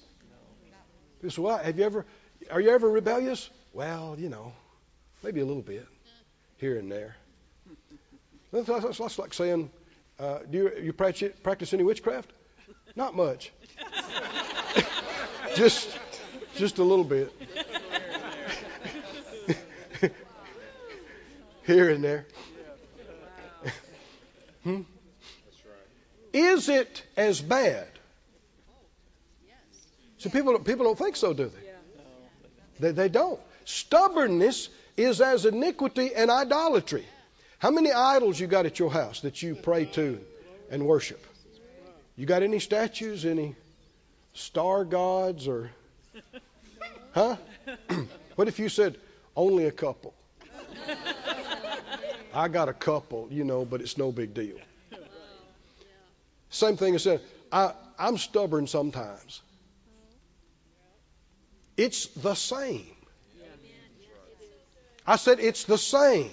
People 1.22 1.32
say, 1.32 1.42
well, 1.42 1.58
have 1.58 1.78
you 1.78 1.86
ever, 1.86 2.06
are 2.52 2.60
you 2.60 2.72
ever 2.72 2.90
rebellious? 2.90 3.50
Well, 3.72 4.16
you 4.18 4.30
know, 4.30 4.54
maybe 5.24 5.42
a 5.42 5.46
little 5.46 5.62
bit 5.62 5.88
here 6.58 6.78
and 6.78 6.92
there. 6.92 7.16
That's, 8.52 8.68
that's, 8.68 8.98
that's 8.98 9.20
like 9.20 9.34
saying, 9.34 9.70
uh, 10.20 10.40
do 10.50 10.58
you, 10.58 10.72
you 10.82 10.94
practice, 10.94 11.34
practice 11.42 11.74
any 11.74 11.84
witchcraft? 11.84 12.32
Not 12.96 13.16
much. 13.16 13.52
just, 15.56 15.98
just 16.56 16.78
a 16.78 16.84
little 16.84 17.06
bit. 17.06 17.34
here 21.66 21.90
and 21.90 22.04
there. 22.04 22.26
hmm? 24.64 24.82
Is 26.34 26.68
it 26.68 27.04
as 27.16 27.40
bad? 27.40 27.88
So 30.18 30.30
people 30.30 30.58
people 30.60 30.86
don't 30.86 30.98
think 30.98 31.16
so, 31.16 31.34
do 31.34 31.50
they? 31.50 31.70
They, 32.80 32.92
they 32.92 33.10
don't. 33.10 33.40
Stubbornness 33.66 34.70
is 34.98 35.22
as 35.22 35.46
iniquity 35.46 36.14
and 36.16 36.32
idolatry. 36.32 37.06
How 37.60 37.72
many 37.72 37.92
idols 37.92 38.40
you 38.40 38.48
got 38.48 38.66
at 38.66 38.80
your 38.80 38.92
house 38.92 39.22
that 39.22 39.42
you 39.42 39.56
pray 39.56 39.86
to 39.86 40.20
and 40.70 40.86
worship? 40.86 41.26
You 42.16 42.26
got 42.26 42.44
any 42.44 42.60
statues, 42.60 43.26
any 43.26 43.56
star 44.34 44.86
gods, 44.86 45.48
or 45.48 45.72
huh? 47.14 47.38
what 48.36 48.48
if 48.48 48.60
you 48.60 48.70
said 48.70 48.98
only 49.36 49.66
a 49.66 49.72
couple? 49.72 50.14
I 52.34 52.48
got 52.48 52.70
a 52.70 52.74
couple, 52.74 53.28
you 53.32 53.44
know, 53.44 53.66
but 53.66 53.82
it's 53.82 53.98
no 53.98 54.12
big 54.12 54.34
deal. 54.34 54.58
Same 56.54 56.78
thing 56.78 56.94
as 56.94 57.02
said, 57.02 57.20
I, 57.52 57.74
I'm 57.98 58.18
stubborn 58.20 58.68
sometimes. 58.68 59.42
It's 61.76 62.06
the 62.08 62.36
same. 62.36 62.96
I 65.06 65.16
said 65.16 65.40
it's 65.40 65.64
the 65.64 65.80
same. 65.80 66.30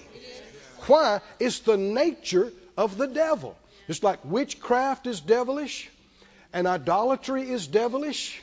Why? 0.85 1.21
It's 1.39 1.59
the 1.59 1.75
nature 1.75 2.53
of 2.77 2.97
the 2.97 3.07
devil. 3.07 3.57
It's 3.87 4.03
like 4.03 4.19
witchcraft 4.23 5.07
is 5.07 5.19
devilish, 5.19 5.89
and 6.53 6.67
idolatry 6.67 7.49
is 7.49 7.65
devilish. 7.65 8.39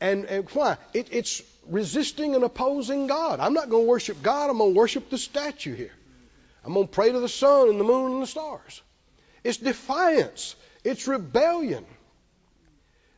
And, 0.00 0.26
and 0.26 0.48
why? 0.50 0.76
It, 0.94 1.08
it's 1.10 1.42
resisting 1.68 2.36
and 2.36 2.44
opposing 2.44 3.08
God. 3.08 3.40
I'm 3.40 3.52
not 3.52 3.68
going 3.68 3.84
to 3.84 3.88
worship 3.88 4.22
God, 4.22 4.48
I'm 4.48 4.58
going 4.58 4.74
to 4.74 4.78
worship 4.78 5.10
the 5.10 5.18
statue 5.18 5.74
here. 5.74 5.92
I'm 6.64 6.74
going 6.74 6.86
to 6.86 6.92
pray 6.92 7.10
to 7.10 7.18
the 7.18 7.28
sun 7.28 7.68
and 7.68 7.80
the 7.80 7.84
moon 7.84 8.12
and 8.12 8.22
the 8.22 8.28
stars. 8.28 8.80
It's 9.42 9.58
defiance, 9.58 10.56
it's 10.86 11.08
rebellion. 11.08 11.84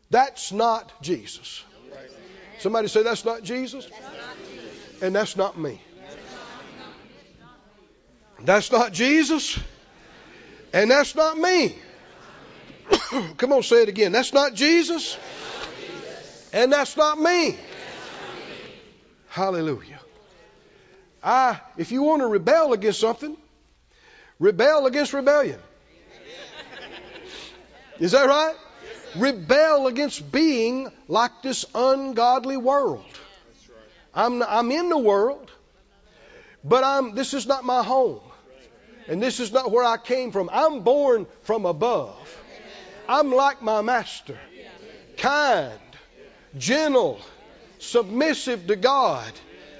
That's 0.09 0.53
not 0.53 1.03
Jesus. 1.03 1.62
Somebody 2.61 2.89
say, 2.89 3.03
That's 3.03 3.27
not 3.27 3.43
Jesus? 3.43 3.87
And 5.03 5.14
that's 5.14 5.37
not 5.37 5.59
me. 5.59 5.81
That's 8.41 8.73
not 8.73 8.93
Jesus. 8.95 9.61
And 10.73 10.91
that's 10.91 11.14
not 11.14 11.37
me. 11.37 11.77
Come 13.37 13.53
on, 13.53 13.62
say 13.62 13.83
it 13.83 13.91
again. 13.91 14.12
That's 14.12 14.33
not 14.33 14.55
Jesus. 14.55 15.19
And 16.55 16.73
that's 16.73 16.97
not 16.97 17.21
me. 17.21 17.59
Hallelujah. 19.29 20.01
I, 21.23 21.61
if 21.77 21.93
you 21.93 22.03
want 22.03 22.23
to 22.23 22.29
rebel 22.29 22.73
against 22.73 23.01
something, 23.01 23.37
rebel 24.39 24.87
against 24.87 25.12
rebellion. 25.12 25.61
Is 28.01 28.12
that 28.12 28.26
right? 28.26 28.55
Rebel 29.16 29.86
against 29.86 30.30
being 30.30 30.90
like 31.09 31.42
this 31.42 31.64
ungodly 31.74 32.57
world. 32.57 33.05
I'm, 34.14 34.42
I'm 34.42 34.70
in 34.70 34.88
the 34.88 34.99
world, 34.99 35.51
but 36.64 36.84
I'm, 36.84 37.14
this 37.14 37.34
is 37.34 37.46
not 37.46 37.64
my 37.64 37.82
home. 37.82 38.20
And 39.07 39.22
this 39.22 39.40
is 39.40 39.53
not 39.53 39.70
where 39.70 39.84
I 39.84 39.96
came 39.96 40.32
from. 40.32 40.51
I'm 40.53 40.80
born 40.80 41.26
from 41.42 41.64
above. 41.64 42.16
I'm 43.09 43.32
like 43.32 43.62
my 43.62 43.80
master. 43.80 44.38
Kind, 45.16 45.80
gentle, 46.57 47.20
submissive 47.78 48.66
to 48.66 48.76
God 48.76 49.32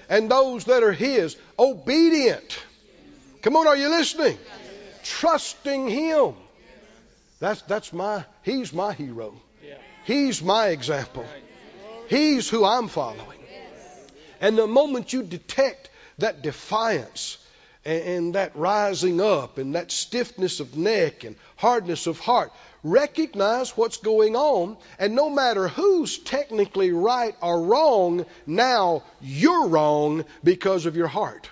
and 0.09 0.31
those 0.31 0.65
that 0.65 0.83
are 0.83 0.93
His. 0.93 1.37
Obedient. 1.59 2.59
Come 3.43 3.57
on, 3.57 3.67
are 3.67 3.77
you 3.77 3.91
listening? 3.91 4.39
Trusting 5.05 5.89
Him. 5.89 6.35
That's, 7.41 7.63
that's 7.63 7.93
my, 7.93 8.25
He's 8.43 8.73
my 8.73 8.93
hero. 8.93 9.35
He's 10.05 10.43
my 10.43 10.69
example. 10.69 11.27
He's 12.09 12.49
who 12.49 12.65
I'm 12.65 12.89
following. 12.89 13.39
And 14.41 14.57
the 14.57 14.67
moment 14.67 15.13
you 15.13 15.23
detect 15.23 15.91
that 16.19 16.43
defiance 16.43 17.39
and, 17.85 18.03
and 18.03 18.35
that 18.35 18.57
rising 18.57 19.21
up 19.21 19.59
and 19.59 19.75
that 19.75 19.91
stiffness 19.91 20.61
of 20.61 20.77
neck 20.77 21.25
and 21.25 21.37
hardness 21.57 22.07
of 22.07 22.19
heart, 22.21 22.53
recognize 22.83 23.77
what's 23.77 23.99
going 23.99 24.37
on, 24.37 24.77
and 24.99 25.15
no 25.15 25.29
matter 25.29 25.69
who's 25.69 26.19
technically 26.19 26.93
right 26.93 27.35
or 27.43 27.63
wrong, 27.63 28.25
now 28.47 29.03
you're 29.21 29.67
wrong 29.69 30.25
because 30.45 30.87
of 30.87 30.97
your 30.97 31.09
heart. 31.09 31.49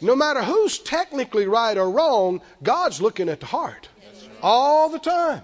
No 0.00 0.14
matter 0.14 0.42
who's 0.42 0.78
technically 0.78 1.46
right 1.46 1.76
or 1.76 1.90
wrong, 1.90 2.40
God's 2.62 3.00
looking 3.00 3.28
at 3.28 3.40
the 3.40 3.46
heart 3.46 3.88
all 4.42 4.88
the 4.90 4.98
time. 4.98 5.42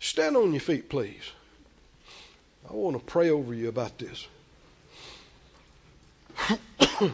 Stand 0.00 0.36
on 0.36 0.52
your 0.52 0.60
feet, 0.60 0.88
please. 0.88 1.22
I 2.70 2.74
want 2.74 2.96
to 2.96 3.02
pray 3.04 3.30
over 3.30 3.52
you 3.54 3.68
about 3.68 3.98
this. 3.98 4.26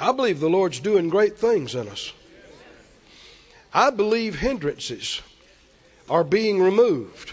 I 0.00 0.12
believe 0.12 0.40
the 0.40 0.48
Lord's 0.48 0.80
doing 0.80 1.08
great 1.08 1.38
things 1.38 1.74
in 1.74 1.88
us. 1.88 2.12
I 3.74 3.90
believe 3.90 4.38
hindrances 4.38 5.20
are 6.08 6.24
being 6.24 6.62
removed. 6.62 7.32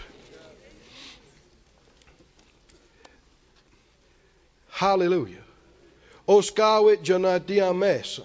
Hallelujah. 4.76 5.42
Oskawit 6.28 7.02
janadia 7.02 7.74
mesa. 7.74 8.24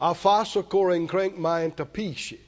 Afasa 0.00 0.66
koren 0.66 1.06
krenk 1.06 1.36
main 1.36 1.72
tapishi. 1.72 2.38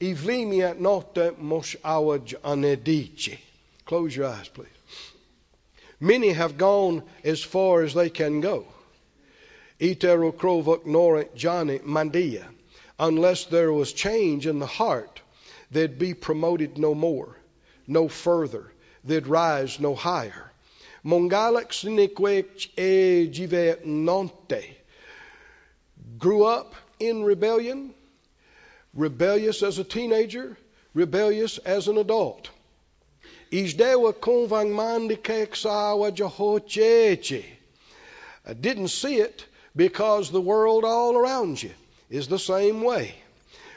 Ivlimia 0.00 0.78
note 0.78 1.40
mos 1.40 1.74
awaj 1.84 2.36
anedici. 2.44 3.36
Close 3.84 4.14
your 4.14 4.26
eyes, 4.26 4.46
please. 4.46 4.68
Many 5.98 6.30
have 6.34 6.56
gone 6.56 7.02
as 7.24 7.42
far 7.42 7.82
as 7.82 7.94
they 7.94 8.10
can 8.10 8.40
go. 8.40 8.64
Itero 9.80 10.32
krovak 10.32 10.84
norit 10.84 11.30
jani 11.34 11.80
mandia. 11.80 12.44
Unless 13.00 13.46
there 13.46 13.72
was 13.72 13.92
change 13.92 14.46
in 14.46 14.60
the 14.60 14.66
heart, 14.66 15.20
they'd 15.72 15.98
be 15.98 16.14
promoted 16.14 16.78
no 16.78 16.94
more, 16.94 17.36
no 17.88 18.06
further. 18.06 18.72
They'd 19.02 19.26
rise 19.26 19.80
no 19.80 19.96
higher. 19.96 20.52
Mongalex 21.06 21.84
niquech 21.84 22.68
e 22.76 23.28
jive 23.28 23.84
nonte. 23.84 24.64
Grew 26.18 26.44
up 26.44 26.74
in 26.98 27.22
rebellion, 27.22 27.94
rebellious 28.92 29.62
as 29.62 29.78
a 29.78 29.84
teenager, 29.84 30.56
rebellious 30.94 31.58
as 31.58 31.86
an 31.86 31.98
adult. 31.98 32.50
Isdewa 33.52 34.14
konvang 34.14 34.74
mandi 34.74 35.14
keksawa 35.14 36.10
jehocheche. 36.10 37.44
I 38.44 38.52
didn't 38.54 38.88
see 38.88 39.18
it 39.18 39.46
because 39.76 40.32
the 40.32 40.40
world 40.40 40.84
all 40.84 41.16
around 41.16 41.62
you 41.62 41.70
is 42.10 42.26
the 42.26 42.40
same 42.40 42.82
way. 42.82 43.14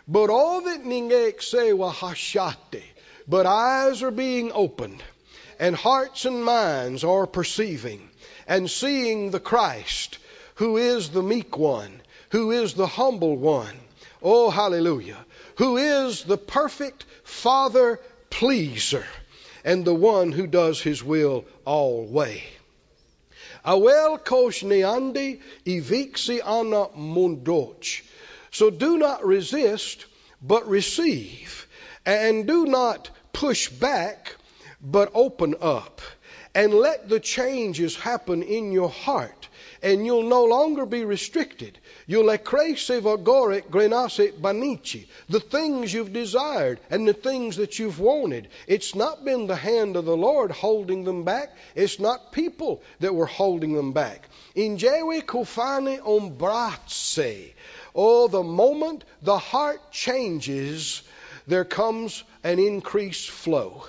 But 0.08 0.32
all 0.32 0.62
that 0.62 0.84
ningek 0.84 1.44
sewa 1.44 1.92
hashate. 1.92 2.82
But 3.28 3.46
eyes 3.46 4.02
are 4.02 4.10
being 4.10 4.52
opened 4.52 5.04
and 5.60 5.76
hearts 5.76 6.26
and 6.26 6.44
minds 6.44 7.04
are 7.04 7.28
perceiving 7.28 8.10
and 8.48 8.70
seeing 8.70 9.32
the 9.32 9.40
Christ 9.40 10.18
who 10.56 10.78
is 10.78 11.10
the 11.10 11.24
meek 11.24 11.58
one, 11.58 12.02
who 12.32 12.52
is 12.52 12.74
the 12.74 12.88
humble 12.88 13.38
one. 13.38 13.78
Oh, 14.22 14.50
hallelujah. 14.50 15.26
Who 15.58 15.78
is 15.78 16.24
the 16.24 16.38
perfect 16.38 17.06
Father 17.24 18.00
pleaser 18.30 19.06
and 19.64 19.86
the 19.86 19.94
one 19.94 20.32
who 20.32 20.48
does 20.48 20.82
his 20.82 21.04
will 21.04 21.46
always. 21.66 22.42
Awel 23.66 24.24
kosh 24.24 24.64
neandi 24.64 25.40
iviksi 25.66 26.40
ana 26.46 26.90
mundoch. 26.96 28.04
So 28.52 28.70
do 28.70 28.98
not 28.98 29.26
resist, 29.26 30.06
but 30.42 30.68
receive. 30.68 31.68
And 32.06 32.48
do 32.48 32.66
not 32.66 33.10
push 33.34 33.70
back, 33.70 34.36
but 34.82 35.12
open 35.14 35.56
up. 35.62 36.02
And 36.56 36.74
let 36.74 37.08
the 37.08 37.20
changes 37.20 37.96
happen 37.96 38.42
in 38.42 38.72
your 38.72 38.90
heart. 38.90 39.48
And 39.84 40.06
you'll 40.06 40.24
no 40.24 40.46
longer 40.46 40.86
be 40.86 41.06
restricted. 41.06 41.78
You'll 42.08 42.36
ekrese 42.36 43.00
vagore 43.02 43.62
grenase 43.62 44.34
banichi. 44.34 45.08
The 45.30 45.40
things 45.40 45.94
you've 45.94 46.12
desired 46.12 46.80
and 46.90 47.08
the 47.08 47.14
things 47.14 47.58
that 47.58 47.78
you've 47.78 48.00
wanted. 48.00 48.48
It's 48.68 48.96
not 48.96 49.24
been 49.24 49.46
the 49.48 49.56
hand 49.56 49.96
of 49.96 50.06
the 50.06 50.18
Lord 50.18 50.52
holding 50.52 51.04
them 51.04 51.24
back. 51.24 51.56
It's 51.76 52.00
not 52.00 52.32
people 52.32 52.82
that 53.00 53.14
were 53.14 53.28
holding 53.28 53.74
them 53.74 53.94
back. 53.94 54.28
Injewe 54.56 55.22
kufani 55.22 56.00
ombrace. 56.00 57.54
Oh, 57.94 58.28
the 58.28 58.44
moment 58.44 59.04
the 59.22 59.38
heart 59.38 59.92
changes, 59.92 61.04
there 61.48 61.66
comes 61.66 62.24
an 62.44 62.60
increased 62.60 63.30
flow. 63.30 63.84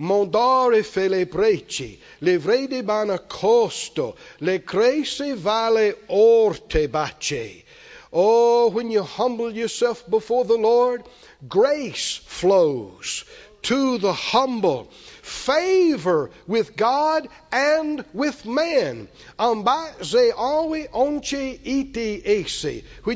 Mondare 0.00 0.82
fele 0.82 1.26
preci, 1.26 1.98
le 2.20 2.38
vrede 2.38 2.82
bana 2.82 3.18
costo, 3.18 4.16
le 4.40 4.60
crese 4.60 5.34
vale 5.34 5.94
orte 6.08 6.88
bace. 6.90 7.62
Oh, 8.10 8.70
when 8.70 8.90
you 8.90 9.02
humble 9.02 9.52
yourself 9.54 10.08
before 10.08 10.46
the 10.46 10.56
Lord, 10.56 11.02
grace 11.46 12.16
flows 12.24 13.26
to 13.62 13.98
the 13.98 14.14
humble. 14.14 14.88
Favor 15.20 16.30
with 16.46 16.76
God 16.76 17.28
and 17.52 18.02
with 18.14 18.46
man. 18.46 19.06
When 19.36 19.66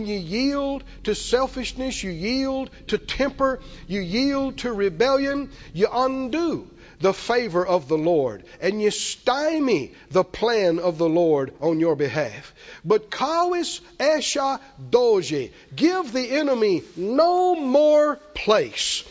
you 0.07 0.19
yield 0.19 0.85
to 1.05 1.15
selfishness, 1.15 2.03
you 2.03 2.11
yield 2.11 2.71
to 2.89 2.99
temper, 2.99 3.61
you 3.87 4.01
yield 4.01 4.59
to 4.59 4.73
rebellion, 4.73 5.51
you 5.73 5.89
undo 5.91 6.69
the 7.01 7.13
favor 7.13 7.65
of 7.67 7.89
the 7.89 7.99
Lord 7.99 8.45
and 8.61 8.81
you 8.81 8.91
stymie 8.91 9.93
the 10.11 10.25
plan 10.25 10.79
of 10.79 10.99
the 10.99 11.09
Lord 11.09 11.53
on 11.61 11.81
your 11.81 11.97
behalf. 11.97 12.55
But 12.85 13.11
kawis 13.11 13.81
esha 13.99 14.61
doji, 14.91 15.51
give 15.75 16.13
the 16.13 16.31
enemy 16.31 16.83
no 16.97 17.55
more 17.55 18.17
place. 18.35 19.05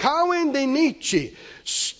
Kawin 0.00 0.52
Nietzsche, 0.52 1.36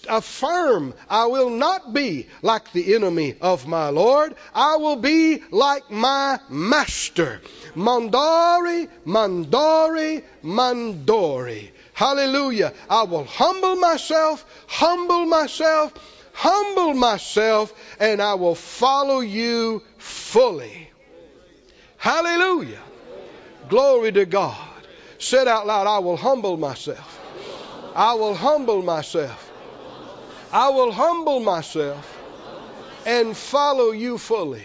affirm, 0.08 0.94
I 1.08 1.26
will 1.26 1.50
not 1.50 1.92
be 1.92 2.28
like 2.40 2.72
the 2.72 2.94
enemy 2.94 3.34
of 3.42 3.66
my 3.66 3.90
Lord. 3.90 4.34
I 4.54 4.76
will 4.76 4.96
be 4.96 5.42
like 5.50 5.90
my 5.90 6.40
master. 6.48 7.42
Mandari, 7.76 8.88
mandari, 9.06 10.22
mandori. 10.42 11.70
Hallelujah. 12.00 12.72
I 12.88 13.02
will 13.02 13.24
humble 13.24 13.76
myself, 13.76 14.46
humble 14.66 15.26
myself, 15.26 15.92
humble 16.32 16.94
myself, 16.94 17.74
and 18.00 18.22
I 18.22 18.36
will 18.36 18.54
follow 18.54 19.20
you 19.20 19.82
fully. 19.98 20.88
Hallelujah. 21.98 22.80
Glory 23.68 24.12
to 24.12 24.24
God. 24.24 24.56
Said 25.18 25.46
out 25.46 25.66
loud, 25.66 25.86
I 25.86 25.98
will 25.98 26.16
humble 26.16 26.56
myself. 26.56 27.20
I 27.94 28.14
will 28.14 28.34
humble 28.34 28.80
myself. 28.80 29.52
I 30.50 30.70
will 30.70 30.92
humble 30.92 31.40
myself 31.40 32.18
and 33.04 33.36
follow 33.36 33.90
you 33.90 34.16
fully. 34.16 34.64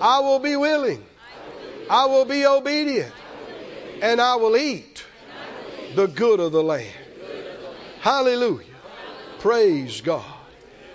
I 0.00 0.20
will 0.20 0.38
be 0.38 0.56
willing. 0.56 1.04
I 1.90 2.06
will 2.06 2.24
be 2.24 2.46
obedient. 2.46 3.12
And 4.00 4.18
I 4.18 4.36
will 4.36 4.56
eat 4.56 5.04
the 5.96 6.06
good 6.06 6.40
of 6.40 6.52
the 6.52 6.62
land. 6.62 6.92
Hallelujah. 8.00 8.66
Praise 9.38 10.02
God. 10.02 10.24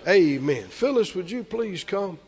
Amen. 0.08 0.64
Phyllis, 0.70 1.16
would 1.16 1.30
you 1.30 1.44
please 1.44 1.84
come? 1.84 2.20